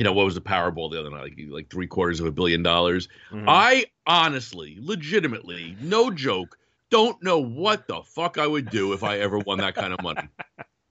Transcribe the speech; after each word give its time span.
you 0.00 0.04
know, 0.04 0.14
what 0.14 0.24
was 0.24 0.34
the 0.34 0.40
Powerball 0.40 0.90
the 0.90 0.98
other 0.98 1.10
night? 1.10 1.20
Like, 1.20 1.38
like 1.50 1.68
three 1.68 1.86
quarters 1.86 2.20
of 2.20 2.26
a 2.26 2.32
billion 2.32 2.62
dollars. 2.62 3.06
Mm-hmm. 3.30 3.46
I 3.46 3.84
honestly, 4.06 4.78
legitimately, 4.80 5.76
no 5.78 6.10
joke, 6.10 6.56
don't 6.88 7.22
know 7.22 7.38
what 7.38 7.86
the 7.86 8.00
fuck 8.00 8.38
I 8.38 8.46
would 8.46 8.70
do 8.70 8.94
if 8.94 9.04
I 9.04 9.18
ever 9.18 9.38
won 9.38 9.58
that 9.58 9.74
kind 9.74 9.92
of 9.92 10.02
money. 10.02 10.26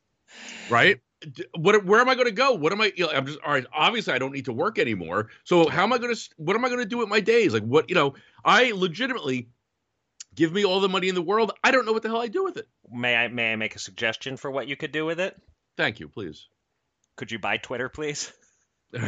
right? 0.70 1.00
What? 1.58 1.84
Where 1.86 2.00
am 2.00 2.08
I 2.08 2.14
going 2.14 2.28
to 2.28 2.32
go? 2.32 2.54
What 2.54 2.72
am 2.72 2.82
I? 2.82 2.94
You 2.96 3.08
know, 3.08 3.12
I'm 3.12 3.26
just 3.26 3.40
all 3.44 3.52
right. 3.52 3.66
Obviously, 3.74 4.14
I 4.14 4.20
don't 4.20 4.32
need 4.32 4.46
to 4.46 4.54
work 4.54 4.78
anymore. 4.78 5.30
So 5.44 5.68
how 5.68 5.82
am 5.82 5.92
I 5.92 5.98
going 5.98 6.14
to? 6.14 6.30
What 6.38 6.56
am 6.56 6.64
I 6.64 6.68
going 6.68 6.82
to 6.82 6.86
do 6.86 7.00
with 7.00 7.10
my 7.10 7.20
days? 7.20 7.52
Like 7.52 7.64
what? 7.64 7.90
You 7.90 7.96
know, 7.96 8.14
I 8.46 8.74
legitimately 8.76 9.50
give 10.36 10.54
me 10.54 10.66
all 10.66 10.82
the 10.82 10.88
money 10.88 11.10
in 11.10 11.16
the 11.16 11.24
world. 11.24 11.52
I 11.64 11.72
don't 11.72 11.88
know 11.88 11.94
what 11.94 12.04
the 12.04 12.10
hell 12.10 12.22
I 12.22 12.28
do 12.28 12.44
with 12.44 12.58
it. 12.58 12.68
May 12.92 13.16
I? 13.16 13.28
May 13.28 13.54
I 13.54 13.56
make 13.56 13.76
a 13.76 13.80
suggestion 13.80 14.38
for 14.38 14.52
what 14.52 14.68
you 14.68 14.76
could 14.76 14.92
do 14.92 15.08
with 15.08 15.20
it? 15.20 15.36
Thank 15.78 16.00
you, 16.00 16.10
please. 16.10 16.48
Could 17.16 17.32
you 17.32 17.40
buy 17.40 17.58
Twitter, 17.58 17.90
please? 17.90 18.32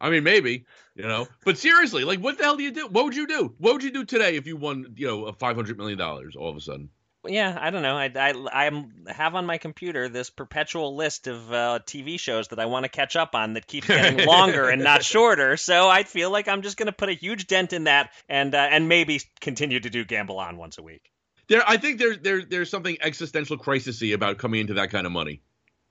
I 0.00 0.10
mean, 0.10 0.24
maybe, 0.24 0.64
you 0.94 1.04
know, 1.04 1.28
but 1.44 1.58
seriously, 1.58 2.04
like, 2.04 2.18
what 2.18 2.38
the 2.38 2.44
hell 2.44 2.56
do 2.56 2.64
you 2.64 2.72
do? 2.72 2.88
What 2.88 3.04
would 3.04 3.14
you 3.14 3.26
do? 3.26 3.54
What 3.58 3.74
would 3.74 3.84
you 3.84 3.92
do 3.92 4.04
today 4.04 4.36
if 4.36 4.46
you 4.46 4.56
won, 4.56 4.94
you 4.96 5.06
know, 5.06 5.26
a 5.26 5.32
five 5.32 5.56
hundred 5.56 5.78
million 5.78 5.98
dollars 5.98 6.34
all 6.36 6.50
of 6.50 6.56
a 6.56 6.60
sudden? 6.60 6.90
Yeah, 7.28 7.56
I 7.60 7.70
don't 7.70 7.82
know. 7.82 7.96
I, 7.96 8.10
I, 8.14 8.32
I 8.52 9.12
have 9.12 9.34
on 9.34 9.46
my 9.46 9.58
computer 9.58 10.08
this 10.08 10.30
perpetual 10.30 10.96
list 10.96 11.26
of 11.26 11.52
uh, 11.52 11.78
TV 11.84 12.18
shows 12.18 12.48
that 12.48 12.58
I 12.58 12.66
want 12.66 12.84
to 12.84 12.88
catch 12.88 13.16
up 13.16 13.34
on 13.34 13.54
that 13.54 13.66
keeps 13.66 13.86
getting 13.86 14.26
longer 14.28 14.68
and 14.68 14.82
not 14.82 15.02
shorter. 15.02 15.56
So 15.56 15.88
I 15.88 16.02
feel 16.04 16.30
like 16.30 16.48
I'm 16.48 16.62
just 16.62 16.76
going 16.76 16.86
to 16.86 16.92
put 16.92 17.08
a 17.08 17.14
huge 17.14 17.46
dent 17.46 17.72
in 17.72 17.84
that 17.84 18.12
and 18.28 18.54
uh, 18.54 18.68
and 18.70 18.88
maybe 18.88 19.20
continue 19.40 19.80
to 19.80 19.90
do 19.90 20.04
Gamble 20.04 20.38
On 20.38 20.56
once 20.56 20.78
a 20.78 20.82
week. 20.82 21.10
There, 21.48 21.62
I 21.66 21.76
think 21.76 21.98
there's 21.98 22.18
there, 22.20 22.44
there's 22.44 22.70
something 22.70 22.96
existential 23.00 23.56
crisisy 23.56 24.14
about 24.14 24.38
coming 24.38 24.60
into 24.60 24.74
that 24.74 24.90
kind 24.90 25.06
of 25.06 25.12
money. 25.12 25.42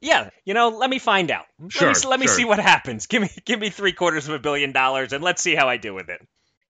Yeah, 0.01 0.29
you 0.43 0.53
know, 0.53 0.69
let 0.69 0.89
me 0.89 0.99
find 0.99 1.31
out. 1.31 1.45
Sure, 1.69 1.87
let 1.87 2.03
me, 2.03 2.09
let 2.09 2.19
me 2.19 2.27
sure. 2.27 2.35
see 2.35 2.45
what 2.45 2.59
happens. 2.59 3.05
Give 3.07 3.21
me 3.21 3.29
give 3.45 3.59
me 3.59 3.69
three 3.69 3.93
quarters 3.93 4.27
of 4.27 4.35
a 4.35 4.39
billion 4.39 4.71
dollars, 4.71 5.13
and 5.13 5.23
let's 5.23 5.41
see 5.41 5.55
how 5.55 5.67
I 5.67 5.77
do 5.77 5.93
with 5.93 6.09
it. 6.09 6.21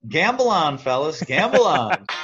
Gamble 0.07 0.49
on, 0.49 0.77
fellas. 0.77 1.21
Gamble 1.23 1.65
on. 1.65 2.05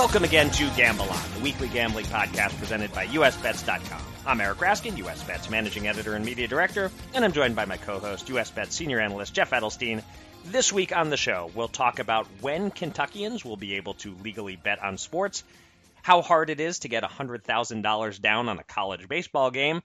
Welcome 0.00 0.24
again 0.24 0.48
to 0.52 0.70
Gamble 0.70 1.10
On, 1.10 1.34
the 1.34 1.40
weekly 1.40 1.68
gambling 1.68 2.06
podcast 2.06 2.58
presented 2.58 2.90
by 2.94 3.04
USBets.com. 3.08 4.00
I'm 4.24 4.40
Eric 4.40 4.56
Raskin, 4.56 4.96
US 4.96 5.22
Bets 5.22 5.50
managing 5.50 5.88
editor 5.88 6.14
and 6.14 6.24
media 6.24 6.48
director, 6.48 6.90
and 7.12 7.22
I'm 7.22 7.32
joined 7.32 7.54
by 7.54 7.66
my 7.66 7.76
co-host, 7.76 8.30
US 8.30 8.50
Bets 8.50 8.74
senior 8.74 8.98
analyst 8.98 9.34
Jeff 9.34 9.50
Edelstein. 9.50 10.02
This 10.46 10.72
week 10.72 10.96
on 10.96 11.10
the 11.10 11.18
show, 11.18 11.50
we'll 11.54 11.68
talk 11.68 11.98
about 11.98 12.26
when 12.40 12.70
Kentuckians 12.70 13.44
will 13.44 13.58
be 13.58 13.74
able 13.74 13.92
to 13.96 14.16
legally 14.24 14.56
bet 14.56 14.82
on 14.82 14.96
sports, 14.96 15.44
how 16.00 16.22
hard 16.22 16.48
it 16.48 16.60
is 16.60 16.78
to 16.78 16.88
get 16.88 17.04
$100,000 17.04 18.20
down 18.22 18.48
on 18.48 18.58
a 18.58 18.64
college 18.64 19.06
baseball 19.06 19.50
game, 19.50 19.82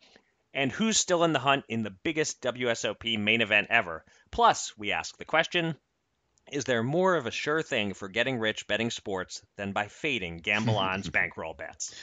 and 0.53 0.71
who's 0.71 0.97
still 0.97 1.25
in 1.25 1.33
the 1.33 1.39
hunt 1.39 1.65
in 1.67 1.83
the 1.83 1.93
biggest 2.05 2.41
WSOP 2.41 3.19
main 3.19 3.41
event 3.41 3.67
ever. 3.69 4.05
Plus, 4.31 4.71
we 4.77 4.93
ask 4.93 5.17
the 5.17 5.25
question, 5.25 5.75
is 6.51 6.65
there 6.65 6.83
more 6.83 7.15
of 7.15 7.25
a 7.25 7.31
sure 7.31 7.61
thing 7.61 7.93
for 7.93 8.07
getting 8.07 8.39
rich 8.39 8.67
betting 8.67 8.91
sports 8.91 9.41
than 9.55 9.71
by 9.71 9.87
fading 9.87 10.37
Gamble 10.37 10.77
On's 10.77 11.09
bankroll 11.09 11.53
bets? 11.53 11.95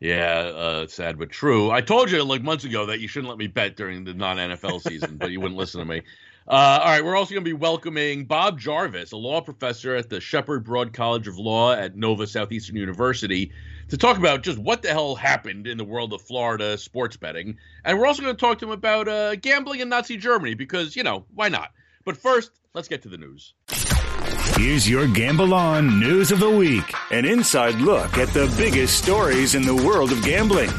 Yeah, 0.00 0.50
uh, 0.54 0.86
sad 0.88 1.18
but 1.18 1.30
true. 1.30 1.70
I 1.70 1.80
told 1.80 2.10
you 2.10 2.24
like 2.24 2.42
months 2.42 2.64
ago 2.64 2.86
that 2.86 2.98
you 2.98 3.06
shouldn't 3.06 3.28
let 3.28 3.38
me 3.38 3.46
bet 3.46 3.76
during 3.76 4.04
the 4.04 4.14
non 4.14 4.36
NFL 4.36 4.80
season, 4.88 5.16
but 5.16 5.30
you 5.30 5.40
wouldn't 5.40 5.58
listen 5.58 5.78
to 5.78 5.86
me. 5.86 6.02
Uh, 6.48 6.80
all 6.82 6.88
right, 6.88 7.04
we're 7.04 7.14
also 7.14 7.34
going 7.34 7.44
to 7.44 7.48
be 7.48 7.52
welcoming 7.52 8.24
Bob 8.24 8.58
Jarvis, 8.58 9.12
a 9.12 9.16
law 9.16 9.40
professor 9.40 9.94
at 9.94 10.10
the 10.10 10.20
Shepard 10.20 10.64
Broad 10.64 10.92
College 10.92 11.28
of 11.28 11.38
Law 11.38 11.72
at 11.72 11.96
Nova 11.96 12.26
Southeastern 12.26 12.74
University, 12.74 13.52
to 13.90 13.96
talk 13.96 14.18
about 14.18 14.42
just 14.42 14.58
what 14.58 14.82
the 14.82 14.88
hell 14.88 15.14
happened 15.14 15.68
in 15.68 15.78
the 15.78 15.84
world 15.84 16.12
of 16.12 16.20
Florida 16.20 16.76
sports 16.76 17.16
betting. 17.16 17.56
And 17.84 17.96
we're 17.96 18.06
also 18.06 18.22
going 18.22 18.34
to 18.34 18.40
talk 18.40 18.58
to 18.58 18.64
him 18.64 18.72
about 18.72 19.06
uh, 19.06 19.36
gambling 19.36 19.80
in 19.80 19.88
Nazi 19.88 20.16
Germany 20.16 20.54
because, 20.54 20.96
you 20.96 21.04
know, 21.04 21.24
why 21.32 21.48
not? 21.48 21.70
But 22.04 22.16
first, 22.16 22.50
let's 22.74 22.88
get 22.88 23.02
to 23.02 23.08
the 23.08 23.18
news. 23.18 23.54
Here's 24.56 24.88
your 24.88 25.06
Gamble 25.06 25.54
On 25.54 26.00
News 26.00 26.32
of 26.32 26.40
the 26.40 26.50
Week 26.50 26.94
an 27.10 27.24
inside 27.24 27.76
look 27.76 28.18
at 28.18 28.28
the 28.28 28.52
biggest 28.56 29.02
stories 29.02 29.54
in 29.54 29.62
the 29.62 29.74
world 29.74 30.10
of 30.10 30.22
gambling. 30.24 30.70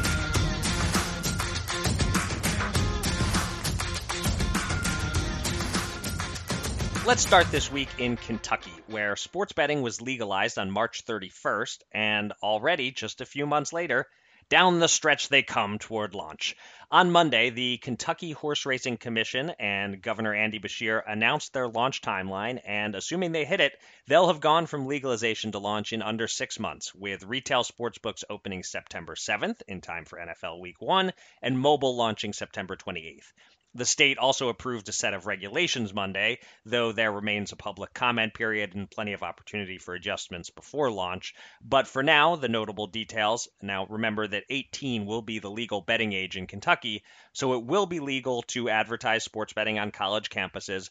Let's 7.06 7.22
start 7.22 7.50
this 7.50 7.70
week 7.70 7.88
in 7.98 8.16
Kentucky, 8.16 8.72
where 8.86 9.14
sports 9.16 9.52
betting 9.52 9.82
was 9.82 10.00
legalized 10.00 10.58
on 10.58 10.70
March 10.70 11.04
31st, 11.04 11.78
and 11.92 12.32
already, 12.42 12.90
just 12.90 13.20
a 13.20 13.26
few 13.26 13.46
months 13.46 13.72
later, 13.72 14.06
down 14.48 14.78
the 14.78 14.88
stretch 14.88 15.28
they 15.28 15.42
come 15.42 15.78
toward 15.78 16.14
launch. 16.14 16.56
On 16.94 17.10
Monday, 17.10 17.50
the 17.50 17.78
Kentucky 17.78 18.30
Horse 18.30 18.64
Racing 18.66 18.98
Commission 18.98 19.50
and 19.58 20.00
Governor 20.00 20.32
Andy 20.32 20.60
Beshear 20.60 21.02
announced 21.04 21.52
their 21.52 21.66
launch 21.66 22.00
timeline, 22.02 22.60
and 22.64 22.94
assuming 22.94 23.32
they 23.32 23.44
hit 23.44 23.60
it, 23.60 23.72
they'll 24.06 24.28
have 24.28 24.38
gone 24.38 24.66
from 24.66 24.86
legalization 24.86 25.50
to 25.50 25.58
launch 25.58 25.92
in 25.92 26.02
under 26.02 26.28
six 26.28 26.60
months, 26.60 26.94
with 26.94 27.24
retail 27.24 27.64
sportsbooks 27.64 28.22
opening 28.30 28.62
September 28.62 29.16
7th 29.16 29.60
in 29.66 29.80
time 29.80 30.04
for 30.04 30.20
NFL 30.20 30.60
Week 30.60 30.80
1 30.80 31.12
and 31.42 31.58
mobile 31.58 31.96
launching 31.96 32.32
September 32.32 32.76
28th. 32.76 33.32
The 33.76 33.84
state 33.84 34.18
also 34.18 34.48
approved 34.48 34.88
a 34.88 34.92
set 34.92 35.14
of 35.14 35.26
regulations 35.26 35.92
Monday, 35.92 36.38
though 36.64 36.92
there 36.92 37.10
remains 37.10 37.50
a 37.50 37.56
public 37.56 37.92
comment 37.92 38.32
period 38.32 38.74
and 38.74 38.88
plenty 38.88 39.14
of 39.14 39.24
opportunity 39.24 39.78
for 39.78 39.94
adjustments 39.94 40.50
before 40.50 40.92
launch. 40.92 41.34
But 41.60 41.88
for 41.88 42.04
now, 42.04 42.36
the 42.36 42.48
notable 42.48 42.86
details 42.86 43.48
now 43.60 43.86
remember 43.86 44.28
that 44.28 44.44
18 44.48 45.06
will 45.06 45.22
be 45.22 45.40
the 45.40 45.50
legal 45.50 45.80
betting 45.80 46.12
age 46.12 46.36
in 46.36 46.46
Kentucky, 46.46 47.02
so 47.32 47.54
it 47.54 47.64
will 47.64 47.86
be 47.86 47.98
legal 47.98 48.42
to 48.42 48.68
advertise 48.68 49.24
sports 49.24 49.52
betting 49.52 49.80
on 49.80 49.90
college 49.90 50.30
campuses 50.30 50.90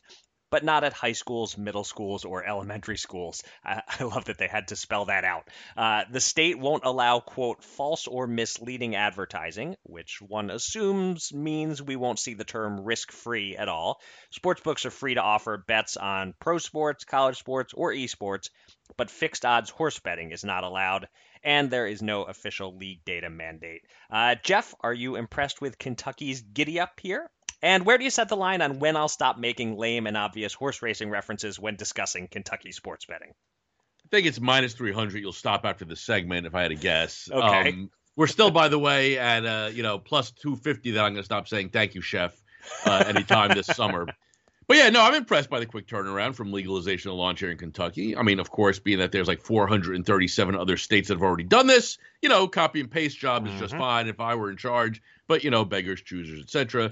but 0.53 0.63
not 0.63 0.83
at 0.83 0.93
high 0.93 1.13
schools, 1.13 1.57
middle 1.57 1.83
schools, 1.83 2.25
or 2.25 2.45
elementary 2.45 2.95
schools. 2.95 3.43
I, 3.65 3.81
I 3.99 4.03
love 4.03 4.25
that 4.25 4.37
they 4.37 4.45
had 4.47 4.67
to 4.67 4.75
spell 4.75 5.05
that 5.05 5.23
out. 5.23 5.47
Uh, 5.75 6.03
the 6.11 6.21
state 6.21 6.59
won't 6.59 6.85
allow, 6.85 7.21
quote, 7.21 7.63
false 7.63 8.05
or 8.05 8.27
misleading 8.27 8.95
advertising, 8.95 9.77
which 9.81 10.21
one 10.21 10.51
assumes 10.51 11.33
means 11.33 11.81
we 11.81 11.95
won't 11.95 12.19
see 12.19 12.35
the 12.35 12.43
term 12.43 12.81
risk 12.81 13.11
free 13.11 13.57
at 13.57 13.67
all. 13.67 13.99
Sportsbooks 14.31 14.85
are 14.85 14.91
free 14.91 15.15
to 15.15 15.23
offer 15.23 15.57
bets 15.57 15.97
on 15.97 16.35
pro 16.39 16.59
sports, 16.59 17.03
college 17.03 17.39
sports, 17.39 17.73
or 17.73 17.91
esports, 17.91 18.51
but 18.95 19.09
fixed 19.09 19.45
odds 19.45 19.71
horse 19.71 19.97
betting 19.97 20.29
is 20.29 20.43
not 20.43 20.63
allowed 20.63 21.07
and 21.43 21.71
there 21.71 21.87
is 21.87 22.03
no 22.03 22.23
official 22.23 22.77
league 22.77 23.03
data 23.05 23.29
mandate. 23.29 23.81
Uh, 24.11 24.35
Jeff, 24.43 24.75
are 24.81 24.93
you 24.93 25.15
impressed 25.15 25.61
with 25.61 25.79
Kentucky's 25.79 26.41
giddy 26.41 26.79
up 26.79 26.99
here? 27.01 27.29
And 27.63 27.85
where 27.85 27.97
do 27.97 28.03
you 28.03 28.09
set 28.09 28.27
the 28.27 28.35
line 28.35 28.61
on 28.61 28.79
when 28.79 28.97
I'll 28.97 29.07
stop 29.07 29.37
making 29.39 29.77
lame 29.77 30.05
and 30.05 30.17
obvious 30.17 30.53
horse 30.53 30.81
racing 30.81 31.09
references 31.09 31.57
when 31.57 31.77
discussing 31.77 32.27
Kentucky 32.27 32.73
sports 32.73 33.05
betting? 33.05 33.29
I 33.29 34.07
think 34.11 34.27
it's 34.27 34.39
minus 34.39 34.73
300. 34.73 35.19
You'll 35.19 35.31
stop 35.31 35.63
after 35.63 35.85
the 35.85 35.95
segment 35.95 36.45
if 36.45 36.53
I 36.53 36.63
had 36.63 36.67
to 36.67 36.75
guess. 36.75 37.29
Okay. 37.31 37.69
Um, 37.69 37.89
we're 38.17 38.27
still, 38.27 38.51
by 38.51 38.67
the 38.67 38.77
way, 38.77 39.17
at 39.17 39.45
uh, 39.45 39.69
you 39.73 39.81
know 39.81 39.97
plus 39.97 40.31
250 40.31 40.91
that 40.91 41.05
I'm 41.05 41.13
going 41.13 41.21
to 41.21 41.25
stop 41.25 41.47
saying 41.47 41.69
thank 41.69 41.95
you, 41.95 42.01
chef, 42.01 42.35
uh, 42.85 43.05
anytime 43.07 43.55
this 43.55 43.67
summer. 43.75 44.07
But 44.67 44.77
yeah, 44.77 44.89
no, 44.89 45.01
I'm 45.01 45.15
impressed 45.15 45.49
by 45.49 45.59
the 45.61 45.65
quick 45.65 45.87
turnaround 45.87 46.35
from 46.35 46.51
legalization 46.51 47.11
to 47.11 47.15
launch 47.15 47.39
here 47.39 47.49
in 47.49 47.57
Kentucky. 47.57 48.15
I 48.15 48.23
mean, 48.23 48.39
of 48.39 48.49
course, 48.51 48.77
being 48.79 48.99
that 48.99 49.11
there's 49.13 49.27
like 49.27 49.41
437 49.41 50.55
other 50.55 50.77
states 50.77 51.07
that 51.07 51.15
have 51.15 51.23
already 51.23 51.43
done 51.45 51.67
this, 51.67 51.97
you 52.21 52.29
know, 52.29 52.47
copy 52.47 52.81
and 52.81 52.91
paste 52.91 53.17
job 53.17 53.45
is 53.45 53.53
Mm-hmm. 53.53 53.61
just 53.61 53.75
fine 53.75 54.07
if 54.07 54.19
I 54.19 54.35
were 54.35 54.51
in 54.51 54.57
charge. 54.57 55.01
But 55.27 55.43
you 55.45 55.49
know, 55.49 55.63
beggars, 55.65 56.01
choosers, 56.01 56.41
etc. 56.41 56.91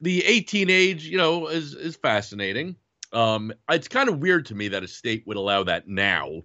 The 0.00 0.24
18 0.24 0.70
age, 0.70 1.04
you 1.04 1.18
know, 1.18 1.48
is 1.48 1.74
is 1.74 1.96
fascinating. 1.96 2.76
Um, 3.12 3.52
it's 3.68 3.88
kind 3.88 4.08
of 4.08 4.18
weird 4.18 4.46
to 4.46 4.54
me 4.54 4.68
that 4.68 4.82
a 4.82 4.88
state 4.88 5.26
would 5.26 5.36
allow 5.36 5.64
that 5.64 5.88
now. 5.88 6.42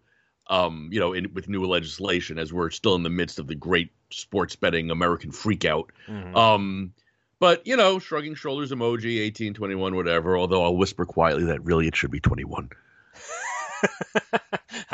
Um, 0.48 0.90
you 0.92 1.00
know, 1.00 1.14
in, 1.14 1.34
with 1.34 1.50
new 1.50 1.66
legislation, 1.66 2.38
as 2.38 2.54
we're 2.54 2.70
still 2.70 2.94
in 2.96 3.04
the 3.04 3.10
midst 3.10 3.40
of 3.40 3.48
the 3.48 3.56
great 3.56 3.92
sports 4.12 4.56
betting 4.56 4.92
American 4.92 5.32
freakout. 5.32 5.86
Mhm. 6.08 6.36
Um, 6.36 6.94
but 7.40 7.66
you 7.66 7.76
know, 7.76 7.98
shrugging 8.00 8.36
shoulders 8.36 8.72
emoji, 8.72 9.20
18, 9.20 9.54
21, 9.54 9.96
whatever. 9.96 10.38
Although 10.38 10.64
I'll 10.64 10.78
whisper 10.78 11.06
quietly 11.06 11.46
that 11.46 11.64
really 11.64 11.88
it 11.88 11.96
should 11.96 12.12
be 12.12 12.20
21. 12.20 12.70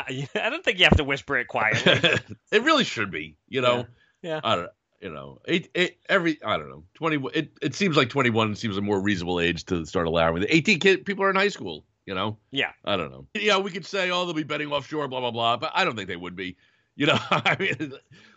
I 0.08 0.28
don't 0.34 0.64
think 0.64 0.78
you 0.78 0.84
have 0.84 0.96
to 0.96 1.04
whisper 1.04 1.36
it 1.38 1.48
quietly. 1.48 1.92
it 2.52 2.62
really 2.62 2.84
should 2.84 3.10
be. 3.10 3.36
You 3.48 3.60
know, 3.60 3.86
Yeah. 4.22 4.40
I 4.42 4.56
don't. 4.56 4.70
You 5.02 5.12
know, 5.12 5.40
it, 5.44 5.68
it 5.74 5.98
every 6.08 6.38
I 6.44 6.56
don't 6.56 6.70
know. 6.70 6.84
20. 6.94 7.28
It 7.34 7.50
it 7.60 7.74
seems 7.74 7.96
like 7.96 8.08
21 8.08 8.54
seems 8.54 8.76
a 8.76 8.80
more 8.80 9.00
reasonable 9.00 9.40
age 9.40 9.64
to 9.64 9.84
start 9.84 10.06
allowing. 10.06 10.40
The 10.40 10.54
18 10.54 10.78
kid 10.78 11.04
people 11.04 11.24
are 11.24 11.30
in 11.30 11.34
high 11.36 11.48
school. 11.48 11.84
You 12.06 12.14
know, 12.14 12.36
Yeah. 12.50 12.70
I 12.84 12.96
don't 12.96 13.10
know. 13.10 13.26
Yeah, 13.34 13.58
we 13.58 13.70
could 13.70 13.86
say, 13.86 14.10
oh, 14.10 14.24
they'll 14.24 14.34
be 14.34 14.42
betting 14.42 14.72
offshore, 14.72 15.08
blah 15.08 15.20
blah 15.20 15.30
blah, 15.32 15.56
but 15.56 15.72
I 15.74 15.84
don't 15.84 15.96
think 15.96 16.08
they 16.08 16.16
would 16.16 16.36
be. 16.36 16.56
You 16.94 17.06
know, 17.06 17.18
I 17.30 17.56
mean, 17.58 17.92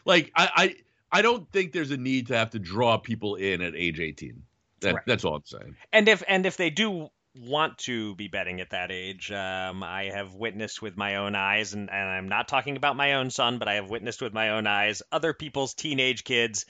like 0.05 0.31
I, 0.35 0.49
I 0.55 0.75
I 1.19 1.21
don't 1.21 1.49
think 1.51 1.71
there's 1.71 1.91
a 1.91 1.97
need 1.97 2.27
to 2.27 2.35
have 2.35 2.49
to 2.51 2.59
draw 2.59 2.97
people 2.97 3.35
in 3.35 3.61
at 3.61 3.75
age 3.75 3.99
18. 3.99 4.41
That, 4.81 4.95
Right. 4.95 5.03
That's 5.05 5.23
all 5.23 5.35
I'm 5.35 5.45
saying. 5.45 5.75
And 5.93 6.07
if 6.07 6.23
and 6.27 6.45
if 6.45 6.57
they 6.57 6.69
do 6.69 7.09
want 7.35 7.77
to 7.79 8.15
be 8.15 8.27
betting 8.27 8.61
at 8.61 8.69
that 8.71 8.91
age, 8.91 9.31
um, 9.31 9.83
I 9.83 10.05
have 10.13 10.33
witnessed 10.35 10.81
with 10.81 10.95
my 10.97 11.17
own 11.17 11.35
eyes, 11.35 11.73
and, 11.73 11.89
and 11.89 12.09
I'm 12.09 12.29
not 12.29 12.47
talking 12.47 12.77
about 12.77 12.95
my 12.95 13.13
own 13.15 13.29
son, 13.29 13.57
but 13.59 13.67
I 13.67 13.75
have 13.75 13.89
witnessed 13.89 14.21
with 14.21 14.33
my 14.33 14.51
own 14.51 14.67
eyes 14.67 15.01
other 15.11 15.33
people's 15.33 15.73
teenage 15.73 16.23
kids 16.23 16.65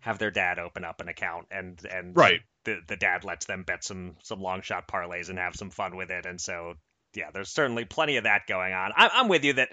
have 0.00 0.18
their 0.18 0.30
dad 0.30 0.58
open 0.58 0.84
up 0.84 1.00
an 1.00 1.08
account, 1.08 1.46
and 1.50 1.84
and 1.84 2.14
Right. 2.16 2.40
the 2.64 2.80
the 2.86 2.96
dad 2.96 3.24
lets 3.24 3.46
them 3.46 3.64
bet 3.64 3.82
some 3.82 4.16
some 4.22 4.40
long 4.40 4.62
shot 4.62 4.86
parlays 4.88 5.28
and 5.28 5.38
have 5.38 5.56
some 5.56 5.70
fun 5.70 5.96
with 5.96 6.10
it, 6.10 6.26
and 6.26 6.40
so 6.40 6.74
yeah, 7.14 7.30
there's 7.32 7.50
certainly 7.50 7.84
plenty 7.84 8.16
of 8.16 8.24
that 8.24 8.46
going 8.46 8.72
on. 8.72 8.92
I, 8.94 9.08
I'm 9.14 9.28
with 9.28 9.44
you 9.44 9.54
that 9.54 9.70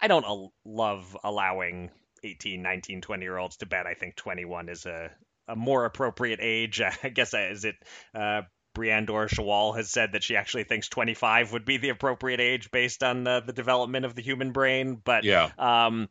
I 0.00 0.08
don't 0.08 0.24
al- 0.24 0.52
love 0.64 1.16
allowing 1.24 1.90
18, 2.22 2.62
19, 2.62 3.00
20 3.00 3.22
year 3.24 3.38
olds 3.38 3.56
to 3.58 3.66
bet. 3.66 3.86
I 3.86 3.94
think 3.94 4.14
21 4.16 4.68
is 4.68 4.86
a 4.86 5.10
a 5.48 5.56
more 5.56 5.84
appropriate 5.84 6.38
age. 6.40 6.80
I 7.02 7.08
guess 7.08 7.34
uh, 7.34 7.48
is 7.50 7.64
it 7.64 7.76
uh, 8.14 8.42
Brianne 8.74 9.06
Doura-Schawohl 9.06 9.76
has 9.76 9.90
said 9.90 10.12
that 10.12 10.22
she 10.22 10.36
actually 10.36 10.64
thinks 10.64 10.88
25 10.88 11.52
would 11.52 11.64
be 11.64 11.76
the 11.76 11.90
appropriate 11.90 12.40
age 12.40 12.70
based 12.70 13.02
on 13.02 13.24
the, 13.24 13.40
the 13.44 13.52
development 13.52 14.04
of 14.04 14.14
the 14.14 14.22
human 14.22 14.52
brain. 14.52 15.00
But 15.02 15.24
Yeah. 15.24 15.50
um, 15.58 16.08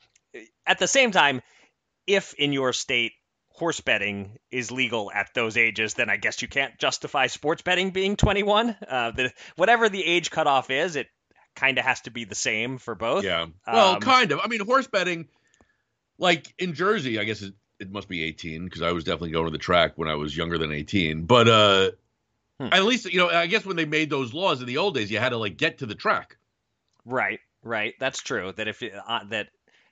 at 0.66 0.80
the 0.80 0.88
same 0.88 1.12
time, 1.12 1.42
if 2.08 2.34
in 2.36 2.54
your 2.54 2.74
state 2.74 3.14
horse 3.50 3.82
betting 3.82 4.38
is 4.50 4.72
legal 4.72 5.12
at 5.12 5.30
those 5.34 5.58
ages, 5.58 5.94
then 5.96 6.10
I 6.10 6.18
guess 6.18 6.42
you 6.42 6.48
can't 6.48 6.78
justify 6.80 7.28
sports 7.28 7.62
betting 7.62 7.92
being 7.92 8.16
21. 8.16 8.76
Uh, 8.88 9.12
the, 9.12 9.34
whatever 9.56 9.90
the 9.90 10.04
age 10.04 10.32
cutoff 10.32 10.70
is, 10.70 10.96
it 10.96 11.08
kind 11.56 11.78
of 11.78 11.86
has 11.86 12.02
to 12.02 12.12
be 12.12 12.24
the 12.24 12.36
same 12.36 12.78
for 12.78 12.96
both. 12.96 13.24
Yeah. 13.24 13.48
Well, 13.68 13.96
Um, 13.96 14.02
kind 14.02 14.32
of. 14.32 14.40
I 14.44 14.48
mean, 14.48 14.66
horse 14.66 14.88
betting, 14.88 15.28
like 16.18 16.54
in 16.58 16.74
Jersey, 16.74 17.20
I 17.20 17.24
guess 17.24 17.42
it, 17.42 17.54
it 17.80 17.92
must 17.92 18.08
be 18.08 18.24
18 18.24 18.66
because 18.66 18.82
I 18.82 18.92
was 18.92 19.04
definitely 19.04 19.32
going 19.32 19.46
to 19.46 19.52
the 19.52 19.58
track 19.58 19.94
when 19.98 20.08
I 20.08 20.16
was 20.16 20.36
younger 20.36 20.58
than 20.58 20.72
18. 20.72 21.26
But 21.26 21.48
uh, 21.48 21.92
Hmm. 22.62 22.74
at 22.74 22.84
least, 22.84 23.06
you 23.12 23.18
know, 23.18 23.30
I 23.30 23.48
guess 23.48 23.66
when 23.66 23.76
they 23.76 23.86
made 23.86 24.10
those 24.10 24.34
laws 24.34 24.62
in 24.62 24.68
the 24.68 24.78
old 24.78 24.94
days, 24.94 25.10
you 25.10 25.18
had 25.18 25.30
to 25.30 25.38
like 25.38 25.58
get 25.58 25.80
to 25.80 25.88
the 25.88 25.96
track. 25.96 26.38
Right, 27.06 27.40
right. 27.64 27.96
That's 28.00 28.22
true. 28.22 28.54
That 28.56 28.68
if 28.68 28.84
uh, 28.84 29.24
that 29.30 29.50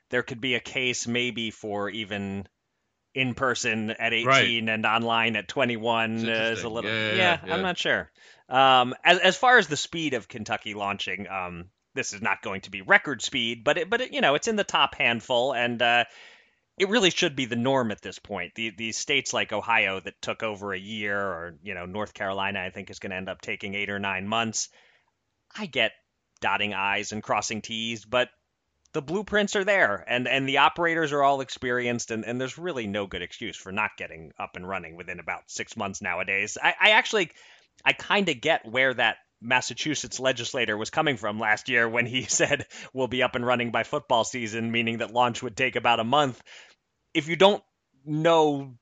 there 0.09 0.21
could 0.21 0.39
be 0.39 0.53
a 0.53 0.59
case 0.59 1.07
maybe 1.07 1.49
for 1.49 1.89
even 1.89 2.47
in 3.15 3.33
person 3.33 3.89
at 3.89 4.13
18 4.13 4.27
Right. 4.27 4.73
and 4.73 4.85
online 4.85 5.35
at 5.35 5.47
21 5.47 6.17
is 6.27 6.63
a 6.63 6.69
little 6.69 6.91
Yeah, 6.91 7.13
yeah, 7.13 7.39
yeah. 7.43 7.53
I'm 7.55 7.63
not 7.63 7.79
sure. 7.79 8.11
Um, 8.47 8.93
as 9.03 9.17
as 9.19 9.37
far 9.37 9.57
as 9.57 9.67
the 9.67 9.77
speed 9.77 10.13
of 10.13 10.27
Kentucky 10.27 10.75
launching, 10.75 11.27
um, 11.27 11.65
this 11.95 12.13
is 12.13 12.21
not 12.21 12.43
going 12.43 12.61
to 12.61 12.71
be 12.71 12.81
record 12.83 13.23
speed, 13.23 13.63
but 13.63 13.79
it, 13.79 13.89
but 13.89 14.01
it, 14.01 14.13
you 14.13 14.21
know 14.21 14.35
it's 14.35 14.47
in 14.47 14.55
the 14.55 14.63
top 14.63 14.95
handful 14.95 15.53
and. 15.53 15.81
Uh, 15.81 16.05
it 16.79 16.89
really 16.89 17.09
should 17.09 17.35
be 17.35 17.45
the 17.45 17.55
norm 17.55 17.91
at 17.91 18.01
this 18.01 18.19
point. 18.19 18.55
The 18.55 18.71
these 18.75 18.97
states 18.97 19.33
like 19.33 19.51
Ohio 19.51 19.99
that 19.99 20.21
took 20.21 20.43
over 20.43 20.73
a 20.73 20.79
year, 20.79 21.19
or 21.19 21.55
you 21.61 21.73
know 21.73 21.85
North 21.85 22.13
Carolina, 22.13 22.61
I 22.61 22.69
think 22.69 22.89
is 22.89 22.99
going 22.99 23.11
to 23.11 23.17
end 23.17 23.29
up 23.29 23.41
taking 23.41 23.75
eight 23.75 23.89
or 23.89 23.99
nine 23.99 24.27
months. 24.27 24.69
I 25.55 25.65
get 25.65 25.91
dotting 26.41 26.73
I's 26.73 27.11
and 27.11 27.21
crossing 27.21 27.61
T's, 27.61 28.05
but 28.05 28.29
the 28.93 29.01
blueprints 29.01 29.55
are 29.55 29.63
there 29.63 30.03
and, 30.07 30.27
and 30.27 30.49
the 30.49 30.59
operators 30.59 31.11
are 31.11 31.21
all 31.21 31.41
experienced 31.41 32.09
and, 32.09 32.25
and 32.25 32.41
there's 32.41 32.57
really 32.57 32.87
no 32.87 33.05
good 33.05 33.21
excuse 33.21 33.55
for 33.55 33.71
not 33.71 33.91
getting 33.97 34.31
up 34.39 34.55
and 34.55 34.67
running 34.67 34.95
within 34.95 35.19
about 35.19 35.43
six 35.47 35.77
months 35.77 36.01
nowadays. 36.01 36.57
I, 36.61 36.73
I 36.79 36.89
actually 36.91 37.29
I 37.85 37.93
kind 37.93 38.27
of 38.29 38.41
get 38.41 38.65
where 38.65 38.93
that 38.93 39.17
Massachusetts 39.41 40.19
legislator 40.19 40.75
was 40.75 40.89
coming 40.89 41.17
from 41.17 41.39
last 41.39 41.69
year 41.69 41.87
when 41.87 42.05
he 42.05 42.23
said 42.27 42.65
we'll 42.93 43.07
be 43.07 43.23
up 43.23 43.35
and 43.35 43.45
running 43.45 43.71
by 43.71 43.83
football 43.83 44.23
season, 44.23 44.71
meaning 44.71 44.97
that 44.97 45.13
launch 45.13 45.41
would 45.43 45.55
take 45.55 45.75
about 45.75 45.99
a 45.99 46.03
month. 46.03 46.41
If 47.13 47.27
you 47.27 47.35
don't 47.35 47.63
know 48.05 48.75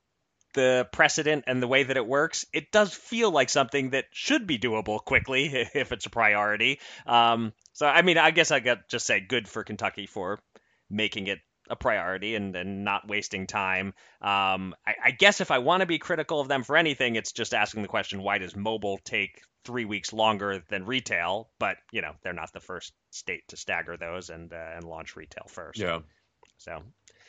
the 0.54 0.88
precedent 0.92 1.44
and 1.46 1.62
the 1.62 1.68
way 1.68 1.82
that 1.82 1.96
it 1.96 2.06
works, 2.06 2.46
it 2.52 2.72
does 2.72 2.92
feel 2.92 3.30
like 3.30 3.50
something 3.50 3.90
that 3.90 4.06
should 4.12 4.46
be 4.46 4.58
doable 4.58 4.98
quickly 5.04 5.46
if 5.74 5.92
it's 5.92 6.06
a 6.06 6.10
priority. 6.10 6.80
Um, 7.06 7.52
so, 7.72 7.86
I 7.86 8.02
mean, 8.02 8.18
I 8.18 8.30
guess 8.30 8.50
I 8.50 8.60
got 8.60 8.88
just 8.88 9.06
say 9.06 9.20
good 9.20 9.48
for 9.48 9.64
Kentucky 9.64 10.06
for 10.06 10.40
making 10.90 11.26
it 11.26 11.38
a 11.70 11.76
priority 11.76 12.34
and, 12.34 12.56
and 12.56 12.84
not 12.84 13.06
wasting 13.06 13.46
time. 13.46 13.88
Um, 14.22 14.74
I, 14.86 14.94
I 15.04 15.10
guess 15.10 15.40
if 15.40 15.50
I 15.50 15.58
want 15.58 15.82
to 15.82 15.86
be 15.86 15.98
critical 15.98 16.40
of 16.40 16.48
them 16.48 16.64
for 16.64 16.76
anything, 16.76 17.16
it's 17.16 17.32
just 17.32 17.54
asking 17.54 17.82
the 17.82 17.88
question 17.88 18.22
why 18.22 18.38
does 18.38 18.56
mobile 18.56 18.98
take 19.04 19.42
three 19.64 19.84
weeks 19.84 20.12
longer 20.12 20.62
than 20.70 20.86
retail? 20.86 21.50
But 21.58 21.76
you 21.92 22.00
know, 22.00 22.12
they're 22.22 22.32
not 22.32 22.52
the 22.52 22.60
first 22.60 22.92
state 23.10 23.46
to 23.48 23.56
stagger 23.56 23.96
those 23.96 24.30
and 24.30 24.52
uh, 24.52 24.70
and 24.76 24.84
launch 24.84 25.14
retail 25.14 25.46
first. 25.48 25.78
Yeah. 25.78 26.00
So 26.56 26.82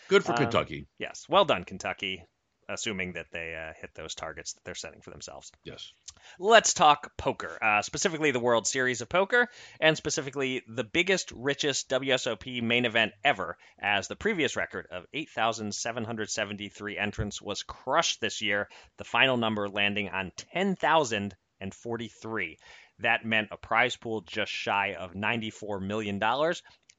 Good 0.09 0.25
for 0.25 0.33
Um, 0.33 0.39
Kentucky. 0.39 0.87
yes, 0.97 1.25
well 1.29 1.45
done, 1.45 1.63
Kentucky. 1.63 2.25
Assuming 2.71 3.13
that 3.13 3.25
they 3.31 3.55
uh, 3.55 3.73
hit 3.81 3.95
those 3.95 4.13
targets 4.13 4.53
that 4.53 4.63
they're 4.63 4.75
setting 4.75 5.01
for 5.01 5.09
themselves. 5.09 5.51
Yes. 5.63 5.91
Let's 6.37 6.75
talk 6.75 7.11
poker, 7.17 7.57
uh, 7.63 7.81
specifically 7.81 8.29
the 8.29 8.39
World 8.39 8.67
Series 8.67 9.01
of 9.01 9.09
Poker, 9.09 9.47
and 9.79 9.97
specifically 9.97 10.61
the 10.67 10.83
biggest, 10.83 11.31
richest 11.31 11.89
WSOP 11.89 12.61
main 12.61 12.85
event 12.85 13.13
ever, 13.23 13.57
as 13.81 14.07
the 14.07 14.15
previous 14.15 14.55
record 14.55 14.85
of 14.91 15.07
8,773 15.15 16.95
entrants 16.99 17.41
was 17.41 17.63
crushed 17.63 18.21
this 18.21 18.39
year, 18.39 18.69
the 18.99 19.03
final 19.03 19.37
number 19.37 19.67
landing 19.67 20.09
on 20.09 20.31
10,043. 20.53 22.57
That 22.99 23.25
meant 23.25 23.47
a 23.51 23.57
prize 23.57 23.95
pool 23.95 24.21
just 24.21 24.51
shy 24.51 24.93
of 24.93 25.13
$94 25.13 25.81
million. 25.81 26.19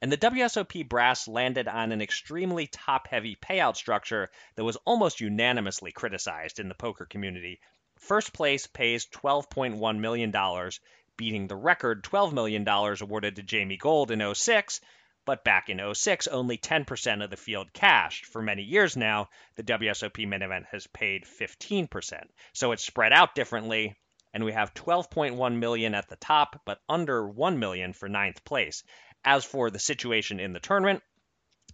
And 0.03 0.11
the 0.11 0.17
WSOP 0.17 0.89
brass 0.89 1.29
landed 1.29 1.69
on 1.69 1.93
an 1.93 2.01
extremely 2.01 2.67
top 2.67 3.09
heavy 3.09 3.37
payout 3.37 3.77
structure 3.77 4.31
that 4.57 4.65
was 4.65 4.77
almost 4.85 5.21
unanimously 5.21 5.93
criticized 5.93 6.59
in 6.59 6.69
the 6.69 6.75
poker 6.75 7.05
community 7.05 7.61
First 8.01 8.33
place 8.33 8.67
pays 8.67 9.07
$12.1 9.07 9.99
million, 9.99 10.71
beating 11.19 11.47
the 11.47 11.55
record 11.55 12.03
$12 12.03 12.33
million 12.33 12.67
awarded 12.67 13.37
to 13.37 13.43
Jamie 13.43 13.77
Gold 13.77 14.11
in 14.11 14.35
06. 14.35 14.81
But 15.27 15.45
back 15.45 15.69
in 15.69 15.95
06, 15.95 16.27
only 16.29 16.57
10% 16.57 17.23
of 17.23 17.29
the 17.29 17.37
field 17.37 17.75
cashed. 17.75 18.25
For 18.25 18.41
many 18.41 18.63
years 18.63 18.97
now, 18.97 19.29
the 19.57 19.63
WSOP 19.63 20.27
main 20.27 20.41
event 20.41 20.65
has 20.73 20.87
paid 20.87 21.25
15%. 21.25 22.23
So 22.55 22.73
it's 22.73 22.87
spread 22.87 23.13
out 23.13 23.35
differently, 23.35 23.95
and 24.33 24.45
we 24.47 24.53
have 24.53 24.73
12.1 24.73 25.59
million 25.59 25.95
at 25.95 26.09
the 26.09 26.17
top, 26.17 26.63
but 26.65 26.81
under 26.89 27.29
1 27.29 27.59
million 27.59 27.93
for 27.93 28.09
ninth 28.09 28.43
place. 28.45 28.83
As 29.25 29.45
for 29.45 29.71
the 29.71 29.79
situation 29.79 30.41
in 30.41 30.53
the 30.53 30.61
tournament, 30.61 31.03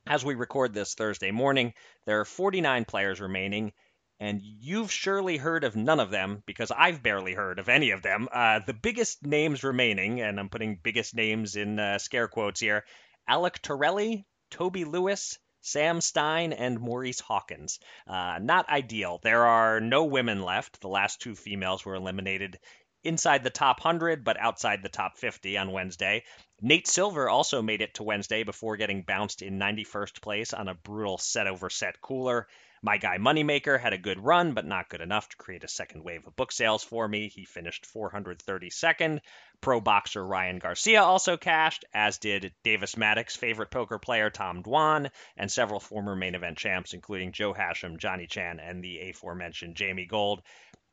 as 0.06 0.24
we 0.24 0.34
record 0.34 0.74
this 0.74 0.94
Thursday 0.94 1.30
morning, 1.30 1.74
there 2.04 2.20
are 2.20 2.24
49 2.24 2.84
players 2.84 3.20
remaining, 3.20 3.72
and 4.20 4.40
you've 4.42 4.92
surely 4.92 5.36
heard 5.36 5.64
of 5.64 5.76
none 5.76 6.00
of 6.00 6.10
them 6.10 6.42
because 6.46 6.70
I've 6.70 7.02
barely 7.02 7.34
heard 7.34 7.58
of 7.58 7.68
any 7.68 7.90
of 7.90 8.02
them. 8.02 8.28
Uh, 8.32 8.60
the 8.60 8.74
biggest 8.74 9.24
names 9.24 9.64
remaining, 9.64 10.20
and 10.20 10.38
I'm 10.38 10.48
putting 10.48 10.80
biggest 10.82 11.14
names 11.14 11.56
in 11.56 11.78
uh, 11.78 11.98
scare 11.98 12.28
quotes 12.28 12.60
here 12.60 12.84
Alec 13.28 13.60
Torelli, 13.62 14.26
Toby 14.50 14.84
Lewis, 14.84 15.38
Sam 15.60 16.00
Stein, 16.00 16.52
and 16.52 16.78
Maurice 16.78 17.20
Hawkins. 17.20 17.80
Uh, 18.06 18.38
not 18.40 18.68
ideal. 18.68 19.18
There 19.22 19.44
are 19.44 19.80
no 19.80 20.04
women 20.04 20.42
left. 20.42 20.80
The 20.80 20.88
last 20.88 21.20
two 21.20 21.34
females 21.34 21.84
were 21.84 21.96
eliminated 21.96 22.60
inside 23.06 23.44
the 23.44 23.50
top 23.50 23.84
100, 23.84 24.24
but 24.24 24.38
outside 24.38 24.82
the 24.82 24.88
top 24.88 25.16
50 25.16 25.56
on 25.56 25.72
Wednesday. 25.72 26.24
Nate 26.60 26.86
Silver 26.86 27.28
also 27.28 27.62
made 27.62 27.82
it 27.82 27.94
to 27.94 28.02
Wednesday 28.02 28.42
before 28.42 28.76
getting 28.76 29.02
bounced 29.02 29.42
in 29.42 29.58
91st 29.58 30.20
place 30.20 30.52
on 30.52 30.68
a 30.68 30.74
brutal 30.74 31.18
set 31.18 31.46
over 31.46 31.70
set 31.70 32.00
cooler. 32.00 32.46
My 32.82 32.98
guy 32.98 33.18
Moneymaker 33.18 33.80
had 33.80 33.94
a 33.94 33.98
good 33.98 34.18
run, 34.20 34.52
but 34.52 34.66
not 34.66 34.88
good 34.88 35.00
enough 35.00 35.28
to 35.30 35.36
create 35.36 35.64
a 35.64 35.68
second 35.68 36.04
wave 36.04 36.26
of 36.26 36.36
book 36.36 36.52
sales 36.52 36.84
for 36.84 37.08
me. 37.08 37.28
He 37.28 37.44
finished 37.44 37.86
432nd. 37.92 39.20
Pro 39.60 39.80
boxer 39.80 40.24
Ryan 40.24 40.58
Garcia 40.58 41.02
also 41.02 41.36
cashed, 41.36 41.84
as 41.94 42.18
did 42.18 42.54
Davis 42.62 42.96
Maddox 42.96 43.34
favorite 43.34 43.70
poker 43.70 43.98
player 43.98 44.30
Tom 44.30 44.62
Dwan, 44.62 45.10
and 45.36 45.50
several 45.50 45.80
former 45.80 46.14
main 46.14 46.34
event 46.34 46.58
champs, 46.58 46.92
including 46.92 47.32
Joe 47.32 47.54
Hachem, 47.54 47.98
Johnny 47.98 48.26
Chan, 48.26 48.60
and 48.60 48.84
the 48.84 49.10
aforementioned 49.10 49.74
Jamie 49.74 50.06
Gold. 50.06 50.42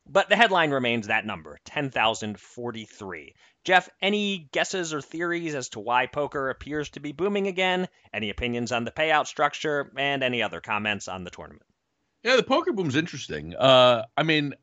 But 0.06 0.28
the 0.28 0.36
headline 0.36 0.70
remains 0.70 1.06
that 1.06 1.24
number 1.24 1.58
10,043. 1.64 3.34
Jeff, 3.64 3.88
any 4.02 4.48
guesses 4.52 4.92
or 4.92 5.00
theories 5.00 5.54
as 5.54 5.70
to 5.70 5.80
why 5.80 6.06
poker 6.06 6.50
appears 6.50 6.90
to 6.90 7.00
be 7.00 7.12
booming 7.12 7.46
again? 7.46 7.88
Any 8.12 8.28
opinions 8.28 8.72
on 8.72 8.84
the 8.84 8.90
payout 8.90 9.26
structure? 9.26 9.90
And 9.96 10.22
any 10.22 10.42
other 10.42 10.60
comments 10.60 11.08
on 11.08 11.24
the 11.24 11.30
tournament? 11.30 11.64
Yeah, 12.22 12.36
the 12.36 12.42
poker 12.42 12.72
boom's 12.72 12.96
interesting. 12.96 13.54
Uh, 13.54 14.04
I 14.16 14.22
mean, 14.22 14.54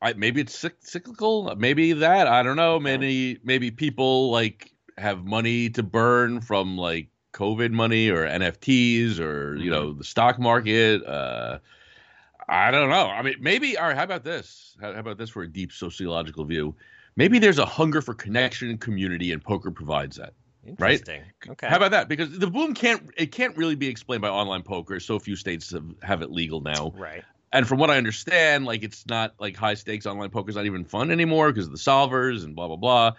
I, 0.00 0.12
maybe 0.12 0.42
it's 0.42 0.66
cyclical. 0.80 1.54
Maybe 1.56 1.94
that. 1.94 2.26
I 2.26 2.42
don't 2.42 2.56
know. 2.56 2.78
Maybe 2.78 3.38
maybe 3.42 3.70
people 3.70 4.30
like 4.30 4.70
have 4.98 5.24
money 5.24 5.70
to 5.70 5.82
burn 5.82 6.40
from 6.40 6.76
like 6.76 7.08
COVID 7.32 7.70
money 7.70 8.10
or 8.10 8.26
NFTs 8.26 9.18
or 9.18 9.56
you 9.56 9.70
know 9.70 9.92
the 9.92 10.04
stock 10.04 10.38
market. 10.38 11.04
Uh, 11.04 11.58
I 12.52 12.70
don't 12.70 12.90
know. 12.90 13.06
I 13.06 13.22
mean, 13.22 13.36
maybe. 13.40 13.78
All 13.78 13.86
right. 13.86 13.96
How 13.96 14.04
about 14.04 14.24
this? 14.24 14.76
How, 14.80 14.92
how 14.92 15.00
about 15.00 15.18
this 15.18 15.30
for 15.30 15.42
a 15.42 15.48
deep 15.48 15.72
sociological 15.72 16.44
view? 16.44 16.74
Maybe 17.16 17.38
there's 17.38 17.58
a 17.58 17.66
hunger 17.66 18.00
for 18.00 18.14
connection 18.14 18.68
and 18.68 18.80
community, 18.80 19.32
and 19.32 19.42
poker 19.42 19.70
provides 19.70 20.16
that. 20.16 20.34
Right? 20.78 20.92
Interesting. 20.92 21.22
Okay. 21.48 21.66
How 21.66 21.76
about 21.76 21.90
that? 21.90 22.08
Because 22.08 22.38
the 22.38 22.46
boom 22.46 22.74
can't 22.74 23.10
it 23.16 23.32
can't 23.32 23.56
really 23.56 23.74
be 23.74 23.88
explained 23.88 24.22
by 24.22 24.28
online 24.28 24.62
poker. 24.62 25.00
So 25.00 25.18
few 25.18 25.34
states 25.34 25.72
have, 25.72 25.84
have 26.02 26.22
it 26.22 26.30
legal 26.30 26.60
now. 26.60 26.92
right. 26.96 27.24
And 27.54 27.68
from 27.68 27.78
what 27.78 27.90
I 27.90 27.98
understand, 27.98 28.64
like 28.64 28.82
it's 28.82 29.06
not 29.06 29.34
like 29.38 29.56
high 29.56 29.74
stakes 29.74 30.06
online 30.06 30.30
poker's 30.30 30.54
not 30.54 30.64
even 30.64 30.84
fun 30.84 31.10
anymore 31.10 31.52
because 31.52 31.66
of 31.66 31.72
the 31.72 31.78
solvers 31.78 32.44
and 32.44 32.54
blah 32.54 32.68
blah 32.68 32.76
blah. 32.76 33.12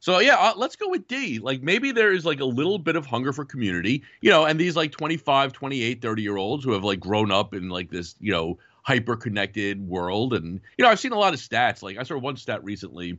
So 0.00 0.18
yeah, 0.18 0.36
uh, 0.36 0.54
let's 0.56 0.76
go 0.76 0.88
with 0.88 1.06
D. 1.08 1.38
Like 1.38 1.62
maybe 1.62 1.92
there 1.92 2.12
is 2.12 2.24
like 2.24 2.40
a 2.40 2.44
little 2.44 2.78
bit 2.78 2.96
of 2.96 3.04
hunger 3.04 3.32
for 3.32 3.44
community, 3.44 4.02
you 4.20 4.30
know, 4.30 4.44
and 4.46 4.58
these 4.58 4.76
like 4.76 4.92
25, 4.92 5.52
28, 5.52 6.02
30 6.02 6.22
year 6.22 6.36
olds 6.36 6.64
who 6.64 6.72
have 6.72 6.84
like 6.84 7.00
grown 7.00 7.30
up 7.30 7.54
in 7.54 7.68
like 7.68 7.90
this, 7.90 8.14
you 8.18 8.32
know, 8.32 8.58
hyper 8.82 9.16
connected 9.16 9.80
world 9.86 10.34
and 10.34 10.60
you 10.76 10.84
know, 10.84 10.90
I've 10.90 11.00
seen 11.00 11.12
a 11.12 11.18
lot 11.18 11.34
of 11.34 11.40
stats. 11.40 11.82
Like 11.82 11.98
I 11.98 12.02
saw 12.02 12.18
one 12.18 12.36
stat 12.36 12.64
recently 12.64 13.18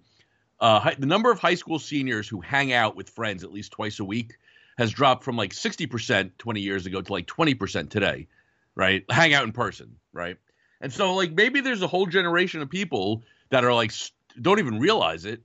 uh, 0.61 0.91
the 0.97 1.07
number 1.07 1.31
of 1.31 1.39
high 1.39 1.55
school 1.55 1.79
seniors 1.79 2.29
who 2.29 2.39
hang 2.39 2.71
out 2.71 2.95
with 2.95 3.09
friends 3.09 3.43
at 3.43 3.51
least 3.51 3.71
twice 3.71 3.99
a 3.99 4.05
week 4.05 4.37
has 4.77 4.91
dropped 4.91 5.23
from 5.23 5.35
like 5.35 5.53
60% 5.53 6.31
20 6.37 6.61
years 6.61 6.85
ago 6.85 7.01
to 7.01 7.11
like 7.11 7.25
20% 7.25 7.89
today, 7.89 8.27
right? 8.75 9.03
Hang 9.09 9.33
out 9.33 9.43
in 9.43 9.51
person, 9.51 9.97
right? 10.13 10.37
And 10.79 10.93
so, 10.93 11.15
like, 11.15 11.33
maybe 11.33 11.61
there's 11.61 11.81
a 11.81 11.87
whole 11.87 12.05
generation 12.05 12.61
of 12.61 12.69
people 12.69 13.23
that 13.49 13.65
are 13.65 13.73
like, 13.73 13.91
don't 14.39 14.59
even 14.59 14.79
realize 14.79 15.25
it, 15.25 15.41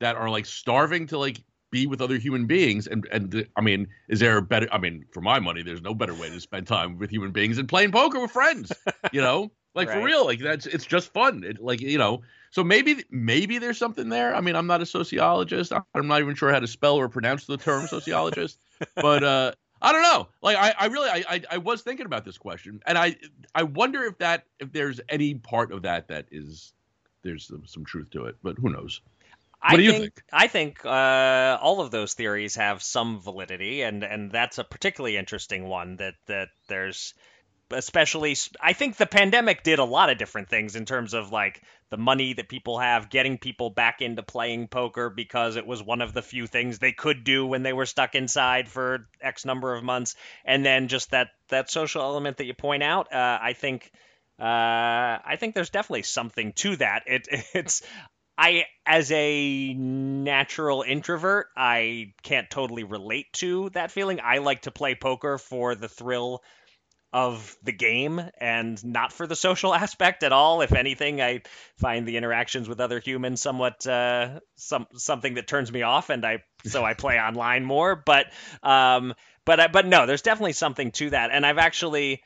that 0.00 0.16
are 0.16 0.28
like 0.28 0.46
starving 0.46 1.06
to 1.08 1.18
like 1.18 1.42
be 1.76 1.86
with 1.86 2.00
other 2.00 2.16
human 2.16 2.46
beings. 2.46 2.86
And, 2.86 3.06
and 3.12 3.46
I 3.56 3.60
mean, 3.60 3.86
is 4.08 4.20
there 4.20 4.38
a 4.38 4.42
better, 4.42 4.66
I 4.72 4.78
mean, 4.78 5.04
for 5.12 5.20
my 5.20 5.38
money, 5.38 5.62
there's 5.62 5.82
no 5.82 5.94
better 5.94 6.14
way 6.14 6.30
to 6.30 6.40
spend 6.40 6.66
time 6.66 6.98
with 6.98 7.10
human 7.10 7.32
beings 7.32 7.58
than 7.58 7.66
playing 7.66 7.92
poker 7.92 8.18
with 8.20 8.30
friends, 8.30 8.72
you 9.12 9.20
know? 9.20 9.50
Like 9.76 9.90
for 9.90 10.02
real, 10.02 10.24
like 10.24 10.40
that's 10.40 10.64
it's 10.64 10.86
just 10.86 11.12
fun. 11.12 11.44
It, 11.44 11.62
like 11.62 11.82
you 11.82 11.98
know, 11.98 12.22
so 12.50 12.64
maybe 12.64 13.04
maybe 13.10 13.58
there's 13.58 13.76
something 13.76 14.08
there. 14.08 14.34
I 14.34 14.40
mean, 14.40 14.56
I'm 14.56 14.66
not 14.66 14.80
a 14.80 14.86
sociologist. 14.86 15.70
I'm 15.70 16.08
not 16.08 16.22
even 16.22 16.34
sure 16.34 16.50
how 16.50 16.60
to 16.60 16.66
spell 16.66 16.94
or 16.94 17.10
pronounce 17.10 17.44
the 17.44 17.58
term 17.58 17.86
sociologist. 17.86 18.58
but 18.94 19.22
uh, 19.22 19.52
I 19.82 19.92
don't 19.92 20.00
know. 20.00 20.28
Like 20.40 20.56
I, 20.56 20.74
I 20.78 20.86
really 20.86 21.10
I, 21.10 21.24
I 21.28 21.42
I 21.50 21.58
was 21.58 21.82
thinking 21.82 22.06
about 22.06 22.24
this 22.24 22.38
question, 22.38 22.80
and 22.86 22.96
I 22.96 23.16
I 23.54 23.64
wonder 23.64 24.02
if 24.04 24.16
that 24.16 24.44
if 24.60 24.72
there's 24.72 24.98
any 25.10 25.34
part 25.34 25.72
of 25.72 25.82
that 25.82 26.08
that 26.08 26.24
is 26.30 26.72
there's 27.20 27.46
some, 27.46 27.66
some 27.66 27.84
truth 27.84 28.08
to 28.12 28.24
it. 28.24 28.36
But 28.42 28.56
who 28.56 28.70
knows? 28.70 29.02
I 29.66 29.76
do 29.76 29.82
you 29.82 29.92
think, 29.92 30.02
think? 30.02 30.22
I 30.32 30.46
think 30.46 30.84
uh, 30.84 31.58
all 31.60 31.80
of 31.80 31.90
those 31.90 32.14
theories 32.14 32.56
have 32.56 32.82
some 32.82 33.20
validity, 33.20 33.82
and, 33.82 34.04
and 34.04 34.30
that's 34.30 34.58
a 34.58 34.64
particularly 34.64 35.16
interesting 35.16 35.68
one. 35.68 35.96
That 35.96 36.14
that 36.26 36.48
there's 36.68 37.14
especially 37.70 38.36
I 38.60 38.72
think 38.72 38.96
the 38.96 39.06
pandemic 39.06 39.62
did 39.62 39.78
a 39.78 39.84
lot 39.84 40.10
of 40.10 40.18
different 40.18 40.48
things 40.48 40.76
in 40.76 40.84
terms 40.84 41.14
of 41.14 41.32
like 41.32 41.62
the 41.90 41.96
money 41.96 42.32
that 42.32 42.48
people 42.48 42.78
have, 42.78 43.10
getting 43.10 43.38
people 43.38 43.70
back 43.70 44.02
into 44.02 44.22
playing 44.22 44.68
poker 44.68 45.10
because 45.10 45.56
it 45.56 45.66
was 45.66 45.82
one 45.82 46.00
of 46.00 46.12
the 46.12 46.22
few 46.22 46.46
things 46.46 46.78
they 46.78 46.92
could 46.92 47.24
do 47.24 47.46
when 47.46 47.62
they 47.62 47.72
were 47.72 47.86
stuck 47.86 48.14
inside 48.14 48.68
for 48.68 49.08
X 49.20 49.44
number 49.44 49.74
of 49.74 49.82
months, 49.82 50.14
and 50.44 50.64
then 50.64 50.88
just 50.88 51.10
that 51.10 51.28
that 51.48 51.70
social 51.70 52.02
element 52.02 52.36
that 52.36 52.46
you 52.46 52.54
point 52.54 52.82
out. 52.82 53.12
Uh, 53.12 53.38
I 53.40 53.52
think. 53.52 53.90
Uh, 54.38 55.16
I 55.24 55.38
think 55.40 55.54
there's 55.54 55.70
definitely 55.70 56.02
something 56.02 56.52
to 56.56 56.76
that. 56.76 57.04
It, 57.06 57.26
it's 57.54 57.80
I, 58.38 58.66
as 58.84 59.10
a 59.12 59.74
natural 59.74 60.82
introvert, 60.82 61.46
I 61.56 62.12
can't 62.22 62.50
totally 62.50 62.84
relate 62.84 63.32
to 63.34 63.70
that 63.70 63.90
feeling. 63.90 64.20
I 64.22 64.38
like 64.38 64.62
to 64.62 64.70
play 64.70 64.94
poker 64.94 65.38
for 65.38 65.74
the 65.74 65.88
thrill 65.88 66.42
of 67.12 67.56
the 67.62 67.72
game 67.72 68.20
and 68.40 68.84
not 68.84 69.12
for 69.12 69.26
the 69.26 69.36
social 69.36 69.74
aspect 69.74 70.22
at 70.22 70.32
all. 70.32 70.60
If 70.62 70.72
anything, 70.72 71.20
I 71.20 71.42
find 71.78 72.06
the 72.06 72.16
interactions 72.16 72.68
with 72.68 72.80
other 72.80 73.00
humans 73.00 73.40
somewhat 73.40 73.86
uh, 73.86 74.40
some 74.56 74.86
something 74.96 75.34
that 75.34 75.46
turns 75.46 75.72
me 75.72 75.82
off, 75.82 76.10
and 76.10 76.24
I 76.24 76.42
so 76.64 76.84
I 76.84 76.94
play 76.94 77.18
online 77.20 77.64
more. 77.64 77.96
But 77.96 78.26
um, 78.62 79.14
but 79.44 79.60
I- 79.60 79.68
but 79.68 79.86
no, 79.86 80.06
there's 80.06 80.22
definitely 80.22 80.52
something 80.54 80.92
to 80.92 81.10
that, 81.10 81.30
and 81.32 81.46
I've 81.46 81.58
actually. 81.58 82.22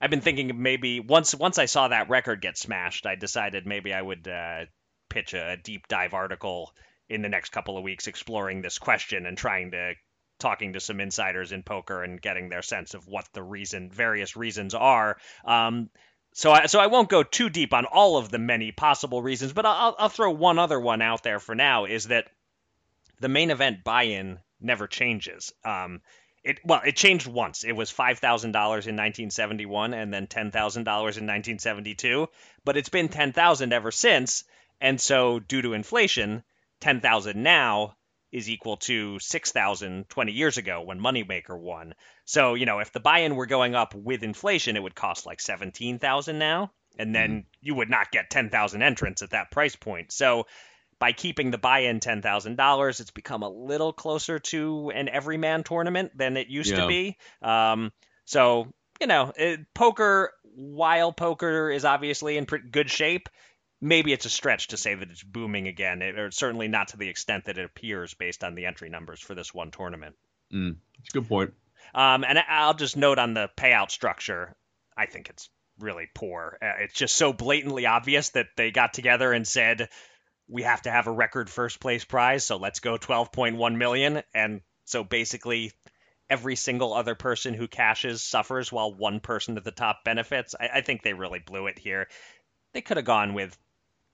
I've 0.00 0.10
been 0.10 0.22
thinking 0.22 0.62
maybe 0.62 1.00
once 1.00 1.34
once 1.34 1.58
I 1.58 1.66
saw 1.66 1.88
that 1.88 2.08
record 2.10 2.40
get 2.42 2.58
smashed, 2.58 3.06
I 3.06 3.16
decided 3.16 3.66
maybe 3.66 3.92
I 3.94 4.02
would 4.02 4.26
uh, 4.28 4.66
pitch 5.10 5.34
a 5.34 5.58
deep 5.62 5.86
dive 5.88 6.14
article 6.14 6.72
in 7.08 7.22
the 7.22 7.28
next 7.28 7.50
couple 7.50 7.76
of 7.76 7.84
weeks 7.84 8.06
exploring 8.06 8.62
this 8.62 8.78
question 8.78 9.26
and 9.26 9.36
trying 9.36 9.72
to 9.72 9.94
talking 10.38 10.72
to 10.72 10.80
some 10.80 11.00
insiders 11.00 11.52
in 11.52 11.62
poker 11.62 12.02
and 12.02 12.22
getting 12.22 12.48
their 12.48 12.62
sense 12.62 12.94
of 12.94 13.06
what 13.06 13.28
the 13.34 13.42
reason 13.42 13.90
various 13.90 14.36
reasons 14.36 14.74
are. 14.74 15.18
Um, 15.44 15.90
so 16.32 16.52
I 16.52 16.66
so 16.66 16.78
I 16.80 16.86
won't 16.86 17.08
go 17.08 17.22
too 17.22 17.50
deep 17.50 17.74
on 17.74 17.84
all 17.84 18.16
of 18.16 18.30
the 18.30 18.38
many 18.38 18.72
possible 18.72 19.22
reasons, 19.22 19.52
but 19.52 19.66
I'll 19.66 19.94
I'll 19.98 20.08
throw 20.08 20.30
one 20.30 20.58
other 20.58 20.78
one 20.80 21.02
out 21.02 21.22
there 21.22 21.40
for 21.40 21.54
now 21.54 21.84
is 21.84 22.06
that 22.06 22.28
the 23.20 23.28
main 23.28 23.50
event 23.50 23.84
buy-in 23.84 24.38
never 24.60 24.86
changes. 24.86 25.52
Um, 25.64 26.00
it 26.42 26.60
well, 26.64 26.80
it 26.86 26.96
changed 26.96 27.26
once. 27.26 27.64
It 27.64 27.72
was 27.72 27.90
five 27.90 28.18
thousand 28.18 28.52
dollars 28.52 28.86
in 28.86 28.94
1971, 28.94 29.92
and 29.92 30.14
then 30.14 30.26
ten 30.26 30.50
thousand 30.50 30.84
dollars 30.84 31.16
in 31.16 31.24
1972. 31.24 32.28
But 32.64 32.76
it's 32.76 32.88
been 32.88 33.08
ten 33.08 33.32
thousand 33.32 33.72
ever 33.72 33.90
since, 33.90 34.44
and 34.80 35.00
so 35.00 35.38
due 35.38 35.62
to 35.62 35.72
inflation, 35.72 36.42
ten 36.80 37.00
thousand 37.00 37.42
now 37.42 37.96
is 38.32 38.48
equal 38.48 38.76
to 38.76 39.18
6,000 39.18 40.08
20 40.08 40.32
years 40.32 40.56
ago 40.56 40.82
when 40.82 41.00
Moneymaker 41.00 41.58
won. 41.58 41.94
So, 42.26 42.54
you 42.54 42.64
know, 42.64 42.78
if 42.78 42.92
the 42.92 43.00
buy-in 43.00 43.34
were 43.34 43.46
going 43.46 43.74
up 43.74 43.92
with 43.92 44.22
inflation, 44.22 44.76
it 44.76 44.82
would 44.82 44.94
cost 44.94 45.26
like 45.26 45.40
17,000 45.40 46.38
now, 46.38 46.70
and 46.96 47.12
then 47.12 47.46
you 47.60 47.74
would 47.74 47.90
not 47.90 48.12
get 48.12 48.30
10,000 48.30 48.82
entrants 48.82 49.22
at 49.22 49.30
that 49.30 49.50
price 49.50 49.74
point. 49.74 50.12
So, 50.12 50.46
by 51.00 51.10
keeping 51.12 51.50
the 51.50 51.58
buy-in 51.58 51.98
$10,000, 51.98 53.00
it's 53.00 53.10
become 53.10 53.42
a 53.42 53.48
little 53.48 53.92
closer 53.92 54.38
to 54.38 54.90
an 54.94 55.08
everyman 55.08 55.64
tournament 55.64 56.12
than 56.16 56.36
it 56.36 56.46
used 56.48 56.70
Yeah. 56.70 56.82
to 56.82 56.86
be. 56.86 57.16
Um, 57.42 57.90
so, 58.26 58.68
you 59.00 59.06
know, 59.06 59.32
it, 59.34 59.60
poker, 59.74 60.30
while 60.54 61.12
poker 61.12 61.70
is 61.70 61.84
obviously 61.84 62.36
in 62.36 62.44
pretty 62.46 62.68
good 62.68 62.90
shape, 62.90 63.28
maybe 63.80 64.12
it's 64.12 64.26
a 64.26 64.30
stretch 64.30 64.68
to 64.68 64.76
say 64.76 64.94
that 64.94 65.10
it's 65.10 65.22
booming 65.22 65.68
again, 65.68 66.02
it, 66.02 66.18
or 66.18 66.30
certainly 66.30 66.68
not 66.68 66.88
to 66.88 66.96
the 66.96 67.08
extent 67.08 67.46
that 67.46 67.58
it 67.58 67.64
appears 67.64 68.14
based 68.14 68.44
on 68.44 68.54
the 68.54 68.66
entry 68.66 68.90
numbers 68.90 69.20
for 69.20 69.34
this 69.34 69.54
one 69.54 69.70
tournament. 69.70 70.16
Mm, 70.52 70.76
that's 70.98 71.10
a 71.10 71.18
good 71.18 71.28
point. 71.28 71.54
Um, 71.94 72.24
and 72.24 72.38
I'll 72.48 72.74
just 72.74 72.96
note 72.96 73.18
on 73.18 73.34
the 73.34 73.48
payout 73.56 73.90
structure, 73.90 74.54
I 74.96 75.06
think 75.06 75.30
it's 75.30 75.48
really 75.78 76.08
poor. 76.14 76.58
Uh, 76.60 76.82
it's 76.84 76.94
just 76.94 77.16
so 77.16 77.32
blatantly 77.32 77.86
obvious 77.86 78.30
that 78.30 78.48
they 78.56 78.70
got 78.70 78.92
together 78.92 79.32
and 79.32 79.46
said, 79.46 79.88
we 80.46 80.62
have 80.62 80.82
to 80.82 80.90
have 80.90 81.06
a 81.06 81.12
record 81.12 81.48
first 81.48 81.80
place 81.80 82.04
prize, 82.04 82.44
so 82.44 82.56
let's 82.56 82.80
go 82.80 82.98
12.1 82.98 83.76
million. 83.76 84.22
And 84.34 84.60
so 84.84 85.04
basically, 85.04 85.72
every 86.28 86.56
single 86.56 86.92
other 86.92 87.14
person 87.14 87.54
who 87.54 87.68
cashes 87.68 88.22
suffers 88.22 88.70
while 88.70 88.94
one 88.94 89.20
person 89.20 89.56
at 89.56 89.64
the 89.64 89.70
top 89.70 90.04
benefits. 90.04 90.54
I, 90.58 90.68
I 90.74 90.80
think 90.80 91.02
they 91.02 91.12
really 91.12 91.38
blew 91.38 91.66
it 91.66 91.78
here. 91.78 92.08
They 92.72 92.82
could 92.82 92.98
have 92.98 93.06
gone 93.06 93.34
with 93.34 93.56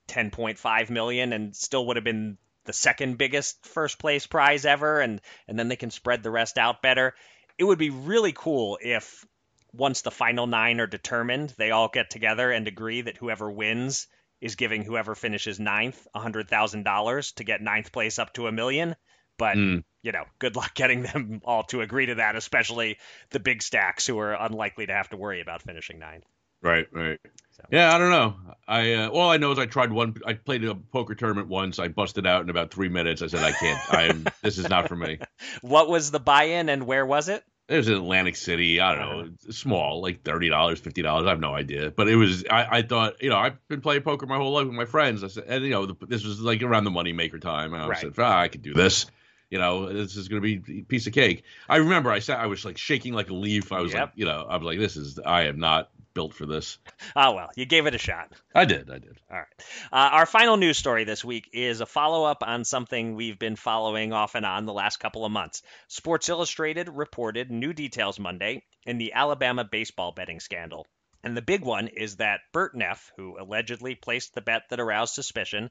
10.5 0.06 0.90
million 0.90 1.32
and 1.32 1.54
still 1.54 1.86
would 1.86 1.96
have 1.96 2.04
been 2.04 2.38
the 2.64 2.72
second 2.72 3.16
biggest 3.18 3.64
first 3.66 3.98
place 3.98 4.26
prize 4.26 4.64
ever 4.64 5.00
and 5.00 5.20
and 5.46 5.58
then 5.58 5.68
they 5.68 5.76
can 5.76 5.90
spread 5.90 6.22
the 6.22 6.30
rest 6.30 6.58
out 6.58 6.82
better. 6.82 7.14
It 7.58 7.64
would 7.64 7.78
be 7.78 7.90
really 7.90 8.32
cool 8.32 8.78
if 8.82 9.24
once 9.72 10.02
the 10.02 10.10
final 10.10 10.46
9 10.46 10.80
are 10.80 10.86
determined, 10.86 11.50
they 11.58 11.70
all 11.70 11.88
get 11.88 12.10
together 12.10 12.50
and 12.50 12.66
agree 12.66 13.02
that 13.02 13.16
whoever 13.18 13.50
wins 13.50 14.06
is 14.40 14.56
giving 14.56 14.82
whoever 14.84 15.14
finishes 15.14 15.58
ninth 15.60 16.06
$100,000 16.14 17.32
to 17.34 17.44
get 17.44 17.62
ninth 17.62 17.92
place 17.92 18.18
up 18.18 18.32
to 18.34 18.46
a 18.46 18.52
million. 18.52 18.96
But 19.38 19.56
Mm. 19.56 19.84
you 20.02 20.12
know, 20.12 20.24
good 20.38 20.56
luck 20.56 20.74
getting 20.74 21.02
them 21.02 21.40
all 21.44 21.64
to 21.64 21.80
agree 21.82 22.06
to 22.06 22.16
that, 22.16 22.36
especially 22.36 22.98
the 23.30 23.40
big 23.40 23.62
stacks 23.62 24.06
who 24.06 24.18
are 24.18 24.34
unlikely 24.34 24.86
to 24.86 24.92
have 24.94 25.08
to 25.10 25.16
worry 25.16 25.40
about 25.40 25.62
finishing 25.62 25.98
ninth. 25.98 26.24
Right, 26.62 26.86
right. 26.92 27.20
So- 27.56 27.64
Yeah, 27.70 27.94
I 27.94 27.98
don't 27.98 28.10
know. 28.10 28.34
I 28.68 28.94
uh, 28.94 29.08
all 29.10 29.30
I 29.30 29.36
know 29.36 29.52
is 29.52 29.58
I 29.58 29.66
tried 29.66 29.92
one. 29.92 30.16
I 30.26 30.32
played 30.34 30.64
a 30.64 30.74
poker 30.74 31.14
tournament 31.14 31.48
once. 31.48 31.78
I 31.78 31.88
busted 31.88 32.26
out 32.26 32.42
in 32.42 32.50
about 32.50 32.72
three 32.72 32.88
minutes. 32.88 33.22
I 33.22 33.28
said 33.28 33.42
I 33.42 33.52
can't. 33.52 33.94
I'm. 33.94 34.26
this 34.42 34.58
is 34.58 34.68
not 34.68 34.88
for 34.88 34.96
me. 34.96 35.18
What 35.62 35.88
was 35.88 36.10
the 36.10 36.18
buy-in 36.18 36.68
and 36.68 36.84
where 36.86 37.06
was 37.06 37.28
it? 37.28 37.44
It 37.68 37.76
was 37.76 37.88
in 37.88 37.94
Atlantic 37.94 38.34
City. 38.36 38.80
I 38.80 38.94
don't 38.94 39.08
know, 39.26 39.30
small, 39.50 40.00
like 40.02 40.22
thirty 40.24 40.48
dollars, 40.48 40.80
fifty 40.80 41.02
dollars. 41.02 41.26
I 41.26 41.30
have 41.30 41.40
no 41.40 41.54
idea. 41.54 41.90
But 41.92 42.08
it 42.08 42.16
was. 42.16 42.44
I, 42.50 42.78
I 42.78 42.82
thought, 42.82 43.22
you 43.22 43.30
know, 43.30 43.36
I've 43.38 43.56
been 43.68 43.80
playing 43.80 44.02
poker 44.02 44.26
my 44.26 44.36
whole 44.36 44.52
life 44.52 44.66
with 44.66 44.74
my 44.74 44.84
friends. 44.84 45.22
I 45.24 45.28
said, 45.28 45.44
and 45.46 45.64
you 45.64 45.70
know, 45.70 45.86
the, 45.86 45.94
this 46.06 46.24
was 46.24 46.40
like 46.40 46.62
around 46.62 46.84
the 46.84 46.90
moneymaker 46.90 47.40
time. 47.40 47.72
And 47.72 47.82
I 47.82 47.86
Right. 47.88 47.98
said, 47.98 48.14
ah, 48.18 48.40
I 48.40 48.48
could 48.48 48.62
do 48.62 48.74
this. 48.74 49.06
You 49.50 49.58
know, 49.58 49.92
this 49.92 50.16
is 50.16 50.26
going 50.26 50.42
to 50.42 50.60
be 50.60 50.80
a 50.80 50.82
piece 50.82 51.06
of 51.06 51.12
cake. 51.12 51.44
I 51.68 51.76
remember 51.76 52.10
I 52.10 52.18
sat. 52.18 52.40
I 52.40 52.46
was 52.46 52.64
like 52.64 52.78
shaking 52.78 53.14
like 53.14 53.30
a 53.30 53.34
leaf. 53.34 53.70
I 53.70 53.80
was 53.80 53.92
Yep. 53.92 54.00
like, 54.00 54.12
you 54.16 54.24
know, 54.24 54.44
I 54.48 54.56
was 54.56 54.64
like, 54.64 54.78
this 54.80 54.96
is. 54.96 55.20
I 55.24 55.42
am 55.42 55.60
not 55.60 55.88
built 56.16 56.32
for 56.32 56.46
this. 56.46 56.78
Oh 57.14 57.32
well, 57.32 57.50
you 57.56 57.66
gave 57.66 57.86
it 57.86 57.94
a 57.94 57.98
shot. 57.98 58.32
I 58.54 58.64
did. 58.64 58.90
I 58.90 58.98
did. 58.98 59.18
All 59.30 59.36
right. 59.36 59.46
Uh, 59.92 60.16
our 60.16 60.26
final 60.26 60.56
news 60.56 60.78
story 60.78 61.04
this 61.04 61.22
week 61.22 61.50
is 61.52 61.80
a 61.80 61.86
follow 61.86 62.24
up 62.24 62.42
on 62.42 62.64
something 62.64 63.14
we've 63.14 63.38
been 63.38 63.54
following 63.54 64.14
off 64.14 64.34
and 64.34 64.46
on 64.46 64.64
the 64.64 64.72
last 64.72 64.96
couple 64.96 65.26
of 65.26 65.30
months. 65.30 65.62
Sports 65.88 66.30
Illustrated 66.30 66.88
reported 66.88 67.50
new 67.50 67.74
details 67.74 68.18
Monday 68.18 68.64
in 68.86 68.96
the 68.96 69.12
Alabama 69.12 69.62
baseball 69.62 70.12
betting 70.12 70.40
scandal. 70.40 70.86
And 71.22 71.36
the 71.36 71.42
big 71.42 71.62
one 71.62 71.88
is 71.88 72.16
that 72.16 72.40
Bert 72.52 72.74
Neff, 72.74 73.12
who 73.16 73.38
allegedly 73.38 73.94
placed 73.94 74.34
the 74.34 74.40
bet 74.40 74.62
that 74.70 74.80
aroused 74.80 75.12
suspicion, 75.12 75.70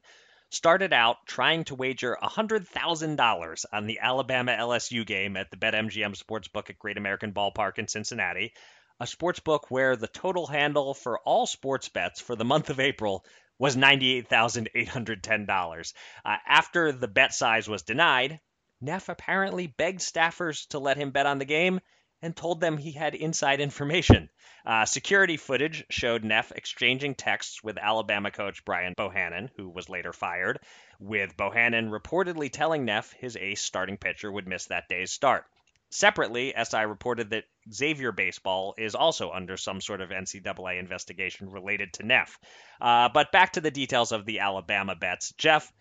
started 0.50 0.92
out 0.92 1.16
trying 1.26 1.64
to 1.64 1.74
wager 1.74 2.16
$100,000 2.22 3.64
on 3.72 3.86
the 3.86 3.98
Alabama 3.98 4.52
LSU 4.52 5.04
game 5.04 5.36
at 5.36 5.50
the 5.50 5.56
BetMGM 5.56 6.16
Sportsbook 6.16 6.70
at 6.70 6.78
Great 6.78 6.98
American 6.98 7.32
Ballpark 7.32 7.78
in 7.78 7.88
Cincinnati, 7.88 8.52
a 8.98 9.06
sports 9.06 9.40
book 9.40 9.70
where 9.70 9.96
the 9.96 10.08
total 10.08 10.46
handle 10.46 10.94
for 10.94 11.18
all 11.20 11.46
sports 11.46 11.88
bets 11.88 12.20
for 12.20 12.34
the 12.34 12.44
month 12.44 12.70
of 12.70 12.80
April 12.80 13.24
was 13.58 13.76
$98,810. 13.76 15.92
Uh, 16.24 16.36
after 16.46 16.92
the 16.92 17.08
bet 17.08 17.34
size 17.34 17.68
was 17.68 17.82
denied, 17.82 18.40
Neff 18.80 19.08
apparently 19.08 19.66
begged 19.66 20.00
staffers 20.00 20.66
to 20.68 20.78
let 20.78 20.96
him 20.96 21.10
bet 21.10 21.26
on 21.26 21.38
the 21.38 21.44
game 21.44 21.80
and 22.22 22.36
told 22.36 22.60
them 22.60 22.78
he 22.78 22.92
had 22.92 23.14
inside 23.14 23.60
information. 23.60 24.30
Uh, 24.64 24.84
security 24.84 25.36
footage 25.36 25.84
showed 25.90 26.24
Neff 26.24 26.50
exchanging 26.52 27.14
texts 27.14 27.62
with 27.62 27.78
Alabama 27.78 28.30
coach 28.30 28.64
Brian 28.64 28.94
Bohannon, 28.96 29.50
who 29.56 29.68
was 29.68 29.88
later 29.88 30.12
fired, 30.12 30.58
with 30.98 31.36
Bohannon 31.36 31.90
reportedly 31.90 32.50
telling 32.50 32.84
Neff 32.84 33.12
his 33.12 33.36
ace 33.36 33.62
starting 33.62 33.98
pitcher 33.98 34.32
would 34.32 34.48
miss 34.48 34.66
that 34.66 34.88
day's 34.88 35.12
start. 35.12 35.44
Separately, 35.90 36.52
SI 36.62 36.82
reported 36.82 37.30
that 37.30 37.44
Xavier 37.72 38.12
Baseball 38.12 38.74
is 38.76 38.94
also 38.94 39.30
under 39.30 39.56
some 39.56 39.80
sort 39.80 40.00
of 40.00 40.10
NCAA 40.10 40.78
investigation 40.78 41.50
related 41.50 41.92
to 41.94 42.02
Neff. 42.02 42.38
Uh, 42.80 43.08
but 43.08 43.32
back 43.32 43.52
to 43.52 43.60
the 43.60 43.70
details 43.70 44.12
of 44.12 44.26
the 44.26 44.40
Alabama 44.40 44.96
bets. 44.96 45.32
Jeff, 45.38 45.72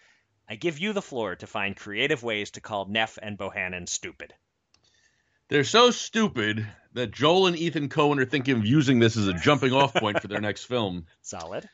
I 0.47 0.55
give 0.55 0.79
you 0.79 0.93
the 0.93 1.01
floor 1.01 1.35
to 1.37 1.47
find 1.47 1.75
creative 1.75 2.21
ways 2.21 2.51
to 2.51 2.61
call 2.61 2.85
Neff 2.85 3.17
and 3.21 3.37
Bohannon 3.37 3.89
stupid. 3.89 4.33
They're 5.47 5.63
so 5.63 5.91
stupid 5.91 6.65
that 6.93 7.11
Joel 7.11 7.47
and 7.47 7.57
Ethan 7.57 7.89
Coen 7.89 8.19
are 8.19 8.25
thinking 8.25 8.55
of 8.55 8.65
using 8.65 8.99
this 8.99 9.17
as 9.17 9.27
a 9.27 9.33
jumping 9.33 9.73
off 9.73 9.93
point 9.93 10.21
for 10.21 10.27
their 10.27 10.41
next 10.41 10.65
film. 10.65 11.05
Solid. 11.21 11.67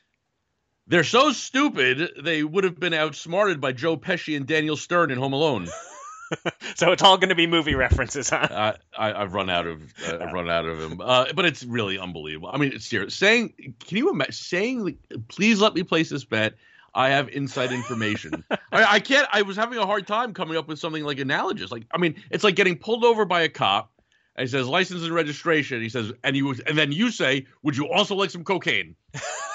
They're 0.87 1.03
so 1.03 1.31
stupid 1.31 2.11
they 2.23 2.43
would 2.43 2.63
have 2.63 2.79
been 2.79 2.93
outsmarted 2.93 3.61
by 3.61 3.71
Joe 3.71 3.97
Pesci 3.97 4.35
and 4.35 4.45
Daniel 4.45 4.75
Stern 4.75 5.11
in 5.11 5.17
Home 5.17 5.33
Alone. 5.33 5.67
so 6.75 6.91
it's 6.91 7.01
all 7.01 7.17
going 7.17 7.29
to 7.29 7.35
be 7.35 7.47
movie 7.47 7.75
references, 7.75 8.29
huh? 8.29 8.47
Uh, 8.49 8.73
I, 8.97 9.19
have 9.19 9.33
run 9.33 9.49
out 9.49 9.67
of 9.67 9.81
uh, 10.07 10.17
I've 10.21 10.33
run 10.33 10.49
out 10.49 10.65
of 10.65 10.79
him, 10.79 11.01
uh, 11.01 11.25
but 11.35 11.45
it's 11.45 11.63
really 11.63 11.97
unbelievable. 11.99 12.49
I 12.51 12.57
mean, 12.57 12.71
it's 12.73 12.85
serious. 12.85 13.15
Saying, 13.15 13.75
can 13.79 13.97
you 13.97 14.09
imagine 14.09 14.33
saying, 14.33 14.97
"Please 15.27 15.59
let 15.59 15.73
me 15.73 15.83
place 15.83 16.09
this 16.09 16.23
bet"? 16.23 16.53
I 16.93 17.09
have 17.09 17.29
inside 17.29 17.71
information. 17.71 18.43
I, 18.71 18.95
I, 18.95 18.99
can't. 18.99 19.27
I 19.31 19.43
was 19.43 19.55
having 19.55 19.77
a 19.77 19.85
hard 19.85 20.07
time 20.07 20.33
coming 20.33 20.57
up 20.57 20.67
with 20.67 20.79
something 20.79 21.03
like 21.03 21.19
analogous. 21.19 21.71
Like, 21.71 21.85
I 21.91 21.97
mean, 21.97 22.15
it's 22.29 22.43
like 22.43 22.55
getting 22.55 22.77
pulled 22.77 23.05
over 23.05 23.25
by 23.25 23.41
a 23.41 23.49
cop. 23.49 23.91
And 24.35 24.47
he 24.47 24.51
says 24.51 24.67
license 24.67 25.03
and 25.03 25.13
registration. 25.13 25.81
He 25.81 25.89
says, 25.89 26.13
and 26.23 26.35
you, 26.35 26.55
and 26.65 26.77
then 26.77 26.91
you 26.91 27.11
say, 27.11 27.47
would 27.63 27.75
you 27.75 27.89
also 27.89 28.15
like 28.15 28.29
some 28.29 28.43
cocaine? 28.43 28.95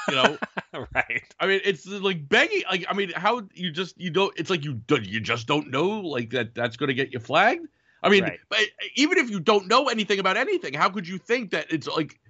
You 0.08 0.14
know, 0.14 0.38
right? 0.94 1.22
I 1.40 1.46
mean, 1.46 1.60
it's 1.64 1.86
like 1.86 2.28
begging. 2.28 2.62
Like, 2.70 2.86
I 2.88 2.94
mean, 2.94 3.10
how 3.14 3.42
you 3.54 3.70
just 3.72 3.98
you 4.00 4.10
don't. 4.10 4.32
It's 4.38 4.50
like 4.50 4.64
you 4.64 4.74
do, 4.74 4.96
you 5.02 5.20
just 5.20 5.46
don't 5.46 5.70
know 5.70 6.00
like 6.00 6.30
that. 6.30 6.54
That's 6.54 6.76
going 6.76 6.88
to 6.88 6.94
get 6.94 7.12
you 7.12 7.18
flagged. 7.20 7.66
I 8.02 8.10
mean, 8.10 8.22
right. 8.22 8.38
but 8.48 8.60
even 8.94 9.18
if 9.18 9.30
you 9.30 9.40
don't 9.40 9.66
know 9.66 9.88
anything 9.88 10.20
about 10.20 10.36
anything, 10.36 10.74
how 10.74 10.90
could 10.90 11.08
you 11.08 11.18
think 11.18 11.50
that 11.52 11.72
it's 11.72 11.88
like? 11.88 12.20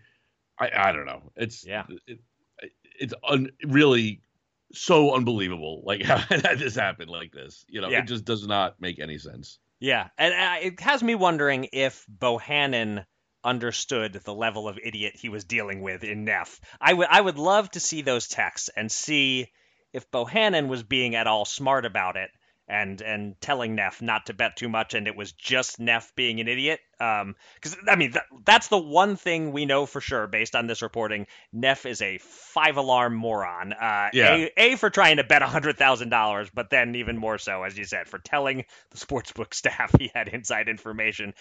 I 0.59 0.71
I 0.75 0.93
don't 0.93 1.07
know. 1.07 1.33
It's 1.37 1.67
yeah. 1.67 1.85
It, 2.07 2.21
it's 2.99 3.15
un, 3.29 3.51
really 3.65 4.23
so 4.73 5.15
unbelievable 5.15 5.83
like 5.85 6.03
how 6.05 6.19
that 6.37 6.59
just 6.59 6.77
happened 6.77 7.11
like 7.11 7.33
this 7.33 7.65
you 7.69 7.81
know 7.81 7.89
yeah. 7.89 8.01
it 8.01 8.07
just 8.07 8.25
does 8.25 8.47
not 8.47 8.81
make 8.81 8.99
any 8.99 9.19
sense 9.19 9.59
yeah 9.81 10.09
and 10.19 10.35
uh, 10.35 10.67
it 10.67 10.81
has 10.81 11.03
me 11.03 11.15
wondering 11.15 11.69
if 11.73 12.05
bohannon 12.11 13.05
understood 13.45 14.15
the 14.25 14.35
level 14.35 14.69
of 14.69 14.79
idiot 14.83 15.15
he 15.17 15.29
was 15.29 15.45
dealing 15.45 15.83
with 15.83 16.03
in 16.05 16.25
neff 16.25 16.61
i 16.81 16.93
would 16.93 17.07
i 17.11 17.21
would 17.21 17.39
love 17.39 17.71
to 17.71 17.81
see 17.81 18.03
those 18.03 18.27
texts 18.29 18.71
and 18.77 18.91
see 18.91 19.47
if 19.93 20.11
bohannon 20.11 20.69
was 20.69 20.83
being 20.83 21.15
at 21.15 21.27
all 21.27 21.45
smart 21.45 21.85
about 21.85 22.17
it 22.17 22.31
and 22.69 23.01
and 23.01 23.41
telling 23.41 23.75
Neff 23.75 24.03
not 24.03 24.27
to 24.27 24.35
bet 24.35 24.57
too 24.57 24.69
much, 24.69 24.95
and 24.95 25.07
it 25.07 25.17
was 25.17 25.33
just 25.33 25.79
Neff 25.79 26.15
being 26.17 26.41
an 26.41 26.49
idiot. 26.49 26.81
Because 26.99 27.75
um, 27.75 27.81
I 27.89 27.97
mean, 27.97 28.13
th- 28.13 28.25
that's 28.45 28.69
the 28.69 28.79
one 28.79 29.17
thing 29.17 29.53
we 29.53 29.67
know 29.67 29.87
for 29.87 30.01
sure 30.01 30.27
based 30.27 30.57
on 30.57 30.67
this 30.67 30.83
reporting. 30.83 31.27
Neff 31.53 31.87
is 31.87 32.03
a 32.03 32.19
five 32.19 32.77
alarm 32.77 33.15
moron. 33.15 33.73
Uh, 33.73 34.09
yeah. 34.13 34.35
A, 34.35 34.53
a 34.57 34.77
for 34.77 34.91
trying 34.91 35.19
to 35.19 35.25
bet 35.25 35.43
hundred 35.43 35.77
thousand 35.79 36.09
dollars, 36.09 36.49
but 36.53 36.71
then 36.71 36.97
even 36.97 37.17
more 37.17 37.39
so, 37.39 37.63
as 37.63 37.79
you 37.79 37.85
said, 37.85 38.09
for 38.09 38.19
telling 38.19 38.65
the 38.91 38.99
sportsbook 38.99 39.55
staff 39.55 39.95
he 39.99 40.11
had 40.15 40.29
inside 40.29 40.69
information. 40.69 41.35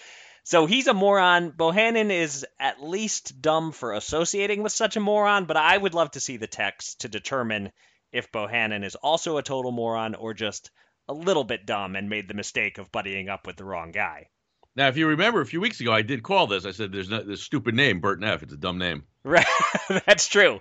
So 0.43 0.67
he's 0.67 0.85
a 0.85 0.93
moron. 0.93 1.53
Bohannon 1.53 2.11
is 2.11 2.45
at 2.59 2.83
least 2.83 3.41
dumb 3.41 3.71
for 3.71 3.93
associating 3.93 4.61
with 4.61 4.73
such 4.73 4.95
a 4.95 4.99
moron, 4.99 5.45
but 5.45 5.57
I 5.57 5.75
would 5.75 5.95
love 5.95 6.11
to 6.11 6.19
see 6.19 6.37
the 6.37 6.45
text 6.45 7.01
to 7.01 7.07
determine 7.07 7.71
if 8.11 8.31
Bohannon 8.31 8.85
is 8.85 8.93
also 8.93 9.37
a 9.37 9.43
total 9.43 9.71
moron 9.71 10.13
or 10.13 10.35
just 10.35 10.69
a 11.07 11.13
little 11.13 11.43
bit 11.43 11.65
dumb 11.65 11.95
and 11.95 12.09
made 12.09 12.27
the 12.27 12.33
mistake 12.33 12.77
of 12.77 12.91
buddying 12.91 13.29
up 13.29 13.47
with 13.47 13.57
the 13.57 13.65
wrong 13.65 13.91
guy. 13.91 14.29
Now, 14.75 14.87
if 14.87 14.97
you 14.97 15.07
remember 15.07 15.41
a 15.41 15.45
few 15.45 15.61
weeks 15.61 15.79
ago, 15.79 15.93
I 15.93 16.01
did 16.01 16.23
call 16.23 16.47
this. 16.47 16.65
I 16.65 16.71
said, 16.71 16.91
"There's 16.91 17.09
no, 17.09 17.23
this 17.23 17.41
stupid 17.41 17.75
name, 17.75 18.01
Bert 18.01 18.19
Neff. 18.19 18.43
It's 18.43 18.53
a 18.53 18.57
dumb 18.57 18.77
name." 18.77 19.03
Right, 19.23 19.45
that's 20.05 20.27
true. 20.27 20.59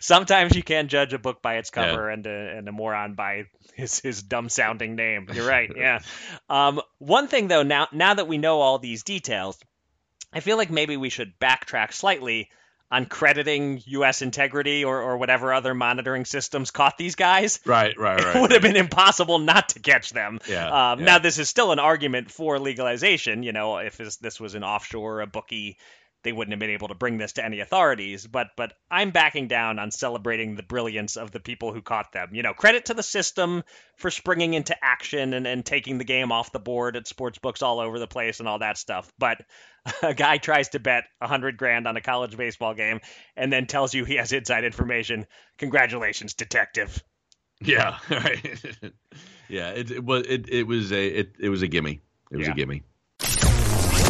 Sometimes 0.00 0.56
you 0.56 0.62
can 0.62 0.88
judge 0.88 1.12
a 1.12 1.18
book 1.18 1.42
by 1.42 1.56
its 1.56 1.70
cover 1.70 2.08
yeah. 2.08 2.14
and 2.14 2.26
a, 2.26 2.56
and 2.56 2.68
a 2.68 2.72
moron 2.72 3.14
by 3.14 3.44
his 3.74 3.98
his 4.00 4.22
dumb 4.22 4.48
sounding 4.48 4.94
name. 4.94 5.26
You're 5.32 5.48
right. 5.48 5.70
Yeah. 5.76 6.00
um, 6.48 6.80
one 6.98 7.28
thing 7.28 7.48
though, 7.48 7.64
now 7.64 7.88
now 7.92 8.14
that 8.14 8.28
we 8.28 8.38
know 8.38 8.60
all 8.60 8.78
these 8.78 9.02
details, 9.02 9.58
I 10.32 10.40
feel 10.40 10.56
like 10.56 10.70
maybe 10.70 10.96
we 10.96 11.10
should 11.10 11.38
backtrack 11.38 11.92
slightly 11.92 12.50
on 12.90 13.06
crediting 13.06 13.82
U.S. 13.86 14.22
integrity 14.22 14.84
or, 14.84 15.02
or 15.02 15.18
whatever 15.18 15.52
other 15.52 15.74
monitoring 15.74 16.24
systems 16.24 16.70
caught 16.70 16.96
these 16.96 17.14
guys. 17.14 17.60
Right, 17.66 17.98
right, 17.98 18.18
right. 18.24 18.36
It 18.36 18.40
would 18.40 18.52
have 18.52 18.62
been 18.62 18.76
impossible 18.76 19.38
not 19.38 19.70
to 19.70 19.80
catch 19.80 20.10
them. 20.10 20.40
Yeah, 20.48 20.92
um, 20.92 21.00
yeah. 21.00 21.04
Now, 21.04 21.18
this 21.18 21.38
is 21.38 21.48
still 21.48 21.72
an 21.72 21.78
argument 21.78 22.30
for 22.30 22.58
legalization. 22.58 23.42
You 23.42 23.52
know, 23.52 23.78
if 23.78 23.96
this, 23.96 24.16
this 24.16 24.40
was 24.40 24.54
an 24.54 24.64
offshore, 24.64 25.20
a 25.20 25.26
bookie 25.26 25.76
they 26.22 26.32
wouldn't 26.32 26.52
have 26.52 26.58
been 26.58 26.70
able 26.70 26.88
to 26.88 26.94
bring 26.94 27.18
this 27.18 27.34
to 27.34 27.44
any 27.44 27.60
authorities. 27.60 28.26
But 28.26 28.48
but 28.56 28.72
I'm 28.90 29.10
backing 29.10 29.48
down 29.48 29.78
on 29.78 29.90
celebrating 29.90 30.56
the 30.56 30.62
brilliance 30.62 31.16
of 31.16 31.30
the 31.30 31.40
people 31.40 31.72
who 31.72 31.82
caught 31.82 32.12
them. 32.12 32.30
You 32.32 32.42
know, 32.42 32.54
credit 32.54 32.86
to 32.86 32.94
the 32.94 33.02
system 33.02 33.62
for 33.96 34.10
springing 34.10 34.54
into 34.54 34.76
action 34.82 35.34
and, 35.34 35.46
and 35.46 35.64
taking 35.64 35.98
the 35.98 36.04
game 36.04 36.32
off 36.32 36.52
the 36.52 36.58
board 36.58 36.96
at 36.96 37.06
sports 37.06 37.38
books 37.38 37.62
all 37.62 37.80
over 37.80 37.98
the 37.98 38.06
place 38.06 38.40
and 38.40 38.48
all 38.48 38.58
that 38.58 38.78
stuff. 38.78 39.12
But 39.18 39.44
a 40.02 40.14
guy 40.14 40.38
tries 40.38 40.70
to 40.70 40.80
bet 40.80 41.04
a 41.20 41.26
hundred 41.26 41.56
grand 41.56 41.86
on 41.86 41.96
a 41.96 42.00
college 42.00 42.36
baseball 42.36 42.74
game 42.74 43.00
and 43.36 43.52
then 43.52 43.66
tells 43.66 43.94
you 43.94 44.04
he 44.04 44.16
has 44.16 44.32
inside 44.32 44.64
information. 44.64 45.26
Congratulations, 45.58 46.34
detective. 46.34 47.02
Yeah, 47.60 47.98
right. 48.10 48.60
yeah, 49.48 49.70
it, 49.70 49.90
it 49.90 50.04
was 50.04 50.26
it, 50.26 50.48
it 50.48 50.66
was 50.66 50.92
a 50.92 51.06
it, 51.06 51.32
it 51.38 51.48
was 51.48 51.62
a 51.62 51.68
gimme. 51.68 52.00
It 52.30 52.36
was 52.36 52.46
yeah. 52.46 52.52
a 52.52 52.56
gimme. 52.56 52.82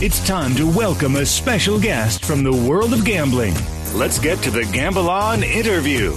It's 0.01 0.25
time 0.25 0.55
to 0.55 0.65
welcome 0.65 1.17
a 1.17 1.27
special 1.27 1.81
guest 1.81 2.25
from 2.25 2.45
the 2.45 2.53
world 2.53 2.93
of 2.93 3.05
gambling. 3.05 3.53
Let's 3.93 4.21
get 4.21 4.39
to 4.45 4.51
the 4.53 4.65
Gamble 4.67 5.11
On 5.11 5.43
interview. 5.43 6.13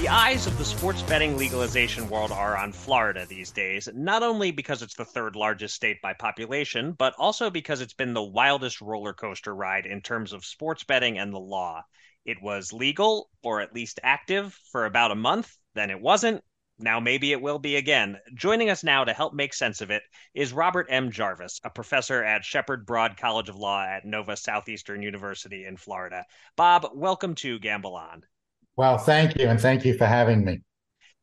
The 0.00 0.08
eyes 0.08 0.46
of 0.46 0.56
the 0.56 0.64
sports 0.64 1.02
betting 1.02 1.36
legalization 1.36 2.08
world 2.08 2.30
are 2.30 2.56
on 2.56 2.70
Florida 2.70 3.26
these 3.28 3.50
days, 3.50 3.88
not 3.92 4.22
only 4.22 4.52
because 4.52 4.82
it's 4.82 4.94
the 4.94 5.04
third 5.04 5.34
largest 5.34 5.74
state 5.74 6.00
by 6.00 6.12
population, 6.12 6.92
but 6.92 7.14
also 7.18 7.50
because 7.50 7.80
it's 7.80 7.92
been 7.92 8.14
the 8.14 8.22
wildest 8.22 8.80
roller 8.80 9.12
coaster 9.12 9.52
ride 9.52 9.86
in 9.86 10.00
terms 10.00 10.32
of 10.32 10.44
sports 10.44 10.84
betting 10.84 11.18
and 11.18 11.34
the 11.34 11.40
law. 11.40 11.84
It 12.30 12.40
was 12.40 12.72
legal, 12.72 13.28
or 13.42 13.60
at 13.60 13.74
least 13.74 13.98
active, 14.04 14.56
for 14.70 14.84
about 14.84 15.10
a 15.10 15.16
month, 15.16 15.52
then 15.74 15.90
it 15.90 16.00
wasn't. 16.00 16.44
Now 16.78 17.00
maybe 17.00 17.32
it 17.32 17.42
will 17.42 17.58
be 17.58 17.74
again. 17.74 18.18
Joining 18.34 18.70
us 18.70 18.84
now 18.84 19.02
to 19.02 19.12
help 19.12 19.34
make 19.34 19.52
sense 19.52 19.80
of 19.80 19.90
it 19.90 20.04
is 20.32 20.52
Robert 20.52 20.86
M. 20.90 21.10
Jarvis, 21.10 21.60
a 21.64 21.70
professor 21.70 22.22
at 22.22 22.44
Shepard 22.44 22.86
Broad 22.86 23.16
College 23.16 23.48
of 23.48 23.56
Law 23.56 23.82
at 23.82 24.04
Nova 24.04 24.36
Southeastern 24.36 25.02
University 25.02 25.64
in 25.64 25.76
Florida. 25.76 26.24
Bob, 26.54 26.86
welcome 26.94 27.34
to 27.34 27.58
Gamble 27.58 27.96
On. 27.96 28.22
Well, 28.76 28.96
thank 28.96 29.36
you, 29.36 29.48
and 29.48 29.60
thank 29.60 29.84
you 29.84 29.94
for 29.94 30.06
having 30.06 30.44
me. 30.44 30.60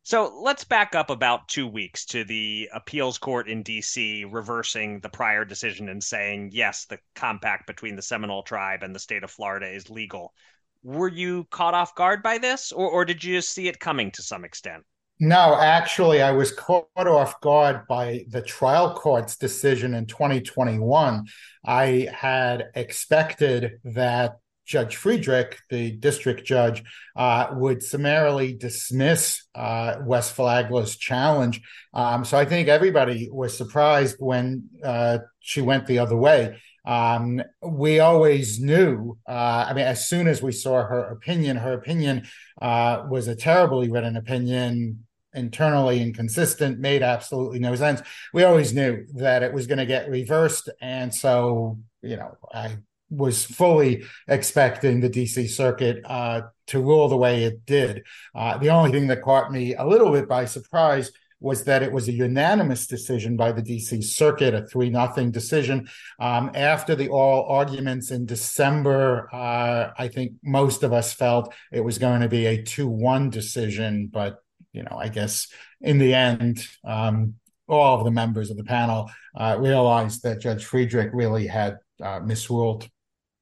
So 0.02 0.38
let's 0.42 0.64
back 0.64 0.94
up 0.94 1.08
about 1.08 1.48
two 1.48 1.66
weeks 1.66 2.04
to 2.06 2.24
the 2.24 2.68
appeals 2.74 3.16
court 3.16 3.48
in 3.48 3.62
D.C. 3.62 4.26
reversing 4.26 5.00
the 5.00 5.08
prior 5.08 5.46
decision 5.46 5.88
and 5.88 6.04
saying, 6.04 6.50
yes, 6.52 6.84
the 6.84 6.98
compact 7.14 7.66
between 7.66 7.96
the 7.96 8.02
Seminole 8.02 8.42
tribe 8.42 8.82
and 8.82 8.94
the 8.94 9.00
state 9.00 9.24
of 9.24 9.30
Florida 9.30 9.66
is 9.66 9.88
legal 9.88 10.34
were 10.82 11.08
you 11.08 11.46
caught 11.50 11.74
off 11.74 11.94
guard 11.94 12.22
by 12.22 12.38
this, 12.38 12.72
or, 12.72 12.88
or 12.88 13.04
did 13.04 13.22
you 13.22 13.36
just 13.36 13.52
see 13.52 13.68
it 13.68 13.78
coming 13.78 14.10
to 14.12 14.22
some 14.22 14.44
extent? 14.44 14.84
No, 15.20 15.56
actually, 15.58 16.22
I 16.22 16.30
was 16.30 16.52
caught 16.52 16.86
off 16.96 17.40
guard 17.40 17.88
by 17.88 18.24
the 18.28 18.40
trial 18.40 18.94
court's 18.94 19.36
decision 19.36 19.94
in 19.94 20.06
2021. 20.06 21.26
I 21.66 22.08
had 22.12 22.66
expected 22.76 23.80
that 23.82 24.36
Judge 24.64 24.96
Friedrich, 24.96 25.58
the 25.70 25.92
district 25.92 26.44
judge, 26.44 26.84
uh, 27.16 27.48
would 27.52 27.82
summarily 27.82 28.52
dismiss 28.52 29.44
uh, 29.54 29.96
West 30.02 30.36
Flagler's 30.36 30.96
challenge. 30.96 31.62
Um, 31.94 32.24
so 32.24 32.38
I 32.38 32.44
think 32.44 32.68
everybody 32.68 33.28
was 33.32 33.56
surprised 33.56 34.16
when 34.18 34.64
uh, 34.84 35.18
she 35.40 35.62
went 35.62 35.86
the 35.86 35.98
other 35.98 36.16
way. 36.16 36.60
Um, 36.88 37.42
we 37.62 38.00
always 38.00 38.60
knew. 38.60 39.18
Uh, 39.28 39.66
I 39.68 39.74
mean, 39.74 39.84
as 39.84 40.08
soon 40.08 40.26
as 40.26 40.42
we 40.42 40.52
saw 40.52 40.82
her 40.82 41.04
opinion, 41.04 41.58
her 41.58 41.74
opinion 41.74 42.26
uh, 42.62 43.04
was 43.10 43.28
a 43.28 43.36
terribly 43.36 43.90
written 43.90 44.16
opinion, 44.16 45.04
internally 45.34 46.00
inconsistent, 46.00 46.78
made 46.78 47.02
absolutely 47.02 47.58
no 47.58 47.74
sense. 47.76 48.00
We 48.32 48.44
always 48.44 48.72
knew 48.72 49.04
that 49.16 49.42
it 49.42 49.52
was 49.52 49.66
going 49.66 49.78
to 49.78 49.86
get 49.86 50.08
reversed, 50.08 50.70
and 50.80 51.14
so 51.14 51.78
you 52.00 52.16
know, 52.16 52.36
I 52.52 52.78
was 53.10 53.44
fully 53.44 54.04
expecting 54.26 55.00
the 55.00 55.10
DC 55.10 55.48
Circuit 55.48 56.00
uh, 56.04 56.42
to 56.68 56.80
rule 56.80 57.08
the 57.08 57.16
way 57.16 57.44
it 57.44 57.66
did. 57.66 58.04
Uh, 58.34 58.58
the 58.58 58.70
only 58.70 58.92
thing 58.92 59.08
that 59.08 59.22
caught 59.22 59.52
me 59.52 59.74
a 59.74 59.86
little 59.86 60.12
bit 60.12 60.28
by 60.28 60.46
surprise 60.46 61.10
was 61.40 61.64
that 61.64 61.82
it 61.82 61.92
was 61.92 62.08
a 62.08 62.12
unanimous 62.12 62.86
decision 62.86 63.36
by 63.36 63.52
the 63.52 63.62
DC 63.62 64.02
Circuit, 64.02 64.54
a 64.54 64.66
three 64.66 64.90
nothing 64.90 65.30
decision. 65.30 65.88
Um, 66.18 66.50
after 66.54 66.94
the 66.94 67.08
oral 67.08 67.44
arguments 67.48 68.10
in 68.10 68.26
December, 68.26 69.28
uh, 69.32 69.90
I 69.96 70.08
think 70.08 70.32
most 70.42 70.82
of 70.82 70.92
us 70.92 71.12
felt 71.12 71.54
it 71.72 71.80
was 71.80 71.98
going 71.98 72.22
to 72.22 72.28
be 72.28 72.46
a 72.46 72.62
two 72.62 72.88
one 72.88 73.30
decision, 73.30 74.08
but 74.12 74.38
you 74.72 74.82
know, 74.82 74.96
I 74.98 75.08
guess 75.08 75.48
in 75.80 75.98
the 75.98 76.14
end, 76.14 76.66
um, 76.84 77.34
all 77.68 77.98
of 77.98 78.04
the 78.04 78.10
members 78.10 78.50
of 78.50 78.56
the 78.56 78.64
panel 78.64 79.10
uh, 79.36 79.56
realized 79.58 80.22
that 80.22 80.40
Judge 80.40 80.64
Friedrich 80.64 81.10
really 81.12 81.46
had 81.46 81.78
uh, 82.02 82.20
misruled. 82.20 82.88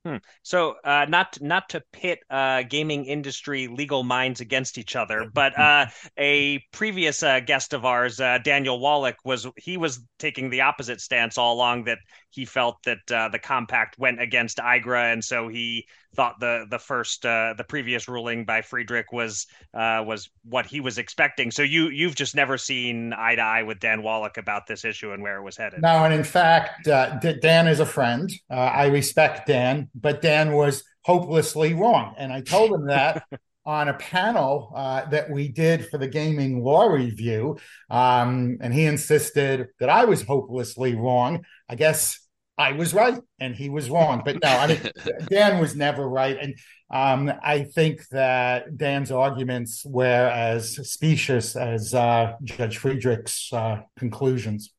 Hmm. 0.06 0.18
So, 0.44 0.76
uh, 0.84 1.06
not 1.08 1.36
not 1.40 1.68
to 1.70 1.82
pit 1.92 2.20
uh, 2.30 2.62
gaming 2.62 3.06
industry 3.06 3.66
legal 3.66 4.04
minds 4.04 4.40
against 4.40 4.78
each 4.78 4.94
other, 4.94 5.28
but 5.34 5.58
uh, 5.58 5.86
a 6.16 6.62
previous 6.72 7.24
uh, 7.24 7.40
guest 7.40 7.72
of 7.72 7.84
ours, 7.84 8.20
uh, 8.20 8.38
Daniel 8.38 8.78
Wallach, 8.78 9.16
was 9.24 9.48
he 9.56 9.76
was 9.76 10.06
taking 10.20 10.48
the 10.48 10.60
opposite 10.60 11.00
stance 11.00 11.36
all 11.36 11.54
along 11.54 11.84
that 11.84 11.98
he 12.30 12.44
felt 12.44 12.80
that 12.84 13.10
uh, 13.10 13.28
the 13.30 13.40
compact 13.40 13.98
went 13.98 14.22
against 14.22 14.58
IGRA, 14.58 15.12
and 15.12 15.24
so 15.24 15.48
he 15.48 15.88
thought 16.16 16.40
the 16.40 16.66
the 16.68 16.78
first 16.78 17.24
uh, 17.24 17.54
the 17.56 17.64
previous 17.64 18.08
ruling 18.08 18.44
by 18.44 18.62
Friedrich 18.62 19.12
was 19.12 19.46
uh, 19.74 20.02
was 20.04 20.28
what 20.44 20.66
he 20.66 20.80
was 20.80 20.98
expecting. 20.98 21.50
So 21.50 21.62
you 21.62 21.88
you've 21.90 22.14
just 22.14 22.34
never 22.34 22.58
seen 22.58 23.12
eye 23.12 23.36
to 23.36 23.42
eye 23.42 23.62
with 23.62 23.78
Dan 23.78 24.02
Wallach 24.02 24.38
about 24.38 24.66
this 24.66 24.84
issue 24.84 25.12
and 25.12 25.22
where 25.22 25.36
it 25.36 25.42
was 25.42 25.56
headed. 25.56 25.82
No, 25.82 26.04
and 26.04 26.12
in 26.12 26.24
fact, 26.24 26.88
uh, 26.88 27.18
Dan 27.18 27.68
is 27.68 27.80
a 27.80 27.86
friend. 27.86 28.32
Uh, 28.50 28.54
I 28.54 28.86
respect 28.86 29.46
Dan, 29.46 29.88
but 29.94 30.22
Dan 30.22 30.52
was 30.52 30.82
hopelessly 31.02 31.74
wrong, 31.74 32.14
and 32.18 32.32
I 32.32 32.40
told 32.40 32.72
him 32.72 32.86
that. 32.86 33.24
on 33.66 33.88
a 33.88 33.94
panel 33.94 34.72
uh, 34.76 35.04
that 35.06 35.28
we 35.28 35.48
did 35.48 35.88
for 35.88 35.98
the 35.98 36.06
Gaming 36.06 36.62
Law 36.62 36.86
Review, 36.86 37.58
um, 37.90 38.58
and 38.60 38.72
he 38.72 38.86
insisted 38.86 39.66
that 39.80 39.88
I 39.88 40.04
was 40.04 40.22
hopelessly 40.22 40.94
wrong. 40.94 41.44
I 41.68 41.74
guess 41.74 42.25
I 42.58 42.72
was 42.72 42.94
right 42.94 43.20
and 43.38 43.54
he 43.54 43.68
was 43.68 43.90
wrong. 43.90 44.22
But 44.24 44.42
no, 44.42 44.48
I 44.48 44.66
mean, 44.68 44.80
Dan 45.28 45.60
was 45.60 45.76
never 45.76 46.08
right. 46.08 46.36
And 46.40 46.54
um, 46.90 47.32
I 47.42 47.64
think 47.64 48.08
that 48.08 48.76
Dan's 48.76 49.10
arguments 49.10 49.84
were 49.84 50.28
as 50.28 50.76
specious 50.90 51.56
as 51.56 51.94
uh, 51.94 52.34
Judge 52.44 52.78
Friedrich's 52.78 53.50
uh, 53.52 53.82
conclusions. 53.98 54.72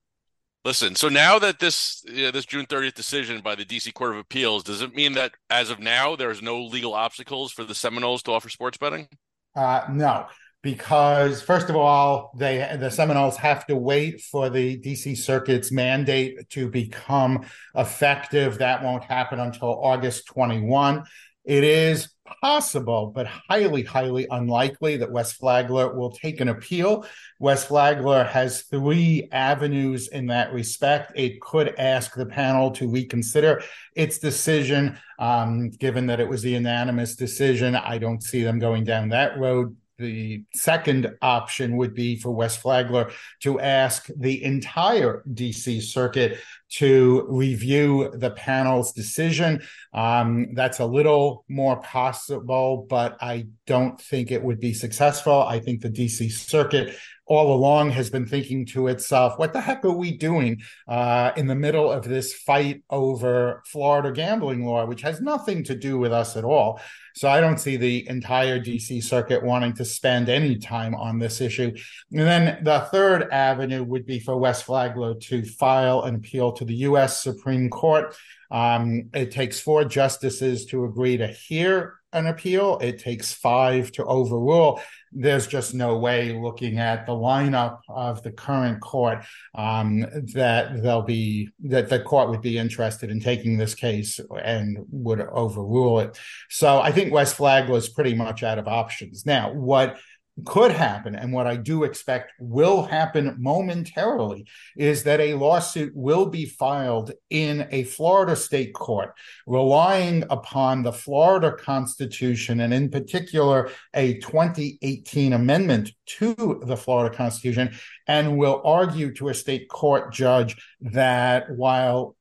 Listen, 0.65 0.95
so 0.95 1.07
now 1.07 1.39
that 1.39 1.59
this 1.59 2.03
this 2.07 2.45
June 2.45 2.65
30th 2.65 2.93
decision 2.93 3.39
by 3.39 3.55
the 3.55 3.63
DC 3.63 3.93
Court 3.93 4.11
of 4.11 4.17
Appeals, 4.17 4.63
does 4.63 4.81
it 4.81 4.93
mean 4.93 5.13
that 5.13 5.31
as 5.49 5.69
of 5.69 5.79
now 5.79 6.15
there's 6.17 6.41
no 6.41 6.61
legal 6.61 6.93
obstacles 6.93 7.53
for 7.53 7.63
the 7.63 7.75
Seminoles 7.75 8.21
to 8.23 8.31
offer 8.31 8.49
sports 8.49 8.77
betting? 8.77 9.07
Uh, 9.55 9.85
no 9.89 10.27
because 10.67 11.41
first 11.41 11.69
of 11.69 11.77
all, 11.77 12.33
they 12.35 12.75
the 12.77 12.91
Seminoles 12.91 13.37
have 13.37 13.65
to 13.67 13.75
wait 13.77 14.19
for 14.19 14.49
the 14.49 14.77
DC 14.77 15.15
Circuit's 15.15 15.71
mandate 15.71 16.49
to 16.49 16.69
become 16.69 17.45
effective. 17.73 18.57
That 18.57 18.83
won't 18.83 19.05
happen 19.05 19.39
until 19.39 19.81
August 19.81 20.27
21. 20.27 21.05
It 21.45 21.63
is 21.63 22.09
possible, 22.41 23.13
but 23.15 23.27
highly, 23.27 23.83
highly 23.83 24.27
unlikely 24.29 24.97
that 24.97 25.09
West 25.09 25.35
Flagler 25.35 25.95
will 25.95 26.11
take 26.11 26.41
an 26.41 26.49
appeal. 26.49 27.05
West 27.39 27.69
Flagler 27.69 28.25
has 28.25 28.63
three 28.63 29.29
avenues 29.31 30.09
in 30.09 30.25
that 30.25 30.51
respect. 30.51 31.13
It 31.15 31.39
could 31.39 31.75
ask 31.79 32.13
the 32.13 32.25
panel 32.25 32.71
to 32.71 32.89
reconsider 32.89 33.63
its 33.95 34.17
decision, 34.17 34.99
um, 35.17 35.69
given 35.69 36.07
that 36.07 36.19
it 36.19 36.27
was 36.27 36.43
a 36.43 36.49
unanimous 36.49 37.15
decision. 37.15 37.73
I 37.73 37.99
don't 37.99 38.21
see 38.21 38.43
them 38.43 38.59
going 38.59 38.83
down 38.83 39.07
that 39.09 39.39
road 39.39 39.77
the 39.97 40.43
second 40.53 41.15
option 41.21 41.77
would 41.77 41.93
be 41.93 42.17
for 42.17 42.31
West 42.31 42.59
Flagler 42.59 43.11
to 43.41 43.59
ask 43.59 44.07
the 44.15 44.43
entire 44.43 45.23
DC 45.33 45.81
circuit 45.81 46.39
to 46.69 47.25
review 47.29 48.11
the 48.13 48.31
panel's 48.31 48.91
decision. 48.91 49.61
Um, 49.93 50.53
that's 50.53 50.79
a 50.79 50.85
little 50.85 51.45
more 51.47 51.81
possible, 51.81 52.85
but 52.89 53.17
I 53.21 53.47
don't 53.65 53.99
think 53.99 54.31
it 54.31 54.43
would 54.43 54.59
be 54.59 54.73
successful. 54.73 55.41
I 55.43 55.59
think 55.59 55.81
the 55.81 55.89
DC 55.89 56.31
circuit 56.31 56.95
all 57.27 57.53
along 57.53 57.91
has 57.91 58.09
been 58.09 58.25
thinking 58.25 58.65
to 58.65 58.87
itself, 58.87 59.37
what 59.37 59.51
the 59.51 59.61
heck 59.61 59.83
are 59.83 59.91
we 59.91 60.15
doing 60.17 60.61
uh, 60.87 61.31
in 61.35 61.47
the 61.47 61.55
middle 61.55 61.91
of 61.91 62.03
this 62.03 62.33
fight 62.33 62.83
over 62.89 63.61
Florida 63.65 64.11
gambling 64.11 64.65
law, 64.65 64.85
which 64.85 65.01
has 65.01 65.19
nothing 65.19 65.63
to 65.65 65.75
do 65.75 65.97
with 65.97 66.13
us 66.13 66.37
at 66.37 66.45
all? 66.45 66.79
So 67.17 67.27
I 67.27 67.41
don't 67.41 67.59
see 67.59 67.77
the 67.77 68.07
entire 68.07 68.59
DC 68.59 69.03
circuit 69.03 69.43
wanting 69.43 69.73
to 69.73 69.85
spend 69.85 70.29
any 70.29 70.55
time 70.55 70.93
on 70.93 71.17
this 71.17 71.41
issue. 71.41 71.75
And 72.11 72.21
then 72.21 72.63
the 72.63 72.81
third 72.91 73.29
avenue 73.31 73.83
would 73.83 74.05
be 74.05 74.19
for 74.19 74.37
West 74.37 74.65
Flagler 74.65 75.15
to 75.15 75.43
file 75.43 76.03
an 76.03 76.13
appeal 76.13 76.51
to 76.51 76.63
the 76.63 76.75
U.S. 76.75 77.23
Supreme 77.23 77.71
Court. 77.71 78.15
Um, 78.51 79.09
it 79.15 79.31
takes 79.31 79.59
four 79.59 79.83
justices 79.83 80.67
to 80.67 80.85
agree 80.85 81.17
to 81.17 81.25
hear 81.25 81.95
an 82.13 82.27
appeal. 82.27 82.79
It 82.79 82.99
takes 82.99 83.33
five 83.33 83.91
to 83.93 84.05
overrule. 84.05 84.81
There's 85.11 85.47
just 85.47 85.73
no 85.73 85.97
way, 85.97 86.33
looking 86.33 86.79
at 86.79 87.05
the 87.05 87.13
lineup 87.13 87.79
of 87.89 88.23
the 88.23 88.31
current 88.31 88.81
court, 88.81 89.23
um, 89.55 90.01
that 90.33 90.81
they'll 90.81 91.01
be 91.01 91.49
that 91.65 91.89
the 91.89 91.99
court 91.99 92.29
would 92.29 92.41
be 92.41 92.57
interested 92.57 93.09
in 93.09 93.19
taking 93.19 93.57
this 93.57 93.73
case 93.73 94.19
and 94.43 94.79
would 94.91 95.21
overrule 95.21 95.99
it. 95.99 96.17
So 96.49 96.79
I 96.79 96.91
think 96.91 97.13
West 97.13 97.37
Flagler's 97.37 97.89
pretty 97.89 98.13
much 98.13 98.43
out 98.43 98.59
of 98.59 98.67
options 98.67 99.25
now. 99.25 99.53
What 99.53 99.97
could 100.45 100.71
happen, 100.71 101.15
and 101.15 101.33
what 101.33 101.47
I 101.47 101.55
do 101.55 101.83
expect 101.83 102.33
will 102.39 102.83
happen 102.83 103.35
momentarily, 103.39 104.45
is 104.75 105.03
that 105.03 105.19
a 105.19 105.33
lawsuit 105.33 105.93
will 105.95 106.27
be 106.27 106.45
filed 106.45 107.11
in 107.29 107.67
a 107.71 107.83
Florida 107.83 108.35
state 108.35 108.73
court, 108.73 109.13
relying 109.47 110.23
upon 110.29 110.83
the 110.83 110.93
Florida 110.93 111.51
Constitution, 111.51 112.59
and 112.59 112.73
in 112.73 112.89
particular, 112.89 113.69
a 113.93 114.15
2018 114.19 115.33
amendment 115.33 115.91
to 116.05 116.61
the 116.65 116.77
Florida 116.77 117.15
Constitution, 117.15 117.75
and 118.07 118.37
will 118.37 118.61
argue 118.63 119.13
to 119.15 119.29
a 119.29 119.33
state 119.33 119.67
court 119.69 120.13
judge 120.13 120.55
that 120.81 121.49
while 121.49 122.15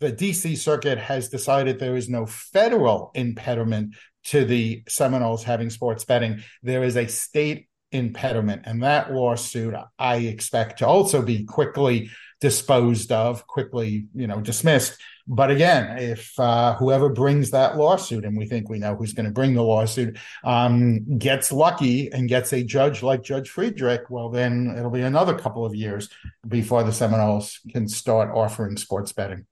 the 0.00 0.12
DC 0.12 0.58
Circuit 0.58 0.98
has 0.98 1.28
decided 1.28 1.78
there 1.78 1.96
is 1.96 2.08
no 2.08 2.26
federal 2.26 3.12
impediment 3.14 3.94
to 4.24 4.44
the 4.44 4.82
Seminoles 4.88 5.44
having 5.44 5.70
sports 5.70 6.04
betting, 6.04 6.42
there 6.62 6.84
is 6.84 6.96
a 6.96 7.06
state 7.06 7.68
impediment. 7.92 8.62
And 8.64 8.82
that 8.82 9.12
lawsuit, 9.12 9.74
I 9.98 10.16
expect 10.16 10.78
to 10.78 10.86
also 10.86 11.22
be 11.22 11.44
quickly 11.44 12.10
disposed 12.40 13.12
of, 13.12 13.46
quickly, 13.46 14.06
you 14.14 14.26
know, 14.26 14.40
dismissed. 14.40 15.00
But 15.28 15.52
again, 15.52 15.98
if 15.98 16.38
uh, 16.40 16.74
whoever 16.74 17.08
brings 17.08 17.52
that 17.52 17.76
lawsuit, 17.76 18.24
and 18.24 18.36
we 18.36 18.46
think 18.46 18.68
we 18.68 18.80
know 18.80 18.96
who's 18.96 19.12
going 19.12 19.26
to 19.26 19.32
bring 19.32 19.54
the 19.54 19.62
lawsuit, 19.62 20.18
um, 20.42 21.18
gets 21.18 21.52
lucky 21.52 22.10
and 22.12 22.28
gets 22.28 22.52
a 22.52 22.64
judge 22.64 23.02
like 23.02 23.22
Judge 23.22 23.48
Friedrich, 23.48 24.10
well, 24.10 24.28
then 24.30 24.74
it'll 24.76 24.90
be 24.90 25.02
another 25.02 25.38
couple 25.38 25.64
of 25.64 25.76
years 25.76 26.08
before 26.48 26.82
the 26.82 26.92
Seminoles 26.92 27.60
can 27.70 27.86
start 27.86 28.30
offering 28.34 28.76
sports 28.76 29.12
betting. 29.12 29.46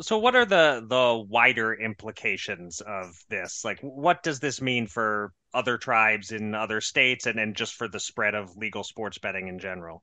So 0.00 0.18
what 0.18 0.36
are 0.36 0.44
the 0.44 0.84
the 0.88 1.24
wider 1.28 1.74
implications 1.74 2.80
of 2.80 3.06
this? 3.28 3.64
Like 3.64 3.80
what 3.80 4.22
does 4.22 4.40
this 4.40 4.60
mean 4.60 4.86
for 4.86 5.32
other 5.52 5.78
tribes 5.78 6.30
in 6.30 6.54
other 6.54 6.80
states 6.80 7.26
and 7.26 7.38
then 7.38 7.54
just 7.54 7.74
for 7.74 7.88
the 7.88 8.00
spread 8.00 8.34
of 8.34 8.56
legal 8.56 8.84
sports 8.84 9.18
betting 9.18 9.48
in 9.48 9.58
general? 9.58 10.02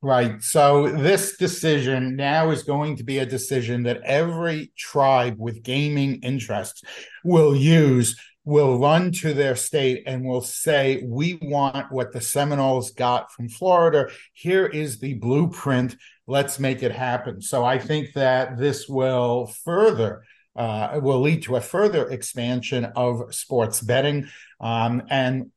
Right. 0.00 0.42
So 0.42 0.88
this 0.88 1.36
decision 1.36 2.14
now 2.14 2.50
is 2.50 2.62
going 2.62 2.96
to 2.96 3.04
be 3.04 3.18
a 3.18 3.26
decision 3.26 3.82
that 3.84 4.00
every 4.02 4.72
tribe 4.76 5.36
with 5.38 5.62
gaming 5.62 6.20
interests 6.22 6.82
will 7.24 7.54
use 7.56 8.16
will 8.44 8.78
run 8.78 9.12
to 9.12 9.34
their 9.34 9.54
state 9.54 10.04
and 10.06 10.24
will 10.24 10.40
say, 10.40 11.02
We 11.04 11.38
want 11.42 11.92
what 11.92 12.12
the 12.12 12.20
Seminoles 12.20 12.92
got 12.92 13.32
from 13.32 13.48
Florida. 13.48 14.08
Here 14.32 14.66
is 14.66 15.00
the 15.00 15.14
blueprint. 15.14 15.96
Let's 16.28 16.60
make 16.60 16.82
it 16.82 16.92
happen. 16.92 17.40
So 17.40 17.64
I 17.64 17.78
think 17.78 18.12
that 18.12 18.58
this 18.58 18.88
will 18.88 19.46
further. 19.64 20.22
Uh, 20.54 20.98
will 21.00 21.20
lead 21.20 21.40
to 21.44 21.54
a 21.54 21.60
further 21.60 22.08
expansion 22.08 22.84
of 22.96 23.32
sports 23.32 23.80
betting. 23.80 24.28
Um, 24.60 25.04
and 25.08 25.52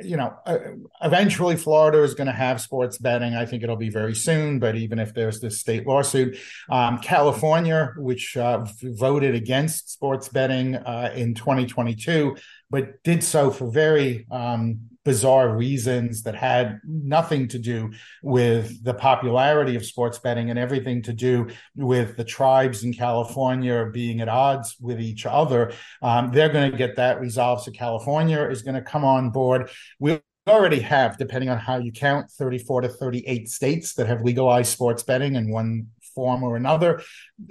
you 0.00 0.16
know, 0.16 0.34
uh, 0.44 0.58
eventually 1.02 1.56
Florida 1.56 2.02
is 2.02 2.14
going 2.14 2.26
to 2.26 2.32
have 2.32 2.60
sports 2.60 2.98
betting. 2.98 3.34
I 3.34 3.46
think 3.46 3.62
it'll 3.62 3.76
be 3.76 3.90
very 3.90 4.14
soon, 4.14 4.58
but 4.58 4.76
even 4.76 4.98
if 4.98 5.14
there's 5.14 5.40
this 5.40 5.60
state 5.60 5.86
lawsuit, 5.86 6.36
um, 6.68 6.98
California, 6.98 7.92
which 7.96 8.36
uh, 8.36 8.64
voted 8.82 9.34
against 9.34 9.92
sports 9.92 10.28
betting 10.28 10.74
uh, 10.74 11.12
in 11.14 11.34
2022, 11.34 12.36
but 12.70 13.02
did 13.02 13.22
so 13.22 13.50
for 13.50 13.70
very 13.70 14.26
um, 14.30 14.80
bizarre 15.04 15.54
reasons 15.56 16.22
that 16.22 16.34
had 16.34 16.80
nothing 16.84 17.46
to 17.48 17.58
do 17.58 17.92
with 18.22 18.82
the 18.82 18.94
popularity 18.94 19.76
of 19.76 19.84
sports 19.84 20.18
betting 20.18 20.50
and 20.50 20.58
everything 20.58 21.02
to 21.02 21.12
do 21.12 21.48
with 21.76 22.16
the 22.16 22.24
tribes 22.24 22.84
in 22.84 22.92
California 22.92 23.88
being 23.92 24.20
at 24.20 24.28
odds 24.28 24.76
with 24.80 25.00
each 25.00 25.26
other. 25.26 25.72
Um, 26.02 26.32
they're 26.32 26.48
going 26.48 26.70
to 26.70 26.78
get 26.78 26.96
that 26.96 27.20
resolved. 27.20 27.64
So 27.64 27.70
California 27.70 28.42
is 28.48 28.62
going 28.62 28.76
to 28.76 28.82
come 28.82 29.04
on 29.04 29.30
board. 29.30 29.70
We 29.98 30.20
already 30.46 30.80
have, 30.80 31.16
depending 31.16 31.50
on 31.50 31.58
how 31.58 31.78
you 31.78 31.92
count, 31.92 32.30
34 32.30 32.82
to 32.82 32.88
38 32.88 33.48
states 33.48 33.94
that 33.94 34.06
have 34.06 34.22
legalized 34.22 34.72
sports 34.72 35.02
betting 35.02 35.36
in 35.36 35.50
one 35.50 35.88
form 36.14 36.42
or 36.42 36.56
another. 36.56 37.02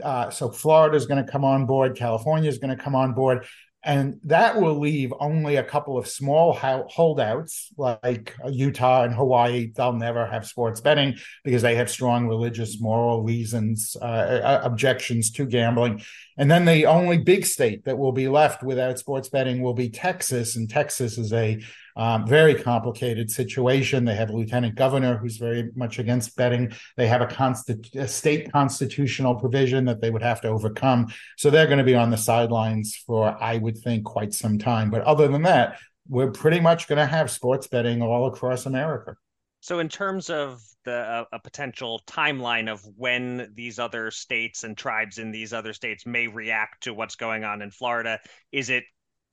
Uh, 0.02 0.30
so 0.30 0.50
Florida 0.50 0.96
is 0.96 1.06
going 1.06 1.24
to 1.24 1.32
come 1.32 1.44
on 1.44 1.66
board. 1.66 1.96
California 1.96 2.50
is 2.50 2.58
going 2.58 2.76
to 2.76 2.82
come 2.82 2.96
on 2.96 3.14
board. 3.14 3.46
And 3.86 4.20
that 4.24 4.62
will 4.62 4.80
leave 4.80 5.14
only 5.20 5.58
a 5.58 5.64
couple 5.64 5.98
of 5.98 6.08
small 6.08 6.54
holdouts 6.54 7.70
like 7.78 8.34
Utah 8.50 9.04
and 9.04 9.14
Hawaii. 9.14 9.72
They'll 9.76 9.92
never 9.92 10.26
have 10.26 10.48
sports 10.48 10.80
betting 10.80 11.18
because 11.44 11.62
they 11.62 11.76
have 11.76 11.90
strong 11.90 12.28
religious, 12.30 12.80
moral 12.80 13.24
reasons, 13.24 13.98
uh, 14.02 14.06
uh, 14.06 14.62
objections 14.64 15.32
to 15.32 15.46
gambling. 15.46 16.02
And 16.38 16.50
then 16.50 16.64
the 16.64 16.86
only 16.86 17.18
big 17.18 17.46
state 17.46 17.84
that 17.84 17.98
will 17.98 18.14
be 18.14 18.30
left 18.30 18.64
without 18.64 19.00
sports 19.00 19.28
betting 19.28 19.62
will 19.62 19.74
be 19.74 19.90
Texas. 19.90 20.56
And 20.56 20.70
Texas 20.70 21.18
is 21.18 21.34
a 21.34 21.62
um, 21.96 22.28
very 22.28 22.56
complicated 22.56 23.30
situation. 23.30 24.06
They 24.06 24.16
have 24.16 24.30
a 24.30 24.34
lieutenant 24.34 24.76
governor 24.76 25.18
who's 25.18 25.38
very 25.38 25.70
much 25.76 26.00
against 26.00 26.36
betting. 26.36 26.74
They 26.98 27.08
have 27.08 27.22
a, 27.22 27.28
consti- 27.28 27.96
a 27.96 28.08
state 28.08 28.52
constitutional 28.52 29.36
provision 29.36 29.86
that 29.86 30.02
they 30.02 30.10
would 30.10 30.24
have 30.24 30.42
to 30.42 30.48
overcome. 30.48 31.08
So 31.38 31.50
they're 31.50 31.68
going 31.68 31.78
to 31.78 31.84
be 31.84 31.96
on 31.96 32.10
the 32.10 32.18
sidelines 32.18 32.96
for, 32.96 33.38
I 33.42 33.58
would 33.58 33.78
think, 33.78 34.06
quite 34.06 34.34
some 34.34 34.58
time. 34.58 34.90
But 34.90 35.02
other 35.04 35.28
than 35.28 35.44
that, 35.44 35.80
we're 36.08 36.32
pretty 36.32 36.60
much 36.60 36.88
going 36.88 37.00
to 37.00 37.06
have 37.06 37.32
sports 37.32 37.68
betting 37.68 38.02
all 38.02 38.28
across 38.28 38.66
America. 38.66 39.16
So, 39.62 39.80
in 39.80 39.88
terms 39.88 40.30
of 40.30 40.62
the 40.84 40.94
uh, 40.94 41.24
a 41.32 41.40
potential 41.40 42.02
timeline 42.06 42.70
of 42.70 42.86
when 42.98 43.50
these 43.54 43.80
other 43.80 44.12
states 44.12 44.66
and 44.66 44.78
tribes 44.78 45.20
in 45.20 45.32
these 45.32 45.54
other 45.54 45.72
states 45.72 46.06
may 46.06 46.28
react 46.28 46.84
to 46.84 46.94
what's 46.94 47.16
going 47.16 47.46
on 47.46 47.62
in 47.62 47.72
Florida, 47.72 48.20
is 48.52 48.70
it 48.70 48.84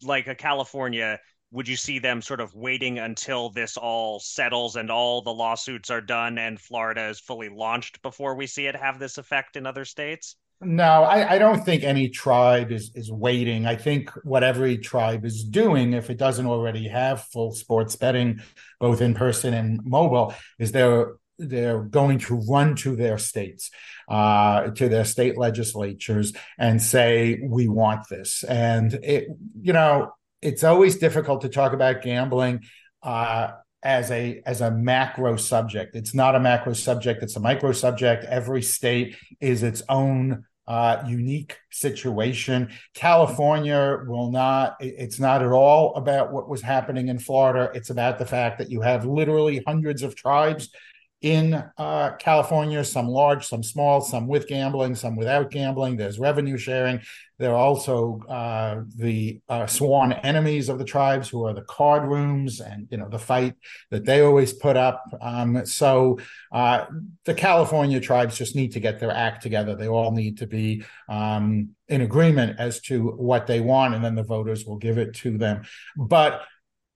like 0.03 0.29
a 0.29 0.37
California? 0.37 1.19
Would 1.53 1.69
you 1.69 1.77
see 1.77 1.99
them 1.99 2.23
sort 2.23 2.41
of 2.41 2.55
waiting 2.55 2.99
until 2.99 3.51
this 3.51 3.77
all 3.77 4.21
settles 4.21 4.77
and 4.77 4.91
all 4.91 5.23
the 5.23 5.33
lawsuits 5.33 5.91
are 5.91 6.01
done 6.01 6.39
and 6.39 6.61
Florida 6.61 7.09
is 7.09 7.19
fully 7.19 7.49
launched 7.49 8.03
before 8.03 8.35
we 8.35 8.47
see 8.47 8.67
it 8.67 8.77
have 8.77 8.99
this 8.99 9.19
effect 9.19 9.57
in 9.57 9.67
other 9.67 9.85
states? 9.85 10.37
No, 10.63 10.85
I, 10.85 11.37
I, 11.37 11.39
don't 11.39 11.65
think 11.65 11.85
any 11.85 12.11
tribe 12.11 12.71
is 12.71 12.93
is 12.95 13.11
waiting. 13.11 13.65
I 13.65 13.77
think 13.77 14.11
what 14.25 14.45
every 14.45 14.77
tribe 14.77 15.25
is 15.25 15.43
doing, 15.43 15.95
if 15.95 16.11
it 16.11 16.19
doesn't 16.19 16.47
already 16.47 16.87
have 16.87 17.25
full 17.25 17.53
sports 17.53 17.97
betting, 17.97 18.43
both 18.79 19.01
in 19.01 19.15
person 19.15 19.55
and 19.55 19.81
mobile, 19.87 20.35
is 20.59 20.71
they're 20.71 21.15
they're 21.39 21.83
going 21.83 22.19
to 22.19 22.35
run 22.35 22.77
to 22.77 22.95
their 22.95 23.17
states, 23.17 23.71
uh, 24.09 24.71
to 24.73 24.91
their 24.91 25.07
state 25.07 25.39
legislatures, 25.39 26.35
and 26.59 26.83
say 26.83 27.41
we 27.43 27.67
want 27.67 28.07
this. 28.11 28.45
And 28.45 28.93
it, 28.93 29.29
you 29.63 29.73
know, 29.73 30.13
it's 30.43 30.65
always 30.65 30.97
difficult 30.97 31.43
to 31.43 31.49
talk 31.49 31.73
about 31.73 32.03
gambling 32.03 32.65
uh, 33.03 33.53
as 33.83 34.11
a 34.11 34.43
as 34.47 34.61
a 34.61 34.71
macro 34.71 35.37
subject. 35.37 35.95
It's 35.97 36.15
not 36.15 36.35
a 36.35 36.41
macro 36.41 36.73
subject; 36.73 37.23
it's 37.23 37.37
a 37.37 37.41
micro 37.41 37.73
subject. 37.73 38.25
Every 38.25 38.63
state 38.63 39.17
is 39.41 39.63
its 39.63 39.83
own 39.89 40.45
uh, 40.67 41.03
unique 41.07 41.57
situation. 41.71 42.71
California 42.95 43.99
will 44.07 44.31
not. 44.31 44.77
It's 44.81 45.19
not 45.19 45.43
at 45.43 45.51
all 45.51 45.95
about 45.95 46.33
what 46.33 46.49
was 46.49 46.63
happening 46.63 47.09
in 47.09 47.19
Florida. 47.19 47.71
It's 47.75 47.91
about 47.91 48.19
the 48.19 48.27
fact 48.27 48.59
that 48.59 48.71
you 48.71 48.81
have 48.81 49.05
literally 49.05 49.63
hundreds 49.67 50.03
of 50.03 50.15
tribes 50.15 50.71
in 51.23 51.63
uh, 51.77 52.13
California, 52.19 52.83
some 52.83 53.07
large, 53.07 53.47
some 53.47 53.63
small, 53.63 54.01
some 54.01 54.27
with 54.27 54.47
gambling, 54.47 54.95
some 54.95 55.17
without 55.17 55.51
gambling. 55.51 55.97
There's 55.97 56.19
revenue 56.19 56.57
sharing. 56.57 57.01
There 57.39 57.53
are 57.53 57.59
also 57.59 58.21
uh, 58.29 58.83
the 58.97 59.41
uh, 59.49 59.67
sworn 59.67 60.13
enemies 60.13 60.69
of 60.69 60.79
the 60.79 60.85
tribes, 60.85 61.29
who 61.29 61.45
are 61.47 61.55
the 61.55 61.63
card 61.63 62.05
rooms, 62.05 62.61
and 62.61 62.87
you 62.91 62.99
know 62.99 63.09
the 63.09 63.19
fight 63.19 63.55
that 63.91 64.05
they 64.05 64.21
always 64.21 64.53
put 64.53 64.77
up. 64.77 65.05
Um, 65.21 65.65
so 65.67 66.19
uh, 66.53 66.87
the 67.25 67.35
California 67.35 68.01
tribes 68.01 68.37
just 68.37 68.57
need 68.57 68.73
to 68.73 68.81
get 68.81 68.99
their 68.99 69.11
act 69.11 69.43
together. 69.43 69.75
They 69.75 69.89
all 69.89 70.13
need 70.13 70.39
to 70.39 70.47
be 70.47 70.85
um, 71.09 71.71
in 71.89 72.01
agreement 72.03 72.59
as 72.59 72.81
to 72.83 73.09
what 73.09 73.47
they 73.47 73.61
want, 73.61 73.95
and 73.95 74.05
then 74.05 74.15
the 74.15 74.23
voters 74.23 74.65
will 74.65 74.79
give 74.79 74.99
it 74.99 75.15
to 75.17 75.37
them. 75.37 75.63
But 75.97 76.43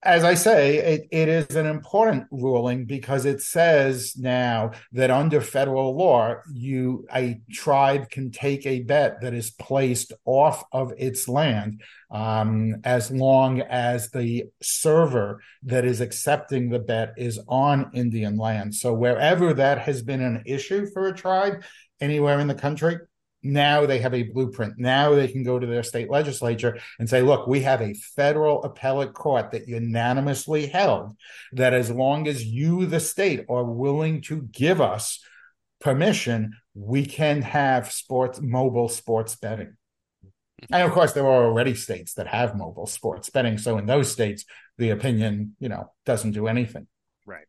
as 0.04 0.22
I 0.22 0.34
say, 0.34 0.76
it, 0.76 1.08
it 1.10 1.28
is 1.28 1.56
an 1.56 1.66
important 1.66 2.26
ruling 2.30 2.84
because 2.84 3.24
it 3.24 3.40
says 3.40 4.14
now 4.16 4.72
that 4.92 5.10
under 5.10 5.40
federal 5.40 5.96
law, 5.96 6.36
you 6.52 7.06
a 7.14 7.40
tribe 7.50 8.10
can 8.10 8.30
take 8.30 8.66
a 8.66 8.80
bet 8.80 9.22
that 9.22 9.32
is 9.32 9.50
placed 9.50 10.12
off 10.26 10.62
of 10.72 10.92
its 10.98 11.26
land 11.26 11.82
um, 12.10 12.76
as 12.84 13.10
long 13.10 13.62
as 13.62 14.10
the 14.10 14.44
server 14.62 15.40
that 15.62 15.84
is 15.84 16.00
accepting 16.00 16.68
the 16.68 16.78
bet 16.78 17.14
is 17.16 17.40
on 17.48 17.90
Indian 17.94 18.36
land. 18.36 18.74
So 18.74 18.92
wherever 18.92 19.54
that 19.54 19.78
has 19.78 20.02
been 20.02 20.20
an 20.20 20.42
issue 20.44 20.86
for 20.92 21.08
a 21.08 21.14
tribe, 21.14 21.64
anywhere 22.00 22.38
in 22.40 22.48
the 22.48 22.54
country, 22.54 22.98
now 23.44 23.86
they 23.86 23.98
have 23.98 24.14
a 24.14 24.22
blueprint. 24.24 24.78
Now 24.78 25.14
they 25.14 25.28
can 25.28 25.44
go 25.44 25.58
to 25.58 25.66
their 25.66 25.82
state 25.82 26.10
legislature 26.10 26.78
and 26.98 27.08
say, 27.08 27.22
look, 27.22 27.46
we 27.46 27.60
have 27.60 27.80
a 27.80 27.94
federal 27.94 28.64
appellate 28.64 29.12
court 29.12 29.52
that 29.52 29.68
unanimously 29.68 30.66
held 30.66 31.16
that 31.52 31.74
as 31.74 31.90
long 31.90 32.26
as 32.26 32.44
you, 32.44 32.86
the 32.86 33.00
state, 33.00 33.44
are 33.48 33.64
willing 33.64 34.22
to 34.22 34.42
give 34.42 34.80
us 34.80 35.20
permission, 35.80 36.56
we 36.74 37.04
can 37.04 37.42
have 37.42 37.92
sports, 37.92 38.40
mobile 38.40 38.88
sports 38.88 39.36
betting. 39.36 39.76
And 40.70 40.82
of 40.82 40.92
course, 40.92 41.12
there 41.12 41.26
are 41.26 41.44
already 41.44 41.74
states 41.74 42.14
that 42.14 42.26
have 42.26 42.56
mobile 42.56 42.86
sports 42.86 43.28
betting. 43.28 43.58
So 43.58 43.76
in 43.76 43.86
those 43.86 44.10
states, 44.10 44.44
the 44.78 44.90
opinion, 44.90 45.56
you 45.60 45.68
know, 45.68 45.92
doesn't 46.06 46.32
do 46.32 46.46
anything. 46.46 46.86
Right. 47.26 47.46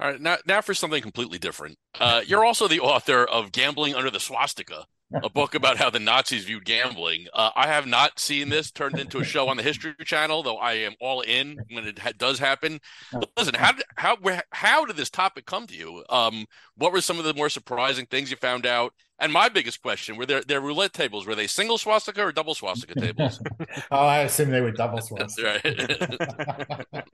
All 0.00 0.08
right. 0.08 0.20
Now, 0.20 0.38
now 0.46 0.60
for 0.60 0.74
something 0.74 1.00
completely 1.00 1.38
different. 1.38 1.78
Uh, 1.98 2.22
you're 2.26 2.44
also 2.44 2.66
the 2.68 2.80
author 2.80 3.24
of 3.24 3.52
Gambling 3.52 3.94
Under 3.94 4.10
the 4.10 4.20
Swastika, 4.20 4.84
a 5.12 5.30
book 5.30 5.54
about 5.54 5.76
how 5.76 5.90
the 5.90 6.00
Nazis 6.00 6.44
viewed 6.44 6.64
gambling. 6.64 7.26
Uh, 7.32 7.50
I 7.54 7.68
have 7.68 7.86
not 7.86 8.18
seen 8.18 8.48
this 8.48 8.70
turned 8.70 8.98
into 8.98 9.18
a 9.18 9.24
show 9.24 9.48
on 9.48 9.56
the 9.56 9.62
History 9.62 9.94
Channel, 10.04 10.42
though 10.42 10.58
I 10.58 10.74
am 10.74 10.94
all 11.00 11.20
in 11.20 11.58
when 11.70 11.86
it 11.86 11.98
ha- 11.98 12.12
does 12.16 12.38
happen. 12.38 12.80
But 13.12 13.30
listen, 13.36 13.54
how 13.54 13.72
did, 13.72 13.84
how 13.96 14.16
how 14.50 14.84
did 14.84 14.96
this 14.96 15.10
topic 15.10 15.46
come 15.46 15.66
to 15.68 15.74
you? 15.74 16.04
Um, 16.10 16.46
what 16.76 16.92
were 16.92 17.00
some 17.00 17.18
of 17.18 17.24
the 17.24 17.34
more 17.34 17.48
surprising 17.48 18.06
things 18.06 18.30
you 18.30 18.36
found 18.36 18.66
out? 18.66 18.92
And 19.18 19.32
my 19.32 19.48
biggest 19.48 19.80
question: 19.80 20.16
Were 20.16 20.26
there 20.26 20.42
their 20.42 20.60
roulette 20.60 20.92
tables? 20.92 21.26
Were 21.26 21.34
they 21.34 21.46
single 21.46 21.78
swastika 21.78 22.22
or 22.22 22.32
double 22.32 22.54
swastika 22.54 23.00
tables? 23.00 23.40
oh, 23.90 23.96
I 23.96 24.22
assume 24.22 24.50
they 24.50 24.60
were 24.60 24.72
double 24.72 25.00
swastika. 25.02 26.84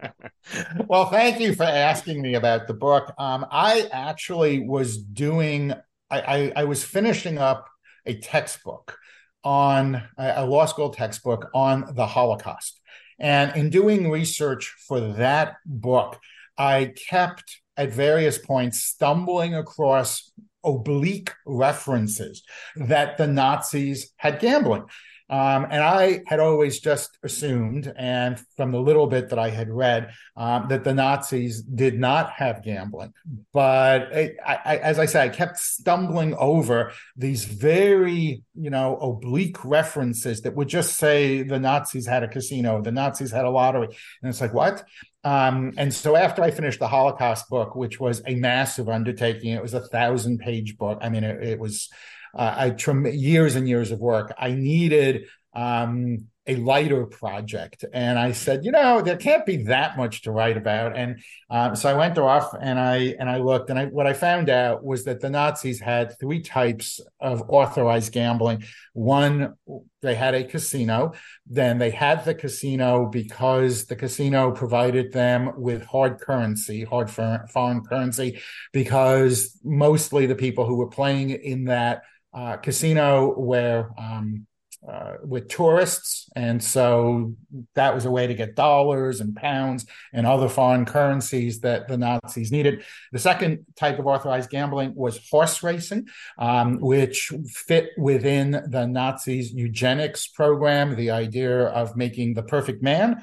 well, 0.88 1.10
thank 1.10 1.40
you 1.40 1.54
for 1.54 1.64
asking 1.64 2.22
me 2.22 2.34
about 2.34 2.66
the 2.66 2.74
book. 2.74 3.12
Um, 3.18 3.46
I 3.50 3.88
actually 3.92 4.66
was 4.66 4.96
doing. 4.96 5.72
I, 6.10 6.20
I, 6.20 6.52
I 6.56 6.64
was 6.64 6.84
finishing 6.84 7.38
up 7.38 7.68
a 8.06 8.14
textbook 8.14 8.98
on 9.44 10.02
a 10.18 10.46
law 10.46 10.66
school 10.66 10.90
textbook 10.90 11.50
on 11.54 11.94
the 11.94 12.06
Holocaust. 12.06 12.80
And 13.18 13.54
in 13.56 13.70
doing 13.70 14.10
research 14.10 14.74
for 14.86 15.00
that 15.00 15.56
book, 15.66 16.18
I 16.56 16.92
kept 17.08 17.60
at 17.76 17.92
various 17.92 18.38
points 18.38 18.84
stumbling 18.84 19.54
across 19.54 20.30
oblique 20.64 21.32
references 21.46 22.42
that 22.76 23.16
the 23.18 23.26
Nazis 23.26 24.12
had 24.16 24.40
gambling. 24.40 24.84
Um, 25.32 25.66
and 25.70 25.82
I 25.82 26.20
had 26.26 26.40
always 26.40 26.78
just 26.78 27.16
assumed, 27.22 27.90
and 27.96 28.38
from 28.58 28.70
the 28.70 28.78
little 28.78 29.06
bit 29.06 29.30
that 29.30 29.38
I 29.38 29.48
had 29.48 29.70
read, 29.70 30.12
um, 30.36 30.66
that 30.68 30.84
the 30.84 30.92
Nazis 30.92 31.62
did 31.62 31.98
not 31.98 32.32
have 32.32 32.62
gambling. 32.62 33.14
But 33.54 34.14
I, 34.14 34.34
I, 34.44 34.76
as 34.76 34.98
I 34.98 35.06
said, 35.06 35.22
I 35.22 35.28
kept 35.30 35.56
stumbling 35.56 36.34
over 36.34 36.92
these 37.16 37.46
very, 37.46 38.42
you 38.54 38.68
know, 38.68 38.98
oblique 38.98 39.64
references 39.64 40.42
that 40.42 40.54
would 40.54 40.68
just 40.68 40.98
say 40.98 41.42
the 41.42 41.58
Nazis 41.58 42.06
had 42.06 42.22
a 42.22 42.28
casino, 42.28 42.82
the 42.82 42.92
Nazis 42.92 43.30
had 43.30 43.46
a 43.46 43.50
lottery, 43.50 43.86
and 43.86 44.28
it's 44.28 44.42
like 44.42 44.52
what? 44.52 44.84
Um, 45.24 45.72
and 45.78 45.94
so 45.94 46.14
after 46.14 46.42
I 46.42 46.50
finished 46.50 46.78
the 46.78 46.88
Holocaust 46.88 47.48
book, 47.48 47.74
which 47.74 47.98
was 47.98 48.20
a 48.26 48.34
massive 48.34 48.90
undertaking, 48.90 49.52
it 49.52 49.62
was 49.62 49.72
a 49.72 49.80
thousand 49.80 50.40
page 50.40 50.76
book. 50.76 50.98
I 51.00 51.08
mean, 51.08 51.24
it, 51.24 51.42
it 51.42 51.58
was 51.58 51.88
uh, 52.34 52.72
I 52.74 53.08
years 53.08 53.56
and 53.56 53.68
years 53.68 53.90
of 53.90 54.00
work. 54.00 54.34
I 54.38 54.52
needed 54.52 55.26
um, 55.54 56.28
a 56.46 56.56
lighter 56.56 57.06
project. 57.06 57.84
And 57.92 58.18
I 58.18 58.32
said, 58.32 58.64
you 58.64 58.72
know, 58.72 59.00
there 59.00 59.16
can't 59.16 59.46
be 59.46 59.64
that 59.64 59.96
much 59.96 60.22
to 60.22 60.32
write 60.32 60.56
about. 60.56 60.96
And 60.96 61.22
um, 61.48 61.76
so 61.76 61.88
I 61.88 61.94
went 61.94 62.18
off 62.18 62.52
and 62.60 62.80
I 62.80 63.14
and 63.18 63.30
I 63.30 63.38
looked, 63.38 63.70
and 63.70 63.78
I, 63.78 63.86
what 63.86 64.08
I 64.08 64.12
found 64.12 64.50
out 64.50 64.82
was 64.82 65.04
that 65.04 65.20
the 65.20 65.30
Nazis 65.30 65.78
had 65.78 66.18
three 66.18 66.42
types 66.42 67.00
of 67.20 67.44
authorized 67.48 68.12
gambling. 68.12 68.64
One, 68.92 69.54
they 70.00 70.16
had 70.16 70.34
a 70.34 70.42
casino. 70.42 71.12
Then 71.46 71.78
they 71.78 71.90
had 71.90 72.24
the 72.24 72.34
casino 72.34 73.06
because 73.06 73.84
the 73.84 73.96
casino 73.96 74.50
provided 74.50 75.12
them 75.12 75.52
with 75.56 75.84
hard 75.84 76.20
currency, 76.20 76.82
hard 76.82 77.08
foreign 77.08 77.84
currency, 77.84 78.40
because 78.72 79.56
mostly 79.62 80.26
the 80.26 80.34
people 80.34 80.66
who 80.66 80.76
were 80.76 80.88
playing 80.88 81.30
in 81.30 81.66
that 81.66 82.02
uh, 82.34 82.56
casino 82.56 83.34
where 83.38 83.90
um, 83.98 84.46
uh, 84.88 85.14
with 85.22 85.48
tourists. 85.48 86.28
And 86.34 86.62
so 86.62 87.36
that 87.74 87.94
was 87.94 88.04
a 88.04 88.10
way 88.10 88.26
to 88.26 88.34
get 88.34 88.56
dollars 88.56 89.20
and 89.20 89.36
pounds 89.36 89.86
and 90.12 90.26
other 90.26 90.48
foreign 90.48 90.84
currencies 90.84 91.60
that 91.60 91.86
the 91.86 91.96
Nazis 91.96 92.50
needed. 92.50 92.82
The 93.12 93.20
second 93.20 93.64
type 93.76 93.98
of 93.98 94.06
authorized 94.06 94.50
gambling 94.50 94.94
was 94.96 95.20
horse 95.30 95.62
racing, 95.62 96.08
um, 96.36 96.80
which 96.80 97.32
fit 97.46 97.90
within 97.96 98.62
the 98.66 98.86
Nazis' 98.86 99.52
eugenics 99.52 100.26
program, 100.26 100.96
the 100.96 101.12
idea 101.12 101.66
of 101.66 101.96
making 101.96 102.34
the 102.34 102.42
perfect 102.42 102.82
man. 102.82 103.22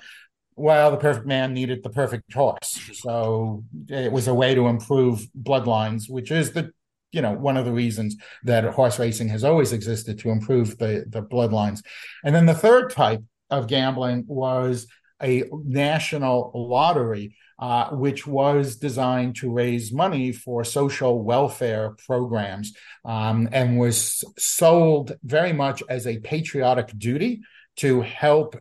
Well, 0.56 0.92
the 0.92 0.98
perfect 0.98 1.26
man 1.26 1.54
needed 1.54 1.84
the 1.84 1.90
perfect 1.90 2.34
horse. 2.34 2.80
So 2.94 3.64
it 3.88 4.12
was 4.12 4.28
a 4.28 4.34
way 4.34 4.56
to 4.56 4.68
improve 4.68 5.28
bloodlines, 5.38 6.10
which 6.10 6.32
is 6.32 6.52
the 6.52 6.72
you 7.12 7.22
know 7.22 7.34
one 7.34 7.58
of 7.58 7.66
the 7.66 7.72
reasons 7.72 8.16
that 8.44 8.64
horse 8.66 9.00
racing 9.00 9.30
has 9.30 9.44
always 9.44 9.74
existed 9.74 10.20
to 10.20 10.30
improve 10.30 10.78
the 10.78 11.06
the 11.08 11.22
bloodlines. 11.22 11.84
And 12.24 12.36
then 12.36 12.46
the 12.46 12.54
third 12.54 12.92
type 12.92 13.24
of 13.50 13.68
gambling 13.68 14.26
was 14.28 14.88
a 15.22 15.44
national 15.52 16.52
lottery 16.54 17.36
uh, 17.60 17.90
which 17.90 18.26
was 18.26 18.78
designed 18.78 19.36
to 19.36 19.52
raise 19.52 19.92
money 19.92 20.32
for 20.32 20.64
social 20.64 21.22
welfare 21.22 21.96
programs 22.08 22.74
um, 23.04 23.50
and 23.52 23.78
was 23.78 24.24
sold 24.38 25.12
very 25.24 25.52
much 25.52 25.84
as 25.90 26.08
a 26.08 26.20
patriotic 26.20 26.98
duty 26.98 27.42
to 27.76 28.02
help 28.02 28.56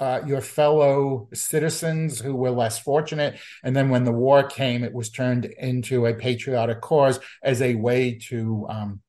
uh, 0.00 0.20
your 0.26 0.40
fellow 0.40 1.28
citizens 1.32 2.20
who 2.20 2.34
were 2.34 2.50
less 2.50 2.78
fortunate. 2.78 3.38
And 3.62 3.74
then 3.76 3.88
when 3.88 4.04
the 4.04 4.12
war 4.12 4.42
came, 4.42 4.82
it 4.82 4.92
was 4.92 5.10
turned 5.10 5.44
into 5.44 6.06
a 6.06 6.14
patriotic 6.14 6.80
cause 6.80 7.20
as 7.42 7.62
a 7.62 7.74
way 7.76 8.18
to 8.28 8.66
um, 8.68 9.00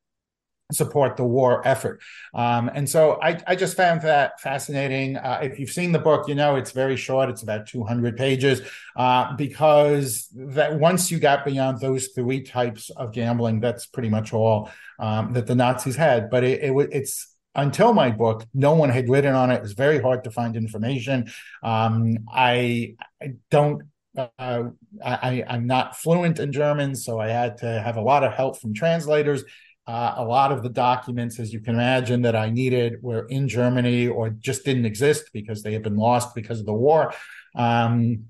support 0.72 1.16
the 1.16 1.24
war 1.24 1.66
effort. 1.66 2.00
Um, 2.34 2.70
and 2.72 2.88
so 2.88 3.20
I, 3.22 3.40
I, 3.46 3.54
just 3.54 3.76
found 3.76 4.02
that 4.02 4.40
fascinating. 4.40 5.16
Uh, 5.16 5.40
if 5.42 5.60
you've 5.60 5.70
seen 5.70 5.92
the 5.92 5.98
book, 5.98 6.28
you 6.28 6.34
know 6.34 6.56
it's 6.56 6.72
very 6.72 6.96
short. 6.96 7.30
It's 7.30 7.42
about 7.42 7.66
200 7.66 8.16
pages 8.16 8.62
uh, 8.96 9.34
because 9.36 10.28
that 10.34 10.78
once 10.78 11.10
you 11.10 11.18
got 11.20 11.44
beyond 11.44 11.80
those 11.80 12.08
three 12.08 12.42
types 12.42 12.90
of 12.90 13.12
gambling, 13.12 13.60
that's 13.60 13.86
pretty 13.86 14.08
much 14.08 14.32
all 14.32 14.70
um, 14.98 15.32
that 15.34 15.46
the 15.46 15.54
Nazis 15.54 15.96
had. 15.96 16.30
But 16.30 16.42
it, 16.42 16.62
it, 16.62 16.88
it's 16.92 17.35
until 17.56 17.92
my 17.92 18.10
book, 18.10 18.46
no 18.54 18.74
one 18.74 18.90
had 18.90 19.08
written 19.08 19.34
on 19.34 19.50
it. 19.50 19.56
It 19.56 19.62
was 19.62 19.72
very 19.72 20.00
hard 20.00 20.24
to 20.24 20.30
find 20.30 20.56
information. 20.56 21.30
Um, 21.62 22.18
I, 22.32 22.94
I, 23.20 23.34
don't. 23.50 23.82
Uh, 24.16 24.64
I, 25.04 25.44
I'm 25.46 25.66
not 25.66 25.96
fluent 25.96 26.38
in 26.38 26.52
German, 26.52 26.94
so 26.94 27.18
I 27.18 27.28
had 27.28 27.58
to 27.58 27.66
have 27.66 27.96
a 27.96 28.02
lot 28.02 28.24
of 28.24 28.32
help 28.32 28.60
from 28.60 28.74
translators. 28.74 29.42
Uh, 29.86 30.14
a 30.16 30.24
lot 30.24 30.52
of 30.52 30.62
the 30.62 30.68
documents, 30.68 31.38
as 31.38 31.52
you 31.52 31.60
can 31.60 31.74
imagine, 31.74 32.22
that 32.22 32.34
I 32.34 32.50
needed 32.50 33.02
were 33.02 33.26
in 33.26 33.48
Germany 33.48 34.08
or 34.08 34.30
just 34.30 34.64
didn't 34.64 34.84
exist 34.84 35.30
because 35.32 35.62
they 35.62 35.72
had 35.72 35.82
been 35.82 35.96
lost 35.96 36.34
because 36.34 36.60
of 36.60 36.66
the 36.66 36.72
war. 36.72 37.12
Um, 37.54 38.26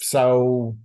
so 0.00 0.76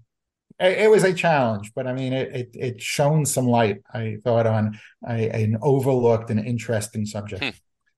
it, 0.60 0.80
it, 0.80 0.92
was 0.92 1.04
a 1.04 1.14
challenge, 1.14 1.72
but 1.74 1.88
I 1.88 1.94
mean, 1.94 2.14
it, 2.14 2.36
it, 2.36 2.50
it 2.54 2.82
shone 2.82 3.26
some 3.26 3.48
light, 3.48 3.82
I 3.94 4.18
thought, 4.24 4.46
on 4.46 4.80
a, 5.08 5.30
an 5.30 5.58
overlooked 5.62 6.30
and 6.30 6.40
interesting 6.40 7.06
subject. 7.06 7.44
Hmm. 7.44 7.50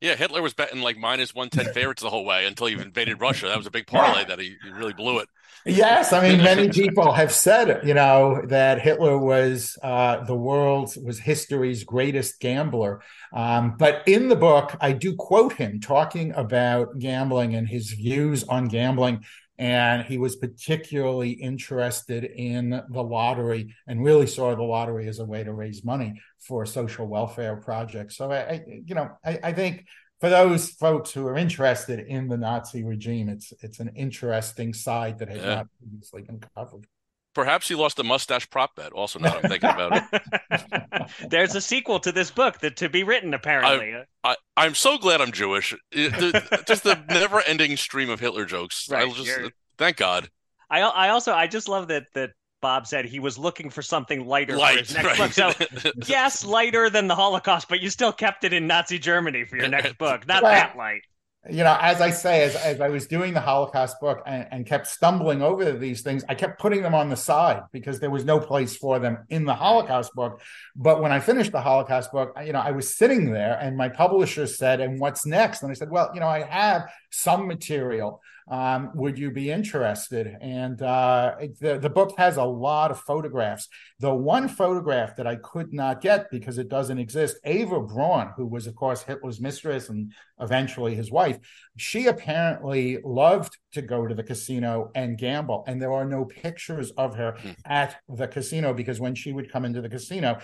Yeah, 0.03 0.15
Hitler 0.15 0.41
was 0.41 0.53
betting 0.53 0.81
like 0.81 0.97
minus 0.97 1.33
110 1.33 1.73
favorites 1.81 2.03
the 2.03 2.09
whole 2.09 2.25
way 2.25 2.45
until 2.45 2.67
he 2.67 2.73
invaded 2.73 3.21
Russia. 3.21 3.47
That 3.47 3.55
was 3.55 3.67
a 3.67 3.71
big 3.71 3.87
parlay 3.87 4.25
that 4.25 4.37
he, 4.37 4.57
he 4.61 4.69
really 4.69 4.91
blew 4.91 5.19
it. 5.19 5.29
Yes, 5.65 6.11
I 6.11 6.27
mean 6.27 6.43
many 6.43 6.67
people 6.83 7.13
have 7.13 7.31
said, 7.31 7.87
you 7.87 7.93
know, 7.93 8.41
that 8.47 8.81
Hitler 8.81 9.17
was 9.17 9.77
uh, 9.81 10.25
the 10.25 10.35
world's 10.35 10.97
was 10.97 11.19
history's 11.19 11.85
greatest 11.85 12.41
gambler. 12.41 13.01
Um, 13.31 13.77
but 13.77 14.05
in 14.05 14.27
the 14.27 14.35
book, 14.35 14.75
I 14.81 14.91
do 14.91 15.15
quote 15.15 15.53
him 15.53 15.79
talking 15.79 16.33
about 16.33 16.99
gambling 16.99 17.55
and 17.55 17.65
his 17.65 17.91
views 17.91 18.43
on 18.43 18.67
gambling. 18.67 19.23
And 19.63 20.03
he 20.03 20.17
was 20.17 20.35
particularly 20.35 21.31
interested 21.31 22.25
in 22.25 22.81
the 22.89 23.01
lottery 23.01 23.73
and 23.87 24.03
really 24.03 24.27
saw 24.27 24.53
the 24.53 24.61
lottery 24.61 25.07
as 25.07 25.19
a 25.19 25.25
way 25.25 25.41
to 25.45 25.53
raise 25.53 25.85
money 25.85 26.19
for 26.39 26.65
social 26.65 27.07
welfare 27.07 27.55
projects. 27.55 28.17
So 28.17 28.29
I, 28.29 28.39
I 28.39 28.63
you 28.85 28.93
know, 28.93 29.11
I, 29.23 29.39
I, 29.41 29.53
think 29.53 29.85
for 30.19 30.29
those 30.29 30.71
folks 30.71 31.11
who 31.11 31.25
are 31.27 31.37
interested 31.37 31.99
in 31.99 32.27
the 32.27 32.35
Nazi 32.35 32.83
regime, 32.83 33.29
it's 33.29 33.53
it's 33.61 33.79
an 33.79 33.91
interesting 33.95 34.73
side 34.73 35.19
that 35.19 35.29
has 35.29 35.41
yeah. 35.41 35.55
not 35.55 35.67
previously 35.79 36.23
been 36.23 36.43
covered. 36.57 36.85
Perhaps 37.33 37.67
he 37.67 37.75
lost 37.75 37.97
the 37.97 38.03
mustache 38.03 38.49
prop 38.49 38.75
bet. 38.75 38.91
Also, 38.91 39.19
now 39.19 39.35
I'm 39.35 39.49
thinking 39.49 39.69
about 39.69 40.03
it. 40.11 41.09
There's 41.29 41.55
a 41.55 41.61
sequel 41.61 41.99
to 42.01 42.11
this 42.11 42.29
book 42.29 42.59
that 42.59 42.77
to 42.77 42.89
be 42.89 43.03
written. 43.03 43.33
Apparently, 43.33 44.03
I, 44.23 44.35
am 44.57 44.75
so 44.75 44.97
glad 44.97 45.19
I'm 45.19 45.31
Jewish. 45.31 45.73
It, 45.91 46.11
the, 46.11 46.63
just 46.67 46.83
the 46.83 47.03
never-ending 47.09 47.77
stream 47.77 48.09
of 48.09 48.19
Hitler 48.19 48.45
jokes. 48.45 48.87
Right, 48.89 49.11
just 49.13 49.51
thank 49.77 49.97
God. 49.97 50.29
I 50.69 50.81
I 50.81 51.09
also 51.09 51.33
I 51.33 51.47
just 51.47 51.67
love 51.67 51.87
that 51.87 52.05
that 52.13 52.31
Bob 52.63 52.87
said 52.87 53.05
he 53.05 53.19
was 53.19 53.37
looking 53.37 53.69
for 53.69 53.81
something 53.81 54.25
lighter 54.25 54.55
Light, 54.55 54.73
for 54.73 54.79
his 54.79 54.93
next 54.95 55.05
right. 55.05 55.17
book. 55.17 55.81
So, 55.81 55.91
yes, 56.07 56.45
lighter 56.45 56.89
than 56.89 57.07
the 57.07 57.15
Holocaust, 57.15 57.67
but 57.67 57.81
you 57.81 57.89
still 57.89 58.13
kept 58.13 58.45
it 58.45 58.53
in 58.53 58.67
Nazi 58.67 58.97
Germany 58.97 59.43
for 59.43 59.57
your 59.57 59.67
next 59.67 59.97
book. 59.97 60.25
Not 60.25 60.41
well, 60.41 60.53
that 60.53 60.77
light. 60.77 61.01
You 61.49 61.65
know, 61.65 61.77
as 61.81 61.99
I 61.99 62.11
say, 62.11 62.43
as, 62.43 62.55
as 62.55 62.79
I 62.79 62.87
was 62.87 63.05
doing 63.05 63.33
the 63.33 63.41
Holocaust 63.41 63.99
book 63.99 64.21
and, 64.25 64.47
and 64.49 64.65
kept 64.65 64.87
stumbling 64.87 65.41
over 65.41 65.73
these 65.73 66.01
things, 66.01 66.23
I 66.29 66.35
kept 66.35 66.57
putting 66.57 66.81
them 66.81 66.95
on 66.95 67.09
the 67.09 67.17
side 67.17 67.63
because 67.73 67.99
there 67.99 68.09
was 68.09 68.23
no 68.23 68.39
place 68.39 68.77
for 68.77 68.97
them 68.97 69.25
in 69.29 69.43
the 69.43 69.53
Holocaust 69.53 70.13
book. 70.15 70.39
But 70.73 71.01
when 71.01 71.11
I 71.11 71.19
finished 71.19 71.51
the 71.51 71.59
Holocaust 71.59 72.13
book, 72.13 72.33
you 72.45 72.53
know, 72.53 72.61
I 72.61 72.71
was 72.71 72.95
sitting 72.95 73.33
there 73.33 73.57
and 73.59 73.75
my 73.75 73.89
publisher 73.89 74.47
said, 74.47 74.79
And 74.79 75.01
what's 75.01 75.25
next? 75.25 75.63
And 75.63 75.71
I 75.71 75.73
said, 75.73 75.89
Well, 75.89 76.11
you 76.13 76.21
know, 76.21 76.27
I 76.27 76.43
have 76.43 76.89
some 77.09 77.45
material 77.45 78.21
um, 78.49 78.91
would 78.95 79.17
you 79.17 79.31
be 79.31 79.51
interested? 79.51 80.35
And 80.41 80.81
uh, 80.81 81.35
the, 81.59 81.77
the 81.77 81.89
book 81.89 82.13
has 82.17 82.37
a 82.37 82.43
lot 82.43 82.91
of 82.91 82.99
photographs. 82.99 83.67
The 83.99 84.13
one 84.13 84.47
photograph 84.47 85.15
that 85.15 85.27
I 85.27 85.37
could 85.37 85.73
not 85.73 86.01
get 86.01 86.29
because 86.31 86.57
it 86.57 86.69
doesn't 86.69 86.97
exist, 86.97 87.37
Eva 87.45 87.81
Braun, 87.81 88.31
who 88.35 88.45
was, 88.45 88.67
of 88.67 88.75
course, 88.75 89.03
Hitler's 89.03 89.39
mistress 89.39 89.89
and 89.89 90.11
eventually 90.39 90.95
his 90.95 91.11
wife, 91.11 91.39
she 91.77 92.07
apparently 92.07 92.99
loved 93.03 93.57
to 93.73 93.81
go 93.81 94.07
to 94.07 94.15
the 94.15 94.23
casino 94.23 94.91
and 94.95 95.17
gamble. 95.17 95.63
And 95.67 95.81
there 95.81 95.93
are 95.93 96.05
no 96.05 96.25
pictures 96.25 96.91
of 96.91 97.15
her 97.15 97.33
mm. 97.41 97.55
at 97.65 97.95
the 98.09 98.27
casino 98.27 98.73
because 98.73 98.99
when 98.99 99.15
she 99.15 99.31
would 99.31 99.51
come 99.51 99.65
into 99.65 99.81
the 99.81 99.89
casino, 99.89 100.39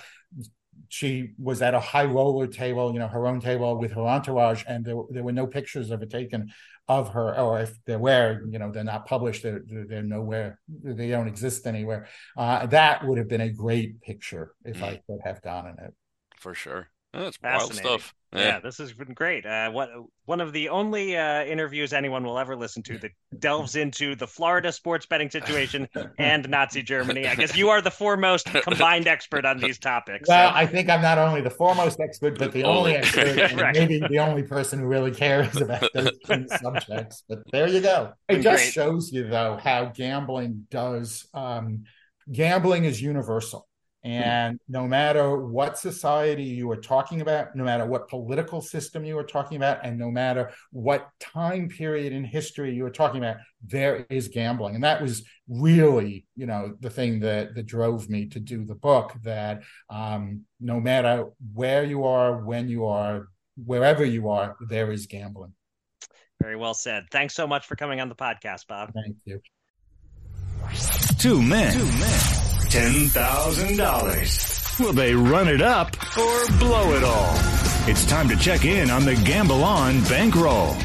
she 0.88 1.32
was 1.38 1.62
at 1.62 1.74
a 1.74 1.80
high 1.80 2.06
roller 2.06 2.48
table, 2.48 2.94
you 2.94 3.00
know, 3.00 3.08
her 3.08 3.28
own 3.28 3.40
table 3.40 3.78
with 3.78 3.92
her 3.92 4.02
entourage, 4.02 4.64
and 4.68 4.86
there, 4.86 4.96
there 5.10 5.24
were 5.24 5.32
no 5.32 5.46
pictures 5.46 5.92
of 5.92 6.02
it 6.02 6.10
taken 6.10 6.52
of 6.90 7.10
her, 7.10 7.40
or 7.40 7.62
if 7.62 7.78
they're 7.86 8.00
where, 8.00 8.42
you 8.50 8.58
know, 8.58 8.72
they're 8.72 8.84
not 8.84 9.06
published, 9.06 9.44
they're, 9.44 9.62
they're 9.66 10.04
nowhere, 10.04 10.60
they 10.68 11.10
don't 11.10 11.28
exist 11.28 11.68
anywhere. 11.68 12.08
Uh, 12.36 12.66
that 12.66 13.06
would 13.06 13.20
have 13.20 13.30
been 13.30 13.42
a 13.42 13.50
great 13.50 14.02
picture 14.02 14.54
if 14.66 14.82
I 14.84 15.00
could 15.08 15.20
have 15.24 15.42
gotten 15.44 15.78
it. 15.80 15.94
For 16.36 16.56
sure. 16.56 16.90
That's 17.14 17.40
wild 17.42 17.74
stuff. 17.76 18.16
Yeah. 18.34 18.40
yeah. 18.40 18.60
this 18.60 18.78
has 18.78 18.94
been 18.94 19.14
great. 19.14 19.46
Uh, 19.46 19.72
what 19.72 19.90
one 20.26 20.42
of 20.42 20.54
the 20.54 20.70
only 20.70 21.18
uh, 21.18 21.44
interviews 21.44 21.94
anyone 21.94 22.24
will 22.24 22.38
ever 22.38 22.56
listen 22.56 22.84
to 22.84 22.98
that 23.00 23.12
delves 23.40 23.76
into 23.76 24.16
the 24.16 24.28
Florida 24.28 24.72
sports 24.72 25.06
betting 25.08 25.30
situation 25.30 25.88
and 26.20 26.48
Nazi 26.48 26.84
Germany. 26.84 27.28
I 27.28 27.36
guess 27.36 27.56
you 27.58 27.70
are 27.70 27.82
the 27.82 27.92
foremost 27.92 28.46
combined 28.46 29.08
expert 29.08 29.46
on 29.46 29.58
these 29.58 29.80
topics. 29.80 30.30
Well, 30.30 30.52
so. 30.52 30.56
I 30.56 30.68
think 30.68 30.90
I'm 30.90 31.02
not 31.02 31.18
only 31.18 31.42
the 31.42 31.50
foremost 31.50 32.00
expert, 32.00 32.38
but 32.38 32.52
the 32.52 32.64
only 32.64 32.96
expert, 32.96 33.54
right. 33.56 33.76
maybe 33.76 34.00
the 34.00 34.20
only 34.20 34.44
person 34.44 34.80
who 34.80 34.86
really 34.86 35.12
cares 35.12 35.56
about 35.60 35.90
those 35.94 36.12
two 36.26 36.48
subjects. 36.62 37.24
But 37.28 37.40
there 37.52 37.68
you 37.68 37.82
go. 37.82 38.14
It 38.28 38.42
just 38.42 38.64
great. 38.64 38.74
shows 38.74 39.12
you 39.12 39.28
though 39.28 39.58
how 39.62 39.86
gambling 39.86 40.68
does. 40.70 41.28
Um, 41.34 41.86
gambling 42.32 42.86
is 42.86 43.02
universal. 43.02 43.69
And 44.04 44.60
no 44.70 44.88
matter 44.88 45.36
what 45.36 45.78
society 45.78 46.44
you 46.44 46.72
are 46.72 46.78
talking 46.78 47.20
about, 47.20 47.54
no 47.54 47.66
matter 47.66 47.86
what 47.86 48.08
political 48.08 48.62
system 48.62 49.04
you 49.04 49.18
are 49.18 49.26
talking 49.26 49.58
about, 49.58 49.84
and 49.84 50.00
no 50.00 50.10
matter 50.10 50.52
what 50.72 51.10
time 51.20 51.68
period 51.68 52.14
in 52.14 52.24
history 52.24 52.74
you 52.74 52.86
are 52.86 52.92
talking 52.92 53.18
about, 53.18 53.38
there 53.62 54.06
is 54.10 54.30
gambling. 54.30 54.76
And 54.76 54.84
that 54.86 55.02
was 55.02 55.24
really, 55.50 56.26
you 56.38 56.46
know, 56.46 56.76
the 56.80 56.90
thing 56.90 57.20
that 57.22 57.56
that 57.56 57.66
drove 57.66 58.10
me 58.10 58.28
to 58.28 58.40
do 58.40 58.64
the 58.64 58.76
book. 58.76 59.14
That 59.24 59.64
um, 59.90 60.46
no 60.62 60.80
matter 60.80 61.26
where 61.54 61.84
you 61.84 62.06
are, 62.06 62.38
when 62.38 62.70
you 62.70 62.86
are, 62.86 63.28
wherever 63.66 64.06
you 64.06 64.30
are, 64.30 64.56
there 64.70 64.94
is 64.94 65.08
gambling. 65.08 65.54
Very 66.42 66.56
well 66.56 66.74
said. 66.74 67.04
Thanks 67.12 67.34
so 67.36 67.46
much 67.46 67.68
for 67.68 67.76
coming 67.76 68.00
on 68.00 68.08
the 68.08 68.16
podcast, 68.16 68.66
Bob. 68.68 68.94
Thank 68.94 69.18
you. 69.26 69.42
Two 71.18 71.42
men. 71.42 71.74
Two 71.74 71.86
men. 71.86 72.59
$10,000. 72.70 74.80
Will 74.80 74.94
they 74.94 75.16
run 75.16 75.48
it 75.48 75.62
up 75.62 75.96
or 76.18 76.48
blow 76.60 76.94
it 76.94 77.04
all? 77.04 77.34
It's 77.88 78.06
time 78.06 78.30
to 78.30 78.36
check 78.36 78.64
in 78.64 78.92
on 78.92 79.06
the 79.06 79.16
Gamble 79.16 79.64
On 79.64 80.04
bankroll. 80.04 80.76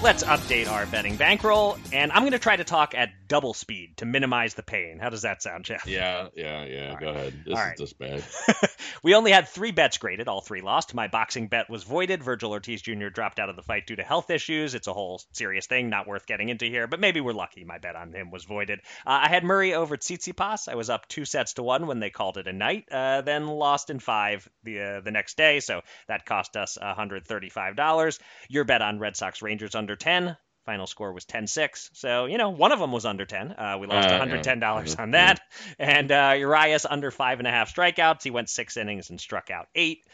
Let's 0.00 0.22
update 0.22 0.70
our 0.70 0.86
betting 0.86 1.16
bankroll, 1.16 1.76
and 1.92 2.12
I'm 2.12 2.22
going 2.22 2.30
to 2.30 2.38
try 2.38 2.54
to 2.54 2.62
talk 2.62 2.94
at 2.94 3.10
double 3.26 3.52
speed 3.52 3.96
to 3.96 4.06
minimize 4.06 4.54
the 4.54 4.62
pain. 4.62 5.00
How 5.00 5.10
does 5.10 5.22
that 5.22 5.42
sound, 5.42 5.64
Jeff? 5.64 5.88
Yeah, 5.88 6.28
yeah, 6.36 6.64
yeah. 6.64 6.90
All 6.90 6.96
Go 6.96 7.06
right. 7.06 7.16
ahead. 7.16 7.34
This 7.44 7.54
All 7.54 7.60
is 7.60 7.66
right. 7.66 7.76
just 7.76 7.98
bad. 7.98 8.24
we 9.02 9.16
only 9.16 9.32
had 9.32 9.48
three 9.48 9.72
bets 9.72 9.98
graded. 9.98 10.28
All 10.28 10.40
three 10.40 10.62
lost. 10.62 10.94
My 10.94 11.08
boxing 11.08 11.48
bet 11.48 11.68
was 11.68 11.82
voided. 11.82 12.22
Virgil 12.22 12.52
Ortiz 12.52 12.80
Jr. 12.80 13.08
dropped 13.08 13.40
out 13.40 13.48
of 13.50 13.56
the 13.56 13.62
fight 13.62 13.88
due 13.88 13.96
to 13.96 14.04
health 14.04 14.30
issues. 14.30 14.76
It's 14.76 14.86
a 14.86 14.92
whole 14.92 15.20
serious 15.32 15.66
thing, 15.66 15.90
not 15.90 16.06
worth 16.06 16.26
getting 16.26 16.48
into 16.48 16.66
here, 16.66 16.86
but 16.86 17.00
maybe 17.00 17.20
we're 17.20 17.32
lucky. 17.32 17.64
My 17.64 17.78
bet 17.78 17.96
on 17.96 18.12
him 18.12 18.30
was 18.30 18.44
voided. 18.44 18.78
Uh, 19.04 19.18
I 19.24 19.28
had 19.28 19.42
Murray 19.42 19.74
over 19.74 19.96
Tsitsipas. 19.96 20.68
I 20.68 20.76
was 20.76 20.90
up 20.90 21.08
two 21.08 21.24
sets 21.24 21.54
to 21.54 21.64
one 21.64 21.88
when 21.88 21.98
they 21.98 22.10
called 22.10 22.38
it 22.38 22.46
a 22.46 22.52
night, 22.52 22.84
uh, 22.90 23.22
then 23.22 23.48
lost 23.48 23.90
in 23.90 23.98
five 23.98 24.48
the 24.62 24.80
uh, 24.80 25.00
the 25.00 25.10
next 25.10 25.36
day, 25.36 25.58
so 25.58 25.82
that 26.06 26.24
cost 26.24 26.56
us 26.56 26.78
$135. 26.80 28.20
Your 28.48 28.64
bet 28.64 28.80
on 28.80 29.00
Red 29.00 29.16
Sox 29.16 29.42
Rangers 29.42 29.74
under 29.74 29.87
10. 29.96 30.36
Final 30.66 30.86
score 30.86 31.12
was 31.14 31.24
10-6. 31.24 31.90
So, 31.94 32.26
you 32.26 32.36
know, 32.36 32.50
one 32.50 32.72
of 32.72 32.78
them 32.78 32.92
was 32.92 33.06
under 33.06 33.24
10. 33.24 33.52
Uh, 33.52 33.78
we 33.80 33.86
lost 33.86 34.10
Uh, 34.10 34.18
$110 34.18 34.94
Mhm. 34.94 34.98
on 34.98 35.10
that. 35.12 35.40
And 35.78 36.12
uh, 36.12 36.34
Urias 36.36 36.84
under 36.84 37.10
five 37.10 37.38
and 37.38 37.48
a 37.48 37.50
half 37.50 37.74
strikeouts. 37.74 38.22
He 38.22 38.30
went 38.30 38.50
six 38.50 38.76
innings 38.76 39.08
and 39.10 39.18
struck 39.20 39.50
out 39.50 39.68
eight. 39.74 40.04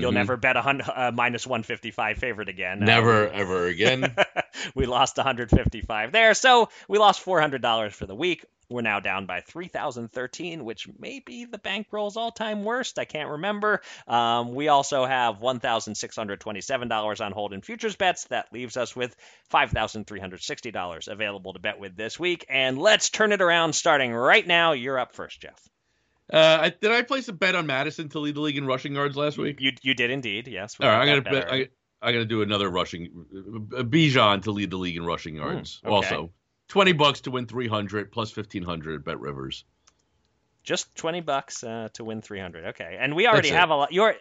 You'll 0.00 0.10
Mhm. 0.10 0.14
never 0.14 0.36
bet 0.36 0.56
a 0.56 0.62
hun- 0.62 0.80
uh, 0.82 1.12
minus 1.14 1.46
155 1.46 2.18
favorite 2.18 2.48
again. 2.48 2.82
Uh, 2.82 2.86
Never, 2.86 3.28
ever 3.28 3.66
again. 3.66 4.14
we 4.74 4.86
lost 4.86 5.16
155 5.18 6.12
there. 6.12 6.34
So 6.34 6.68
we 6.88 6.98
lost 6.98 7.24
$400 7.24 7.92
for 7.94 8.06
the 8.06 8.14
week. 8.14 8.44
We're 8.70 8.80
now 8.80 9.00
down 9.00 9.26
by 9.26 9.40
3,013, 9.42 10.64
which 10.64 10.88
may 10.98 11.20
be 11.20 11.44
the 11.44 11.58
bankroll's 11.58 12.16
all-time 12.16 12.64
worst. 12.64 12.98
I 12.98 13.04
can't 13.04 13.28
remember. 13.28 13.82
Um, 14.08 14.54
we 14.54 14.68
also 14.68 15.04
have 15.04 15.40
$1,627 15.40 17.20
on 17.20 17.32
hold 17.32 17.52
in 17.52 17.60
futures 17.60 17.96
bets. 17.96 18.24
That 18.28 18.50
leaves 18.50 18.78
us 18.78 18.96
with 18.96 19.14
$5,360 19.52 21.08
available 21.08 21.52
to 21.52 21.58
bet 21.58 21.78
with 21.78 21.96
this 21.96 22.18
week. 22.18 22.46
And 22.48 22.78
let's 22.78 23.10
turn 23.10 23.32
it 23.32 23.42
around 23.42 23.74
starting 23.74 24.12
right 24.14 24.46
now. 24.46 24.72
You're 24.72 24.98
up 24.98 25.14
first, 25.14 25.40
Jeff. 25.42 25.60
Uh, 26.32 26.58
I, 26.62 26.68
did 26.70 26.90
I 26.90 27.02
place 27.02 27.28
a 27.28 27.32
bet 27.32 27.54
on 27.54 27.66
Madison 27.66 28.08
to 28.10 28.18
lead 28.18 28.34
the 28.36 28.40
league 28.40 28.56
in 28.56 28.66
rushing 28.66 28.94
yards 28.94 29.16
last 29.16 29.36
week? 29.36 29.60
You 29.60 29.72
you 29.82 29.92
did 29.94 30.10
indeed, 30.10 30.48
yes. 30.48 30.76
All 30.80 30.88
right, 30.88 31.00
I'm 31.00 31.06
gonna 31.06 31.20
bet 31.22 31.32
bet. 31.48 31.52
I, 31.52 31.68
I'm 32.00 32.14
gonna 32.14 32.24
do 32.24 32.40
another 32.42 32.70
rushing. 32.70 33.26
Uh, 33.76 33.82
Bijan 33.82 34.42
to 34.44 34.50
lead 34.50 34.70
the 34.70 34.78
league 34.78 34.96
in 34.96 35.04
rushing 35.04 35.36
yards. 35.36 35.80
Hmm, 35.82 35.88
okay. 35.88 35.94
Also, 35.94 36.30
twenty 36.68 36.92
bucks 36.92 37.20
to 37.22 37.30
win 37.30 37.46
three 37.46 37.68
hundred 37.68 38.10
plus 38.12 38.30
fifteen 38.30 38.62
hundred 38.62 39.04
BetRivers. 39.04 39.64
Just 40.64 40.94
twenty 40.94 41.20
bucks 41.20 41.62
uh, 41.64 41.88
to 41.94 42.04
win 42.04 42.22
three 42.22 42.40
hundred. 42.40 42.66
Okay, 42.68 42.96
and 42.98 43.14
we 43.14 43.26
already 43.26 43.50
That's 43.50 43.56
it. 43.56 43.60
have 43.60 43.70
a 43.70 43.74
lot. 43.76 43.92
You're 43.92 44.10
I'm 44.10 44.16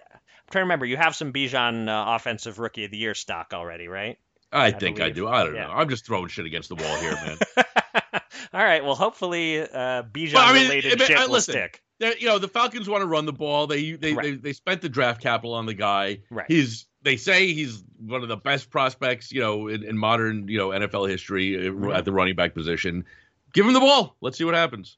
trying 0.50 0.62
to 0.64 0.66
remember. 0.66 0.86
You 0.86 0.98
have 0.98 1.16
some 1.16 1.32
Bijan 1.32 1.88
uh, 1.88 2.16
offensive 2.16 2.60
rookie 2.60 2.84
of 2.86 2.92
the 2.92 2.98
year 2.98 3.14
stock 3.14 3.54
already, 3.54 3.88
right? 3.88 4.18
I, 4.52 4.72
think 4.72 5.00
I 5.00 5.12
do. 5.12 5.30
I 5.30 5.46
don't 5.46 5.56
Yeah. 5.56 5.68
know. 5.68 5.72
I'm 5.72 5.88
just 5.88 6.06
throwing 6.06 6.28
shit 6.28 6.46
against 6.46 6.68
the 6.68 6.76
wall 6.76 6.98
here, 6.98 7.14
man. 7.14 7.38
All 8.54 8.62
right. 8.62 8.84
Well, 8.84 8.96
hopefully, 8.96 9.62
uh, 9.62 10.04
Bijan 10.04 10.34
Well, 10.34 10.44
I 10.50 10.54
mean, 10.54 10.64
related 10.64 11.02
I- 11.02 11.06
shit 11.06 11.18
I- 11.18 11.26
will 11.26 11.32
listen. 11.34 11.54
stick. 11.54 11.82
They're- 12.02 12.18
you 12.20 12.26
know, 12.28 12.38
the 12.40 12.48
Falcons 12.48 12.90
want 12.90 13.02
to 13.04 13.06
run 13.08 13.26
the 13.26 13.32
ball. 13.34 13.68
They 13.68 13.92
they, 13.94 14.14
Right. 14.14 14.24
they 14.24 14.32
they 14.32 14.54
spent 14.54 14.82
the 14.82 14.90
draft 14.90 15.22
capital 15.22 15.54
on 15.54 15.66
the 15.68 15.74
guy. 15.74 16.20
Right. 16.30 16.46
He's 16.48 16.88
they 17.04 17.16
say 17.16 17.54
he's 17.54 17.84
one 18.00 18.22
of 18.24 18.28
the 18.28 18.38
best 18.38 18.70
prospects, 18.70 19.32
you 19.32 19.40
know, 19.40 19.68
in, 19.68 19.84
in 19.84 19.98
modern 19.98 20.48
you 20.48 20.58
know 20.58 20.70
NFL 20.70 21.08
history 21.10 21.56
uh, 21.56 21.72
Mhm. 21.72 21.96
at 21.96 22.04
the 22.06 22.12
running 22.12 22.36
back 22.36 22.54
position. 22.54 23.06
Give 23.54 23.66
him 23.66 23.74
the 23.74 23.80
ball. 23.80 24.16
Let's 24.22 24.38
see 24.38 24.44
what 24.44 24.56
happens. 24.56 24.98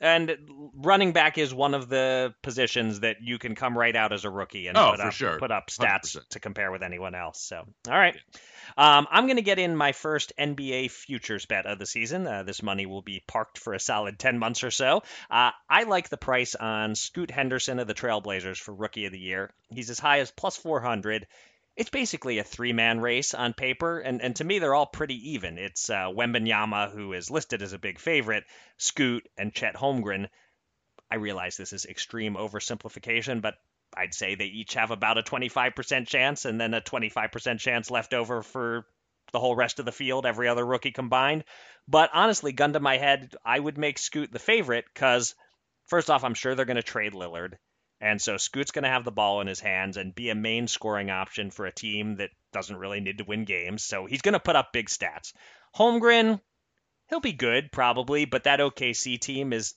And 0.00 0.36
running 0.74 1.12
back 1.12 1.38
is 1.38 1.52
one 1.52 1.74
of 1.74 1.88
the 1.88 2.32
positions 2.42 3.00
that 3.00 3.16
you 3.20 3.38
can 3.38 3.54
come 3.56 3.76
right 3.76 3.94
out 3.96 4.12
as 4.12 4.24
a 4.24 4.30
rookie 4.30 4.68
and 4.68 4.76
Oh, 4.78 4.92
put 4.92 5.00
up 5.00 5.12
sure. 5.12 5.38
put 5.38 5.50
up 5.50 5.68
stats 5.70 6.16
100%. 6.16 6.28
to 6.30 6.40
compare 6.40 6.70
with 6.70 6.82
anyone 6.82 7.14
else. 7.16 7.40
So, 7.40 7.64
all 7.88 7.98
right. 7.98 8.14
Um, 8.76 9.08
I'm 9.10 9.24
going 9.24 9.36
to 9.36 9.42
get 9.42 9.58
in 9.58 9.74
my 9.74 9.92
first 9.92 10.32
NBA 10.38 10.90
futures 10.92 11.46
bet 11.46 11.66
of 11.66 11.78
the 11.80 11.86
season. 11.86 12.26
Uh, 12.26 12.42
this 12.44 12.62
money 12.62 12.86
will 12.86 13.02
be 13.02 13.22
parked 13.26 13.58
for 13.58 13.74
a 13.74 13.80
solid 13.80 14.18
10 14.18 14.38
months 14.38 14.62
or 14.62 14.70
so. 14.70 15.02
Uh, 15.30 15.50
I 15.68 15.82
like 15.84 16.10
the 16.10 16.16
price 16.16 16.54
on 16.54 16.94
Scoot 16.94 17.30
Henderson 17.30 17.78
of 17.80 17.86
the 17.88 17.94
Trailblazers 17.94 18.58
for 18.58 18.72
Rookie 18.74 19.06
of 19.06 19.12
the 19.12 19.18
Year. 19.18 19.50
He's 19.70 19.90
as 19.90 19.98
high 19.98 20.20
as 20.20 20.30
plus 20.30 20.56
400. 20.56 21.26
It's 21.78 21.90
basically 21.90 22.40
a 22.40 22.44
three-man 22.44 22.98
race 22.98 23.34
on 23.34 23.52
paper, 23.52 24.00
and, 24.00 24.20
and 24.20 24.34
to 24.34 24.44
me, 24.44 24.58
they're 24.58 24.74
all 24.74 24.84
pretty 24.84 25.30
even. 25.30 25.58
It's 25.58 25.88
uh, 25.88 26.08
Wembanyama, 26.10 26.90
who 26.90 27.12
is 27.12 27.30
listed 27.30 27.62
as 27.62 27.72
a 27.72 27.78
big 27.78 28.00
favorite, 28.00 28.42
Scoot, 28.78 29.28
and 29.38 29.54
Chet 29.54 29.76
Holmgren. 29.76 30.28
I 31.08 31.14
realize 31.14 31.56
this 31.56 31.72
is 31.72 31.86
extreme 31.86 32.34
oversimplification, 32.34 33.40
but 33.40 33.54
I'd 33.96 34.12
say 34.12 34.34
they 34.34 34.46
each 34.46 34.74
have 34.74 34.90
about 34.90 35.18
a 35.18 35.22
25% 35.22 36.08
chance 36.08 36.46
and 36.46 36.60
then 36.60 36.74
a 36.74 36.80
25% 36.80 37.60
chance 37.60 37.92
left 37.92 38.12
over 38.12 38.42
for 38.42 38.84
the 39.30 39.38
whole 39.38 39.54
rest 39.54 39.78
of 39.78 39.84
the 39.84 39.92
field, 39.92 40.26
every 40.26 40.48
other 40.48 40.66
rookie 40.66 40.90
combined. 40.90 41.44
But 41.86 42.10
honestly, 42.12 42.50
gun 42.50 42.72
to 42.72 42.80
my 42.80 42.96
head, 42.96 43.36
I 43.44 43.56
would 43.56 43.78
make 43.78 43.98
Scoot 43.98 44.32
the 44.32 44.40
favorite 44.40 44.86
because, 44.92 45.36
first 45.86 46.10
off, 46.10 46.24
I'm 46.24 46.34
sure 46.34 46.56
they're 46.56 46.64
going 46.64 46.74
to 46.74 46.82
trade 46.82 47.12
Lillard. 47.12 47.54
And 48.00 48.20
so 48.22 48.36
Scoot's 48.36 48.70
going 48.70 48.84
to 48.84 48.90
have 48.90 49.04
the 49.04 49.10
ball 49.10 49.40
in 49.40 49.46
his 49.46 49.60
hands 49.60 49.96
and 49.96 50.14
be 50.14 50.30
a 50.30 50.34
main 50.34 50.68
scoring 50.68 51.10
option 51.10 51.50
for 51.50 51.66
a 51.66 51.72
team 51.72 52.16
that 52.16 52.30
doesn't 52.52 52.76
really 52.76 53.00
need 53.00 53.18
to 53.18 53.24
win 53.24 53.44
games. 53.44 53.82
So 53.82 54.06
he's 54.06 54.22
going 54.22 54.34
to 54.34 54.40
put 54.40 54.56
up 54.56 54.72
big 54.72 54.88
stats. 54.88 55.32
Holmgren, 55.76 56.40
he'll 57.08 57.20
be 57.20 57.32
good 57.32 57.72
probably, 57.72 58.24
but 58.24 58.44
that 58.44 58.60
OKC 58.60 59.18
team 59.18 59.52
is 59.52 59.74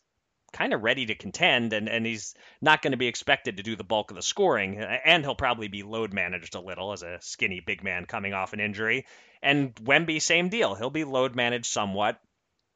kind 0.52 0.74
of 0.74 0.84
ready 0.84 1.06
to 1.06 1.16
contend, 1.16 1.74
and, 1.74 1.88
and 1.88 2.06
he's 2.06 2.36
not 2.62 2.82
going 2.82 2.92
to 2.92 2.98
be 2.98 3.08
expected 3.08 3.58
to 3.58 3.64
do 3.64 3.76
the 3.76 3.84
bulk 3.84 4.12
of 4.12 4.16
the 4.16 4.22
scoring, 4.22 4.78
and 4.80 5.24
he'll 5.24 5.36
probably 5.36 5.68
be 5.68 5.84
load 5.84 6.14
managed 6.14 6.56
a 6.56 6.62
little 6.62 6.92
as 6.92 7.04
a 7.04 7.20
skinny 7.22 7.62
big 7.62 7.84
man 7.84 8.06
coming 8.06 8.34
off 8.34 8.54
an 8.54 8.60
injury. 8.60 9.06
And 9.42 9.74
Wemby, 9.76 10.22
same 10.22 10.50
deal. 10.50 10.76
He'll 10.76 10.90
be 10.90 11.06
load 11.06 11.36
managed 11.36 11.72
somewhat. 11.72 12.20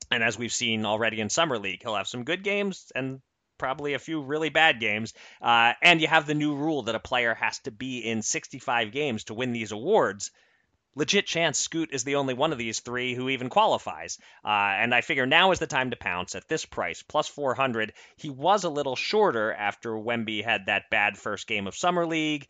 And 0.10 0.24
as 0.24 0.38
we've 0.38 0.54
seen 0.54 0.86
already 0.86 1.20
in 1.20 1.30
Summer 1.30 1.60
League, 1.60 1.82
he'll 1.82 1.96
have 1.96 2.08
some 2.08 2.24
good 2.24 2.44
games 2.44 2.92
and 2.96 3.22
probably 3.58 3.94
a 3.94 4.00
few 4.00 4.22
really 4.22 4.50
bad 4.50 4.80
games. 4.80 5.14
Uh, 5.42 5.74
and 5.82 6.02
you 6.02 6.08
have 6.08 6.28
the 6.28 6.34
new 6.34 6.56
rule 6.56 6.84
that 6.84 6.96
a 6.96 7.00
player 7.00 7.34
has 7.34 7.60
to 7.60 7.72
be 7.72 8.00
in 8.00 8.22
65 8.22 8.92
games 8.92 9.26
to 9.26 9.34
win 9.34 9.52
these 9.52 9.72
awards 9.72 10.32
legit 10.96 11.28
chance 11.28 11.60
Scoot 11.60 11.90
is 11.94 12.04
the 12.04 12.16
only 12.16 12.34
one 12.34 12.52
of 12.52 12.58
these 12.58 12.80
three 12.80 13.14
who 13.14 13.30
even 13.30 13.50
qualifies. 13.50 14.18
Uh, 14.44 14.50
and 14.50 14.96
I 14.96 15.02
figure 15.02 15.26
now 15.26 15.52
is 15.52 15.60
the 15.60 15.68
time 15.68 15.92
to 15.92 15.98
pounce 15.98 16.36
at 16.36 16.48
this 16.48 16.66
price, 16.66 17.04
plus 17.04 17.28
400. 17.28 17.94
He 18.16 18.30
was 18.30 18.64
a 18.64 18.70
little 18.70 18.96
shorter 18.96 19.54
after 19.54 19.92
Wemby 19.92 20.44
had 20.44 20.68
that 20.68 20.90
bad 20.90 21.18
first 21.18 21.48
game 21.48 21.68
of 21.68 21.76
Summer 21.76 22.06
League. 22.06 22.48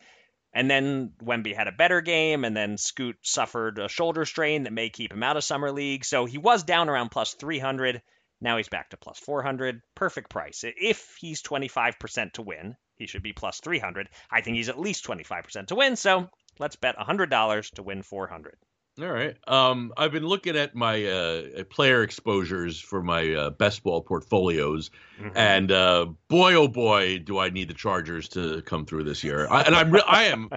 And 0.52 0.70
then 0.70 1.12
Wemby 1.22 1.54
had 1.54 1.68
a 1.68 1.72
better 1.72 2.00
game, 2.00 2.44
and 2.44 2.56
then 2.56 2.78
Scoot 2.78 3.18
suffered 3.20 3.78
a 3.78 3.90
shoulder 3.90 4.24
strain 4.24 4.62
that 4.62 4.72
may 4.72 4.88
keep 4.88 5.12
him 5.12 5.22
out 5.22 5.36
of 5.36 5.44
Summer 5.44 5.70
League. 5.70 6.04
So 6.04 6.24
he 6.24 6.38
was 6.38 6.62
down 6.62 6.88
around 6.88 7.10
plus 7.10 7.34
300. 7.34 8.00
Now 8.40 8.56
he's 8.56 8.68
back 8.68 8.90
to 8.90 8.96
plus 8.96 9.18
400. 9.18 9.80
Perfect 9.94 10.30
price. 10.30 10.62
If 10.64 11.16
he's 11.20 11.42
25% 11.42 12.32
to 12.34 12.42
win, 12.42 12.76
he 12.96 13.06
should 13.06 13.22
be 13.22 13.32
plus 13.32 13.60
300. 13.60 14.08
I 14.30 14.40
think 14.42 14.56
he's 14.56 14.68
at 14.68 14.78
least 14.78 15.04
25% 15.06 15.68
to 15.68 15.74
win. 15.74 15.96
So 15.96 16.28
let's 16.58 16.76
bet 16.76 16.96
$100 16.96 17.70
to 17.74 17.82
win 17.82 18.02
400. 18.02 18.56
All 18.98 19.06
right. 19.10 19.36
Um, 19.46 19.92
I've 19.96 20.12
been 20.12 20.26
looking 20.26 20.56
at 20.56 20.74
my 20.74 21.04
uh, 21.04 21.64
player 21.64 22.02
exposures 22.02 22.80
for 22.80 23.02
my 23.02 23.30
uh, 23.34 23.50
best 23.50 23.82
ball 23.82 24.00
portfolios, 24.00 24.90
Mm-hmm. 25.20 25.36
and 25.36 25.72
uh, 25.72 26.06
boy, 26.28 26.54
oh 26.54 26.68
boy, 26.68 27.18
do 27.18 27.38
I 27.38 27.48
need 27.50 27.68
the 27.68 27.74
Chargers 27.74 28.28
to 28.30 28.60
come 28.62 28.84
through 28.86 29.04
this 29.04 29.22
year. 29.24 29.46
I, 29.50 29.62
and 29.62 29.74
I'm, 29.74 29.90
re- 29.90 30.02
I 30.06 30.24
am, 30.24 30.50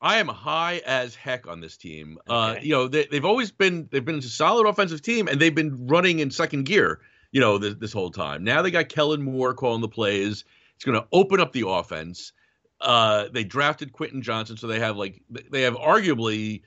I 0.00 0.18
am 0.18 0.28
high 0.28 0.82
as 0.86 1.14
heck 1.16 1.46
on 1.48 1.60
this 1.60 1.76
team. 1.76 2.18
Uh, 2.28 2.54
Okay. 2.56 2.66
you 2.66 2.72
know, 2.74 2.86
they, 2.88 3.06
they've 3.10 3.24
always 3.24 3.50
been, 3.52 3.88
they've 3.90 4.04
been 4.04 4.18
a 4.18 4.22
solid 4.22 4.66
offensive 4.68 5.02
team, 5.02 5.26
and 5.28 5.40
they've 5.40 5.54
been 5.54 5.86
running 5.88 6.18
in 6.20 6.30
second 6.32 6.64
gear. 6.64 7.00
You 7.34 7.40
know, 7.40 7.58
this, 7.58 7.74
this 7.74 7.92
whole 7.92 8.10
time. 8.10 8.44
Now 8.44 8.62
they 8.62 8.70
got 8.70 8.88
Kellen 8.88 9.20
Moore 9.22 9.54
calling 9.54 9.80
the 9.80 9.88
plays. 9.88 10.44
It's 10.76 10.84
going 10.84 10.98
to 10.98 11.06
open 11.12 11.40
up 11.40 11.52
the 11.52 11.68
offense. 11.68 12.32
Uh, 12.80 13.26
they 13.32 13.44
drafted 13.44 13.92
Quentin 13.92 14.22
Johnston, 14.22 14.56
so 14.56 14.68
they 14.68 14.78
have 14.78 14.96
like 14.96 15.20
they 15.50 15.62
have 15.62 15.74
arguably 15.74 16.62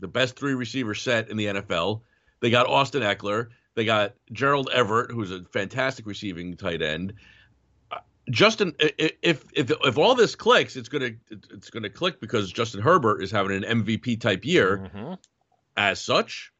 the 0.00 0.08
best 0.08 0.36
three 0.36 0.54
receiver 0.54 0.94
set 0.94 1.30
in 1.30 1.36
the 1.36 1.46
NFL. 1.46 2.02
They 2.40 2.50
got 2.50 2.66
Austin 2.66 3.02
Ekeler. 3.02 3.48
They 3.74 3.84
got 3.84 4.14
Gerald 4.32 4.68
Everett, 4.72 5.10
who's 5.10 5.30
a 5.30 5.42
fantastic 5.44 6.06
receiving 6.06 6.56
tight 6.56 6.82
end. 6.82 7.14
Uh, 7.90 7.98
Justin, 8.30 8.74
if 8.78 9.44
if 9.52 9.70
if 9.70 9.98
all 9.98 10.14
this 10.14 10.34
clicks, 10.34 10.76
it's 10.76 10.88
gonna 10.88 11.10
it's 11.30 11.70
gonna 11.70 11.90
click 11.90 12.20
because 12.20 12.52
Justin 12.52 12.82
Herbert 12.82 13.22
is 13.22 13.30
having 13.30 13.64
an 13.64 13.82
MVP 13.82 14.20
type 14.20 14.44
year. 14.44 14.90
Mhm. 14.94 15.18
As 15.76 16.00
such, 16.00 16.52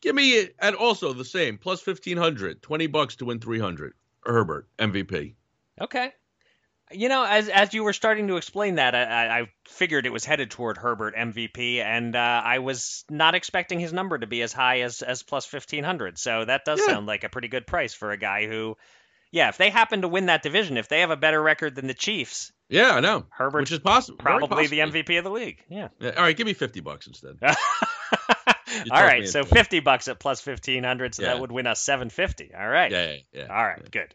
give 0.00 0.14
me 0.14 0.48
and 0.58 0.76
also 0.76 1.12
the 1.12 1.24
same 1.24 1.58
plus 1.58 1.80
fifteen 1.80 2.16
hundred, 2.16 2.62
20 2.62 2.86
bucks 2.88 3.16
to 3.16 3.24
win 3.26 3.40
three 3.40 3.58
hundred. 3.60 3.94
Herbert 4.24 4.68
MVP. 4.78 5.34
Okay. 5.80 6.12
You 6.92 7.08
know, 7.08 7.24
as 7.24 7.48
as 7.48 7.72
you 7.72 7.84
were 7.84 7.92
starting 7.92 8.26
to 8.28 8.36
explain 8.36 8.74
that, 8.74 8.96
I, 8.96 9.40
I 9.42 9.46
figured 9.68 10.06
it 10.06 10.12
was 10.12 10.24
headed 10.24 10.50
toward 10.50 10.76
Herbert 10.76 11.14
MVP, 11.14 11.76
and 11.82 12.16
uh, 12.16 12.42
I 12.44 12.58
was 12.58 13.04
not 13.08 13.36
expecting 13.36 13.78
his 13.78 13.92
number 13.92 14.18
to 14.18 14.26
be 14.26 14.42
as 14.42 14.52
high 14.52 14.80
as 14.80 15.00
as 15.00 15.22
plus 15.22 15.46
fifteen 15.46 15.84
hundred. 15.84 16.18
So 16.18 16.44
that 16.44 16.64
does 16.64 16.80
Yeah. 16.80 16.94
sound 16.94 17.06
like 17.06 17.22
a 17.22 17.28
pretty 17.28 17.46
good 17.46 17.64
price 17.66 17.94
for 17.94 18.10
a 18.10 18.16
guy 18.16 18.48
who, 18.48 18.76
yeah, 19.30 19.50
if 19.50 19.56
they 19.56 19.70
happen 19.70 20.02
to 20.02 20.08
win 20.08 20.26
that 20.26 20.42
division, 20.42 20.76
if 20.76 20.88
they 20.88 21.00
have 21.00 21.10
a 21.12 21.16
better 21.16 21.40
record 21.40 21.76
than 21.76 21.86
the 21.86 21.94
Chiefs, 21.94 22.52
Yeah, 22.68 22.90
I 22.90 22.98
know. 23.00 23.24
Herbert's 23.30 23.70
Which 23.70 23.78
is 23.78 23.82
possible. 23.84 24.18
probably 24.18 24.66
the. 24.66 24.80
MVP 24.80 25.16
of 25.16 25.22
the 25.24 25.30
league. 25.30 25.62
Yeah. 25.70 25.88
Yeah, 26.00 26.10
all 26.16 26.24
right, 26.24 26.36
give 26.36 26.46
me 26.46 26.54
fifty 26.54 26.80
bucks 26.80 27.06
instead. 27.06 27.36
All 28.90 29.02
right, 29.02 29.28
so 29.28 29.44
fifty 29.44 29.80
bucks 29.80 30.08
at 30.08 30.18
plus 30.18 30.40
fifteen 30.40 30.84
hundred, 30.84 31.14
so 31.14 31.22
Yeah. 31.22 31.28
that 31.34 31.40
would 31.40 31.52
win 31.52 31.66
us 31.66 31.80
seven 31.80 32.10
fifty. 32.10 32.50
All 32.54 32.68
right. 32.68 32.90
Yeah, 32.90 33.12
yeah, 33.12 33.18
yeah. 33.32 33.46
All 33.50 33.64
right, 33.64 33.90
good. 33.90 34.14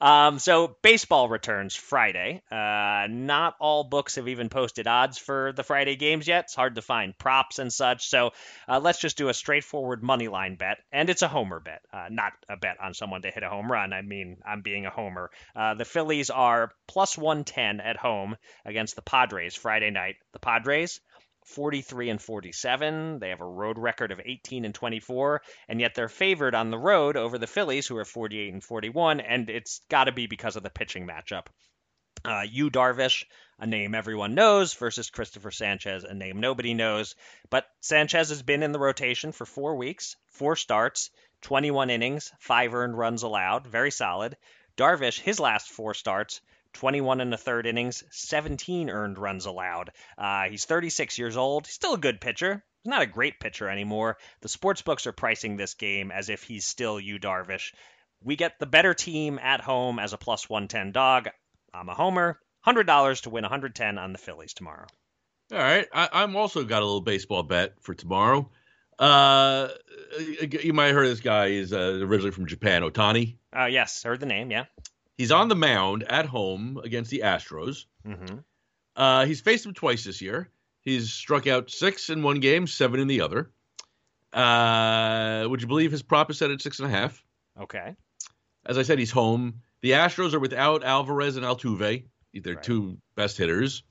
Um, 0.00 0.38
so 0.38 0.76
baseball 0.82 1.28
returns 1.28 1.74
Friday. 1.74 2.42
Uh, 2.52 3.06
not 3.08 3.54
all 3.58 3.82
books 3.82 4.16
have 4.16 4.28
even 4.28 4.50
posted 4.50 4.86
odds 4.86 5.16
for 5.16 5.52
the 5.56 5.62
Friday 5.62 5.96
games 5.96 6.28
yet. 6.28 6.44
It's 6.44 6.54
hard 6.54 6.74
to 6.74 6.82
find 6.82 7.16
props 7.16 7.58
and 7.58 7.72
such. 7.72 8.06
So 8.06 8.32
uh, 8.68 8.78
let's 8.80 9.00
just 9.00 9.16
do 9.16 9.30
a 9.30 9.34
straightforward 9.34 10.02
money 10.02 10.28
line 10.28 10.56
bet, 10.56 10.78
and 10.92 11.08
it's 11.08 11.22
a 11.22 11.28
homer 11.28 11.60
bet, 11.60 11.80
uh, 11.92 12.06
not 12.10 12.32
a 12.48 12.56
bet 12.58 12.76
on 12.80 12.92
someone 12.92 13.22
to 13.22 13.30
hit 13.30 13.42
a 13.42 13.48
home 13.48 13.72
run. 13.72 13.92
I 13.94 14.02
mean, 14.02 14.36
I'm 14.46 14.60
being 14.60 14.84
a 14.84 14.90
homer. 14.90 15.30
Uh, 15.56 15.74
the 15.74 15.86
Phillies 15.86 16.28
are 16.28 16.70
plus 16.86 17.16
110 17.16 17.80
at 17.80 17.96
home 17.96 18.36
against 18.66 18.96
the 18.96 19.02
Padres 19.02 19.54
Friday 19.54 19.90
night. 19.90 20.16
The 20.34 20.40
Padres 20.40 21.00
43 21.44 22.10
and 22.10 22.20
47. 22.20 23.18
They 23.18 23.28
have 23.28 23.40
a 23.40 23.46
road 23.46 23.78
record 23.78 24.12
of 24.12 24.20
18 24.24 24.64
and 24.64 24.74
24, 24.74 25.42
and 25.68 25.80
yet 25.80 25.94
they're 25.94 26.08
favored 26.08 26.54
on 26.54 26.70
the 26.70 26.78
road 26.78 27.16
over 27.16 27.38
the 27.38 27.46
Phillies, 27.46 27.86
who 27.86 27.96
are 27.96 28.04
48 28.04 28.52
and 28.52 28.64
41, 28.64 29.20
and 29.20 29.50
it's 29.50 29.80
got 29.88 30.04
to 30.04 30.12
be 30.12 30.26
because 30.26 30.56
of 30.56 30.62
the 30.62 30.70
pitching 30.70 31.06
matchup. 31.06 31.46
Uh, 32.24 32.44
Yu 32.48 32.70
Darvish, 32.70 33.24
a 33.58 33.66
name 33.66 33.94
everyone 33.94 34.34
knows, 34.34 34.72
versus 34.72 35.10
Christopher 35.10 35.50
Sanchez, 35.50 36.04
a 36.04 36.14
name 36.14 36.40
nobody 36.40 36.72
knows. 36.72 37.14
But 37.50 37.66
Sanchez 37.80 38.30
has 38.30 38.42
been 38.42 38.62
in 38.62 38.72
the 38.72 38.78
rotation 38.78 39.32
for 39.32 39.44
four 39.44 39.76
weeks, 39.76 40.16
four 40.28 40.56
starts, 40.56 41.10
21 41.42 41.90
innings, 41.90 42.32
five 42.38 42.74
earned 42.74 42.96
runs 42.96 43.22
allowed, 43.22 43.66
very 43.66 43.90
solid. 43.90 44.38
Darvish, 44.78 45.20
his 45.20 45.38
last 45.38 45.68
four 45.68 45.92
starts, 45.92 46.40
21 46.74 47.20
and 47.20 47.34
a 47.34 47.36
third 47.38 47.66
innings, 47.66 48.04
17 48.10 48.90
earned 48.90 49.18
runs 49.18 49.46
allowed. 49.46 49.90
Uh, 50.18 50.44
he's 50.44 50.64
36 50.64 51.18
years 51.18 51.36
old. 51.36 51.66
He's 51.66 51.74
still 51.74 51.94
a 51.94 51.98
good 51.98 52.20
pitcher. 52.20 52.62
He's 52.82 52.90
not 52.90 53.02
a 53.02 53.06
great 53.06 53.40
pitcher 53.40 53.68
anymore. 53.68 54.18
The 54.42 54.48
sports 54.48 54.82
books 54.82 55.06
are 55.06 55.12
pricing 55.12 55.56
this 55.56 55.74
game 55.74 56.10
as 56.10 56.28
if 56.28 56.42
he's 56.42 56.66
still 56.66 57.00
Yu 57.00 57.18
Darvish. 57.18 57.72
We 58.22 58.36
get 58.36 58.58
the 58.58 58.66
better 58.66 58.94
team 58.94 59.38
at 59.38 59.60
home 59.60 59.98
as 59.98 60.12
a 60.12 60.18
plus 60.18 60.48
110 60.48 60.92
dog. 60.92 61.28
I'm 61.72 61.88
a 61.88 61.94
homer. 61.94 62.38
$100 62.66 63.22
to 63.22 63.30
win 63.30 63.42
110 63.42 63.98
on 63.98 64.12
the 64.12 64.18
Phillies 64.18 64.54
tomorrow. 64.54 64.86
All 65.52 65.58
right, 65.58 65.86
I, 65.92 66.08
I'm 66.12 66.36
also 66.36 66.64
got 66.64 66.82
a 66.82 66.86
little 66.86 67.02
baseball 67.02 67.42
bet 67.42 67.74
for 67.80 67.94
tomorrow. 67.94 68.50
Uh, 68.98 69.68
you 70.18 70.72
might 70.72 70.86
have 70.86 70.94
heard 70.94 71.08
this 71.08 71.20
guy. 71.20 71.50
He's 71.50 71.72
uh, 71.72 72.00
originally 72.02 72.30
from 72.30 72.46
Japan, 72.46 72.82
Ohtani. 72.82 73.36
Uh, 73.54 73.66
yes, 73.66 74.02
heard 74.02 74.20
the 74.20 74.26
name, 74.26 74.50
yeah. 74.50 74.64
He's 75.16 75.30
on 75.30 75.48
the 75.48 75.54
mound 75.54 76.02
at 76.04 76.26
home 76.26 76.80
against 76.82 77.10
the 77.10 77.20
Astros. 77.24 77.86
Mm-hmm. 78.06 78.38
Uh, 78.96 79.24
he's 79.26 79.40
faced 79.40 79.64
them 79.64 79.74
twice 79.74 80.04
this 80.04 80.20
year. 80.20 80.48
He's 80.80 81.12
struck 81.12 81.46
out 81.46 81.70
six 81.70 82.10
in 82.10 82.22
one 82.22 82.40
game, 82.40 82.66
seven 82.66 83.00
in 83.00 83.06
the 83.08 83.20
other. 83.20 83.50
Uh, 84.32 85.46
would 85.48 85.60
you 85.62 85.68
believe 85.68 85.92
his 85.92 86.02
prop 86.02 86.30
is 86.30 86.38
set 86.38 86.50
at 86.50 86.60
six 86.60 86.80
and 86.80 86.88
a 86.88 86.90
half? 86.90 87.24
Okay. 87.60 87.94
As 88.66 88.78
I 88.78 88.82
said, 88.82 88.98
he's 88.98 89.10
home. 89.10 89.60
The 89.82 89.92
Astros 89.92 90.34
are 90.34 90.40
without 90.40 90.82
Alvarez 90.82 91.36
and 91.36 91.44
Altuve, 91.44 92.04
their 92.34 92.54
Right. 92.54 92.62
two 92.62 92.98
best 93.14 93.36
hitters. 93.38 93.82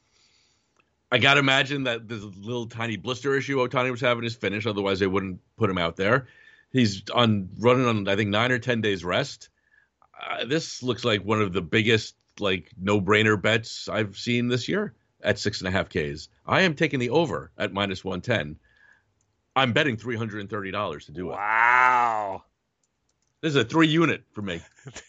I 1.12 1.20
got 1.20 1.36
to 1.36 1.40
imagine 1.40 1.84
that 1.84 2.08
this 2.08 2.24
little 2.24 2.66
tiny 2.66 2.98
blister 2.98 3.36
issue 3.38 3.58
Ohtani 3.58 3.92
was 3.92 4.02
having 4.02 4.24
is 4.26 4.36
finished. 4.36 4.66
Otherwise, 4.68 5.00
they 5.00 5.08
wouldn't 5.08 5.40
put 5.58 5.70
him 5.70 5.78
out 5.78 5.96
there. 5.96 6.28
He's 6.72 7.04
on 7.12 7.50
running 7.60 7.86
on 7.86 8.08
I 8.08 8.16
think 8.16 8.32
nine 8.32 8.52
or 8.52 8.58
ten 8.60 8.82
days 8.82 9.06
rest. 9.06 9.50
Uh, 10.30 10.46
this 10.46 10.84
looks 10.84 11.04
like 11.04 11.24
one 11.24 11.42
of 11.42 11.54
the 11.54 11.62
biggest 11.62 12.16
like 12.40 12.72
no 12.80 13.00
brainer 13.00 13.40
bets 13.40 13.88
I've 13.88 14.18
seen 14.18 14.48
this 14.48 14.68
year 14.68 14.94
at 15.22 15.40
six 15.40 15.60
and 15.60 15.68
a 15.68 15.72
half 15.72 15.90
Ks. 15.90 16.30
I 16.46 16.62
am 16.62 16.76
taking 16.76 17.00
the 17.00 17.10
over 17.10 17.52
at 17.58 17.74
minus 17.74 18.04
one 18.04 18.22
ten. 18.22 18.58
I'm 19.56 19.74
betting 19.74 19.98
three 19.98 20.16
hundred 20.16 20.42
and 20.42 20.50
thirty 20.50 20.72
dollars 20.72 21.06
to 21.06 21.12
do 21.12 21.30
it. 21.30 21.34
Wow. 21.34 22.44
This 23.42 23.50
is 23.52 23.56
a 23.58 23.66
three 23.66 23.88
unit 23.88 24.24
for 24.32 24.42
me. 24.42 24.62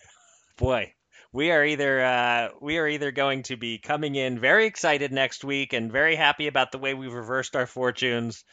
Boy, 0.56 0.92
we 1.32 1.50
are 1.50 1.64
either 1.64 2.04
uh, 2.04 2.48
we 2.60 2.78
are 2.78 2.88
either 2.88 3.10
going 3.12 3.44
to 3.44 3.56
be 3.56 3.78
coming 3.78 4.14
in 4.14 4.38
very 4.38 4.66
excited 4.66 5.12
next 5.12 5.44
week 5.44 5.72
and 5.72 5.90
very 5.90 6.16
happy 6.16 6.46
about 6.46 6.72
the 6.72 6.78
way 6.78 6.94
we've 6.94 7.12
reversed 7.12 7.56
our 7.56 7.66
fortunes, 7.66 8.44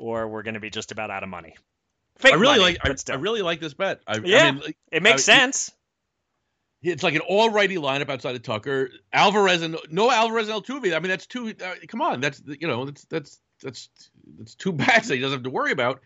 or 0.00 0.28
we're 0.28 0.42
going 0.42 0.54
to 0.54 0.60
be 0.60 0.70
just 0.70 0.92
about 0.92 1.10
out 1.10 1.22
of 1.22 1.28
money. 1.28 1.54
Fake 2.18 2.34
I 2.34 2.36
really 2.36 2.58
money, 2.58 2.78
like. 2.82 3.10
I, 3.10 3.12
I 3.12 3.16
really 3.16 3.42
like 3.42 3.60
this 3.60 3.74
bet. 3.74 4.00
I, 4.06 4.18
Yeah. 4.18 4.44
I 4.46 4.52
mean, 4.52 4.62
like, 4.62 4.76
it 4.92 5.02
makes 5.02 5.24
sense. 5.24 5.72
It's 6.84 7.02
like 7.02 7.14
an 7.14 7.22
all-righty 7.22 7.76
lineup 7.76 8.10
outside 8.10 8.36
of 8.36 8.42
Tucker, 8.42 8.90
Alvarez, 9.12 9.62
and 9.62 9.76
no 9.90 10.10
Alvarez 10.10 10.48
and 10.48 10.62
Altuve. 10.62 10.94
I 10.94 10.98
mean, 11.00 11.08
that's 11.08 11.26
two. 11.26 11.48
Uh, 11.48 11.74
come 11.88 12.02
on, 12.02 12.20
that's 12.20 12.42
you 12.46 12.68
know, 12.68 12.84
that's 12.84 13.04
that's 13.06 13.40
that's 13.62 13.88
that's 14.38 14.54
two 14.54 14.72
bats 14.74 15.08
that 15.08 15.14
he 15.14 15.20
doesn't 15.20 15.38
have 15.38 15.44
to 15.44 15.50
worry 15.50 15.72
about. 15.72 16.00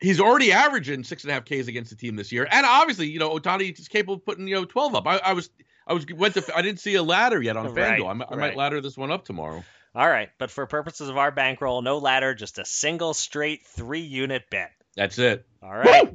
He's 0.00 0.20
already 0.20 0.52
averaging 0.52 1.04
six 1.04 1.24
and 1.24 1.30
a 1.30 1.34
half 1.34 1.44
Ks 1.44 1.68
against 1.68 1.90
the 1.90 1.96
team 1.96 2.16
this 2.16 2.30
year, 2.32 2.46
and 2.50 2.66
obviously, 2.66 3.08
you 3.08 3.18
know, 3.18 3.36
Ohtani 3.36 3.78
is 3.78 3.88
capable 3.88 4.14
of 4.14 4.24
putting 4.24 4.46
you 4.48 4.54
know 4.56 4.64
twelve 4.64 4.94
up. 4.94 5.06
I, 5.06 5.18
I 5.18 5.32
was. 5.32 5.50
I 5.86 5.94
was 5.94 6.04
went 6.14 6.34
to. 6.34 6.44
I 6.54 6.60
didn't 6.60 6.80
see 6.80 6.96
a 6.96 7.02
ladder 7.02 7.40
yet 7.40 7.56
on 7.56 7.72
Right, 7.72 7.98
FanDuel. 7.98 8.08
I, 8.10 8.12
might- 8.12 8.28
I 8.30 8.34
right. 8.36 8.38
might 8.50 8.56
ladder 8.56 8.80
this 8.82 8.96
one 8.96 9.10
up 9.10 9.24
tomorrow. 9.24 9.64
All 9.94 10.08
right, 10.08 10.28
but 10.38 10.50
for 10.50 10.66
purposes 10.66 11.08
of 11.08 11.16
our 11.16 11.30
bankroll, 11.30 11.80
no 11.80 11.96
ladder, 11.98 12.34
just 12.34 12.58
a 12.58 12.64
single 12.66 13.14
straight 13.14 13.64
three 13.66 14.00
unit 14.02 14.42
bet. 14.50 14.70
That's 14.96 15.18
it. 15.18 15.46
All 15.62 15.72
right. 15.74 16.12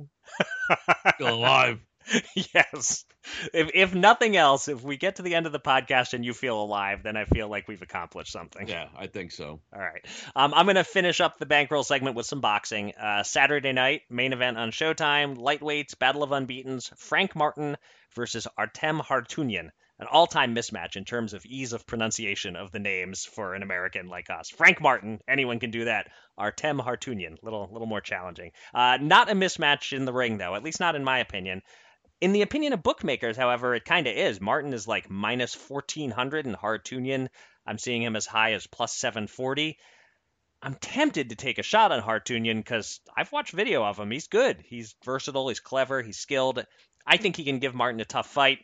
Still 1.15 1.33
alive. 1.35 1.79
yes. 2.53 3.05
If 3.53 3.71
if 3.73 3.95
nothing 3.95 4.35
else, 4.35 4.67
if 4.67 4.83
we 4.83 4.97
get 4.97 5.17
to 5.17 5.21
the 5.21 5.35
end 5.35 5.45
of 5.45 5.51
the 5.51 5.59
podcast 5.59 6.13
and 6.13 6.25
you 6.25 6.33
feel 6.33 6.61
alive, 6.61 7.03
then 7.03 7.15
I 7.15 7.25
feel 7.25 7.47
like 7.47 7.67
we've 7.67 7.81
accomplished 7.81 8.31
something. 8.31 8.67
Yeah, 8.67 8.87
I 8.97 9.07
think 9.07 9.31
so. 9.31 9.59
All 9.73 9.81
right. 9.81 10.05
Um, 10.35 10.53
I'm 10.53 10.65
going 10.65 10.75
to 10.75 10.83
finish 10.83 11.21
up 11.21 11.37
the 11.37 11.45
bankroll 11.45 11.83
segment 11.83 12.15
with 12.15 12.25
some 12.25 12.41
boxing. 12.41 12.93
Uh, 12.95 13.23
Saturday 13.23 13.71
night, 13.71 14.01
main 14.09 14.33
event 14.33 14.57
on 14.57 14.71
Showtime, 14.71 15.37
lightweights, 15.37 15.97
Battle 15.97 16.23
of 16.23 16.31
Unbeatens, 16.31 16.91
Frank 16.97 17.35
Martin 17.35 17.77
versus 18.15 18.47
Artem 18.57 18.99
Harutyunyan. 18.99 19.69
An 19.99 20.07
all 20.11 20.25
time 20.25 20.55
mismatch 20.55 20.95
in 20.95 21.05
terms 21.05 21.33
of 21.33 21.45
ease 21.45 21.71
of 21.71 21.85
pronunciation 21.85 22.55
of 22.55 22.71
the 22.71 22.79
names 22.79 23.25
for 23.25 23.53
an 23.53 23.61
American 23.61 24.07
like 24.07 24.29
us. 24.29 24.49
Frank 24.49 24.81
Martin, 24.81 25.21
anyone 25.27 25.59
can 25.59 25.69
do 25.71 25.85
that. 25.85 26.09
Artem 26.35 26.79
Harutyunyan, 26.79 27.37
little 27.43 27.69
little 27.71 27.87
more 27.87 28.01
challenging. 28.01 28.51
Uh, 28.73 28.97
not 28.99 29.29
a 29.29 29.35
mismatch 29.35 29.95
in 29.95 30.05
the 30.05 30.11
ring, 30.11 30.37
though, 30.37 30.55
at 30.55 30.63
least 30.63 30.79
not 30.79 30.95
in 30.95 31.03
my 31.03 31.19
opinion. 31.19 31.61
In 32.23 32.31
the 32.31 32.41
opinion 32.41 32.71
of 32.71 32.81
bookmakers, 32.81 33.35
however, 33.35 33.75
it 33.75 33.83
kind 33.83 34.07
of 34.07 34.15
is. 34.15 34.39
Martin 34.39 34.71
is 34.71 34.87
like 34.87 35.09
minus 35.09 35.57
1400 35.57 36.45
and 36.45 36.55
Harutyunyan, 36.55 37.27
I'm 37.67 37.77
seeing 37.77 38.01
him 38.01 38.15
as 38.15 38.25
high 38.25 38.53
as 38.53 38.65
plus 38.65 38.93
740. 38.95 39.77
I'm 40.61 40.75
tempted 40.75 41.31
to 41.31 41.35
take 41.35 41.57
a 41.57 41.63
shot 41.63 41.91
on 41.91 42.01
Harutyunyan 42.01 42.59
because 42.59 43.01
I've 43.13 43.33
watched 43.33 43.51
video 43.51 43.83
of 43.83 43.99
him. 43.99 44.09
He's 44.09 44.29
good. 44.29 44.63
He's 44.65 44.95
versatile. 45.03 45.49
He's 45.49 45.59
clever. 45.59 46.01
He's 46.01 46.17
skilled. 46.17 46.65
I 47.05 47.17
think 47.17 47.35
he 47.35 47.43
can 47.43 47.59
give 47.59 47.75
Martin 47.75 47.99
a 47.99 48.05
tough 48.05 48.27
fight, 48.27 48.59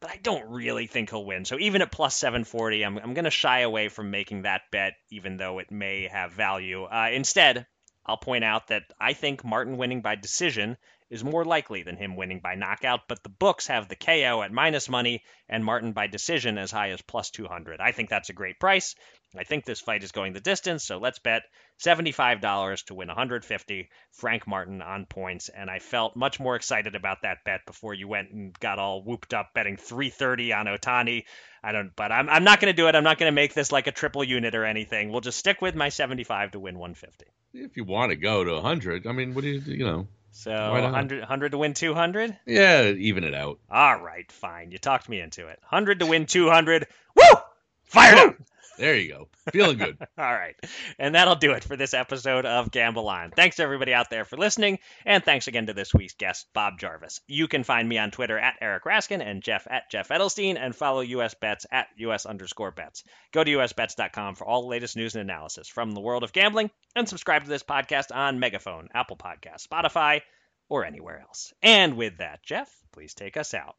but 0.00 0.10
I 0.10 0.16
don't 0.22 0.48
really 0.48 0.86
think 0.86 1.10
he'll 1.10 1.26
win. 1.26 1.44
So 1.44 1.58
even 1.58 1.82
at 1.82 1.92
plus 1.92 2.16
740, 2.16 2.86
I'm, 2.86 2.96
I'm 2.96 3.12
going 3.12 3.26
to 3.26 3.30
shy 3.30 3.60
away 3.60 3.90
from 3.90 4.10
making 4.10 4.42
that 4.42 4.62
bet, 4.70 4.94
even 5.10 5.36
though 5.36 5.58
it 5.58 5.70
may 5.70 6.08
have 6.10 6.32
value. 6.32 6.84
Uh, 6.84 7.10
instead, 7.12 7.66
I'll 8.06 8.16
point 8.16 8.44
out 8.44 8.68
that 8.68 8.84
I 8.98 9.12
think 9.12 9.44
Martin 9.44 9.76
winning 9.76 10.00
by 10.00 10.14
decision 10.14 10.78
is 11.12 11.22
more 11.22 11.44
likely 11.44 11.82
than 11.82 11.98
him 11.98 12.16
winning 12.16 12.40
by 12.40 12.54
knockout, 12.54 13.00
but 13.06 13.22
the 13.22 13.28
books 13.28 13.66
have 13.66 13.86
the 13.86 13.94
KO 13.94 14.40
at 14.42 14.50
minus 14.50 14.88
money 14.88 15.22
and 15.46 15.62
Martin 15.62 15.92
by 15.92 16.06
decision 16.06 16.56
as 16.56 16.70
high 16.70 16.88
as 16.88 17.02
plus 17.02 17.30
200. 17.30 17.82
I 17.82 17.92
think 17.92 18.08
that's 18.08 18.30
a 18.30 18.32
great 18.32 18.58
price. 18.58 18.94
I 19.36 19.44
think 19.44 19.66
this 19.66 19.82
fight 19.82 20.02
is 20.02 20.12
going 20.12 20.32
the 20.32 20.40
distance, 20.40 20.84
so 20.84 20.96
let's 20.96 21.18
bet 21.18 21.42
$75 21.84 22.86
to 22.86 22.94
win 22.94 23.08
150 23.08 23.90
Frank 24.12 24.46
Martin 24.46 24.80
on 24.80 25.04
points 25.04 25.50
and 25.50 25.68
I 25.68 25.80
felt 25.80 26.16
much 26.16 26.40
more 26.40 26.56
excited 26.56 26.94
about 26.94 27.18
that 27.22 27.44
bet 27.44 27.66
before 27.66 27.92
you 27.92 28.08
went 28.08 28.30
and 28.30 28.58
got 28.58 28.78
all 28.78 29.02
whooped 29.02 29.34
up 29.34 29.50
betting 29.52 29.76
330 29.76 30.54
on 30.54 30.66
Ohtani. 30.66 31.24
I 31.62 31.72
don't 31.72 31.94
but 31.94 32.10
I'm 32.10 32.30
I'm 32.30 32.44
not 32.44 32.58
going 32.60 32.72
to 32.74 32.76
do 32.76 32.88
it. 32.88 32.94
I'm 32.94 33.04
not 33.04 33.18
going 33.18 33.30
to 33.30 33.34
make 33.34 33.52
this 33.52 33.70
like 33.70 33.86
a 33.86 33.92
triple 33.92 34.24
unit 34.24 34.54
or 34.54 34.64
anything. 34.64 35.12
We'll 35.12 35.20
just 35.20 35.38
stick 35.38 35.60
with 35.60 35.74
my 35.74 35.90
75 35.90 36.52
to 36.52 36.60
win 36.60 36.78
150. 36.78 37.26
If 37.52 37.76
you 37.76 37.84
want 37.84 38.10
to 38.10 38.16
go 38.16 38.44
to 38.44 38.54
100, 38.54 39.06
I 39.06 39.12
mean, 39.12 39.34
what 39.34 39.42
do 39.42 39.50
you 39.50 39.60
you 39.60 39.84
know? 39.84 40.06
So 40.32 40.50
Why 40.50 40.80
100, 40.80 41.20
100 41.20 41.52
to 41.52 41.58
win 41.58 41.74
200? 41.74 42.38
Yeah, 42.46 42.88
even 42.88 43.24
it 43.24 43.34
out. 43.34 43.58
All 43.70 44.00
right, 44.00 44.30
fine. 44.32 44.70
You 44.70 44.78
talked 44.78 45.08
me 45.08 45.20
into 45.20 45.48
it. 45.48 45.58
100 45.68 46.00
to 46.00 46.06
win 46.06 46.26
200. 46.26 46.86
Woo! 47.14 47.38
Fired 47.84 48.18
up! 48.18 48.36
There 48.78 48.96
you 48.96 49.08
go. 49.08 49.28
Feeling 49.52 49.78
good. 49.78 49.98
All 50.18 50.32
right. 50.32 50.54
And 50.98 51.14
that'll 51.14 51.36
do 51.36 51.52
it 51.52 51.64
for 51.64 51.76
this 51.76 51.94
episode 51.94 52.46
of 52.46 52.70
Gamble 52.70 53.08
On. 53.08 53.30
Thanks 53.30 53.60
everybody 53.60 53.92
out 53.92 54.10
there 54.10 54.24
for 54.24 54.36
listening. 54.36 54.78
And 55.04 55.24
thanks 55.24 55.46
again 55.46 55.66
to 55.66 55.74
this 55.74 55.92
week's 55.92 56.14
guest, 56.14 56.46
Bob 56.54 56.78
Jarvis. 56.78 57.20
You 57.26 57.48
can 57.48 57.64
find 57.64 57.88
me 57.88 57.98
on 57.98 58.10
Twitter 58.10 58.38
at 58.38 58.56
Eric 58.60 58.84
Raskin 58.84 59.24
and 59.24 59.42
Jeff 59.42 59.66
at 59.70 59.90
Jeff 59.90 60.08
Edelstein 60.08 60.56
and 60.58 60.74
follow 60.74 61.00
US 61.00 61.34
Bets 61.34 61.66
at 61.70 61.88
US 61.96 62.26
underscore 62.26 62.70
bets. 62.70 63.04
Go 63.32 63.44
to 63.44 63.50
usbets.com 63.58 64.34
for 64.36 64.46
all 64.46 64.62
the 64.62 64.68
latest 64.68 64.96
news 64.96 65.14
and 65.14 65.22
analysis 65.22 65.68
from 65.68 65.92
the 65.92 66.00
world 66.00 66.22
of 66.22 66.32
gambling 66.32 66.70
and 66.96 67.08
subscribe 67.08 67.44
to 67.44 67.50
this 67.50 67.62
podcast 67.62 68.14
on 68.14 68.38
Megaphone, 68.38 68.88
Apple 68.94 69.16
Podcast, 69.16 69.66
Spotify, 69.66 70.22
or 70.68 70.84
anywhere 70.84 71.20
else. 71.20 71.52
And 71.62 71.96
with 71.96 72.18
that, 72.18 72.42
Jeff, 72.42 72.74
please 72.92 73.14
take 73.14 73.36
us 73.36 73.54
out. 73.54 73.76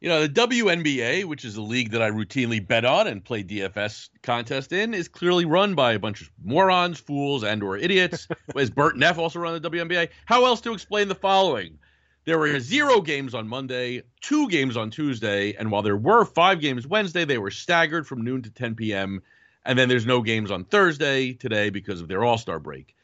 You 0.00 0.08
know, 0.08 0.24
the 0.24 0.28
WNBA, 0.28 1.24
which 1.24 1.44
is 1.44 1.56
a 1.56 1.62
league 1.62 1.90
that 1.90 2.02
I 2.02 2.10
routinely 2.10 2.64
bet 2.64 2.84
on 2.84 3.08
and 3.08 3.24
play 3.24 3.42
DFS 3.42 4.10
contest 4.22 4.70
in, 4.70 4.94
is 4.94 5.08
clearly 5.08 5.44
run 5.44 5.74
by 5.74 5.92
a 5.92 5.98
bunch 5.98 6.20
of 6.20 6.30
morons, 6.44 7.00
fools, 7.00 7.42
and 7.42 7.64
or 7.64 7.76
idiots. 7.76 8.28
Is 8.56 8.70
Bert 8.70 8.96
Neff 8.96 9.18
also 9.18 9.40
run 9.40 9.60
the 9.60 9.70
WNBA? 9.70 10.10
How 10.24 10.44
else 10.44 10.60
to 10.60 10.72
explain 10.72 11.08
the 11.08 11.16
following? 11.16 11.78
There 12.26 12.38
were 12.38 12.60
zero 12.60 13.00
games 13.00 13.34
on 13.34 13.48
Monday, 13.48 14.04
two 14.20 14.48
games 14.48 14.76
on 14.76 14.90
Tuesday, 14.90 15.54
and 15.54 15.72
while 15.72 15.82
there 15.82 15.96
were 15.96 16.24
five 16.24 16.60
games 16.60 16.86
Wednesday, 16.86 17.24
they 17.24 17.38
were 17.38 17.50
staggered 17.50 18.06
from 18.06 18.22
noon 18.22 18.42
to 18.42 18.50
10 18.50 18.76
p.m. 18.76 19.20
And 19.64 19.76
then 19.76 19.88
there's 19.88 20.06
no 20.06 20.22
games 20.22 20.52
on 20.52 20.64
Thursday 20.64 21.32
today 21.32 21.70
because 21.70 22.00
of 22.00 22.06
their 22.06 22.22
All 22.22 22.38
Star 22.38 22.60
break. 22.60 22.94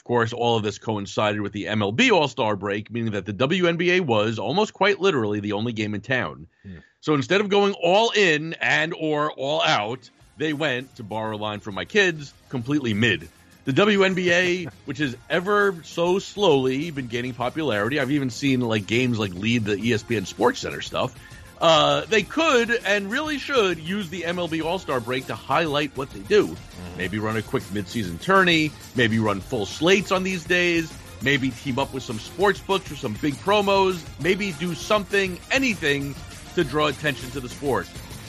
Of 0.00 0.04
course, 0.04 0.32
all 0.32 0.56
of 0.56 0.62
this 0.62 0.78
coincided 0.78 1.42
with 1.42 1.52
the 1.52 1.66
MLB 1.66 2.10
All 2.10 2.26
Star 2.26 2.56
break, 2.56 2.90
meaning 2.90 3.12
that 3.12 3.26
the 3.26 3.34
WNBA 3.34 4.00
was 4.00 4.38
almost 4.38 4.72
quite 4.72 4.98
literally 4.98 5.40
the 5.40 5.52
only 5.52 5.74
game 5.74 5.94
in 5.94 6.00
town. 6.00 6.46
Mm. 6.66 6.82
So 7.02 7.12
instead 7.12 7.42
of 7.42 7.50
going 7.50 7.74
all 7.74 8.08
in 8.08 8.54
and 8.54 8.94
or 8.98 9.30
all 9.30 9.60
out, 9.60 10.08
they 10.38 10.54
went, 10.54 10.96
to 10.96 11.02
borrow 11.02 11.36
a 11.36 11.38
line 11.38 11.60
from 11.60 11.74
my 11.74 11.84
kids, 11.84 12.32
completely 12.48 12.94
mid. 12.94 13.28
The 13.66 13.72
WNBA, 13.72 14.72
which 14.86 14.98
has 14.98 15.14
ever 15.28 15.76
so 15.84 16.18
slowly 16.18 16.90
been 16.90 17.08
gaining 17.08 17.34
popularity, 17.34 18.00
I've 18.00 18.10
even 18.10 18.30
seen 18.30 18.62
like 18.62 18.86
games 18.86 19.18
like 19.18 19.34
lead 19.34 19.66
the 19.66 19.76
ESPN 19.76 20.26
Sports 20.26 20.60
Center 20.60 20.80
stuff. 20.80 21.14
Uh, 21.60 22.06
they 22.06 22.22
could 22.22 22.70
and 22.86 23.10
really 23.10 23.38
should 23.38 23.78
use 23.78 24.08
the 24.08 24.22
MLB 24.22 24.64
All 24.64 24.78
Star 24.78 24.98
break 24.98 25.26
to 25.26 25.34
highlight 25.34 25.94
what 25.96 26.10
they 26.10 26.20
do. 26.20 26.46
Mm-hmm. 26.46 26.96
Maybe 26.96 27.18
run 27.18 27.36
a 27.36 27.42
quick 27.42 27.62
midseason 27.64 28.20
tourney. 28.20 28.72
Maybe 28.96 29.18
run 29.18 29.40
full 29.40 29.66
slates 29.66 30.10
on 30.10 30.22
these 30.22 30.44
days. 30.44 30.92
Maybe 31.22 31.50
team 31.50 31.78
up 31.78 31.92
with 31.92 32.02
some 32.02 32.18
sports 32.18 32.60
books 32.60 32.88
for 32.88 32.96
some 32.96 33.12
big 33.20 33.34
promos. 33.34 34.02
Maybe 34.20 34.52
do 34.52 34.74
something, 34.74 35.38
anything 35.50 36.14
to 36.54 36.64
draw 36.64 36.86
attention 36.86 37.30
to 37.32 37.40
the 37.40 37.48
sport. 37.48 37.86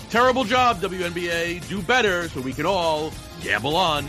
Terrible 0.10 0.44
job, 0.44 0.82
WNBA. 0.82 1.68
Do 1.70 1.82
better 1.82 2.28
so 2.30 2.42
we 2.42 2.52
can 2.52 2.66
all 2.66 3.14
gamble 3.42 3.78
on. 3.78 4.06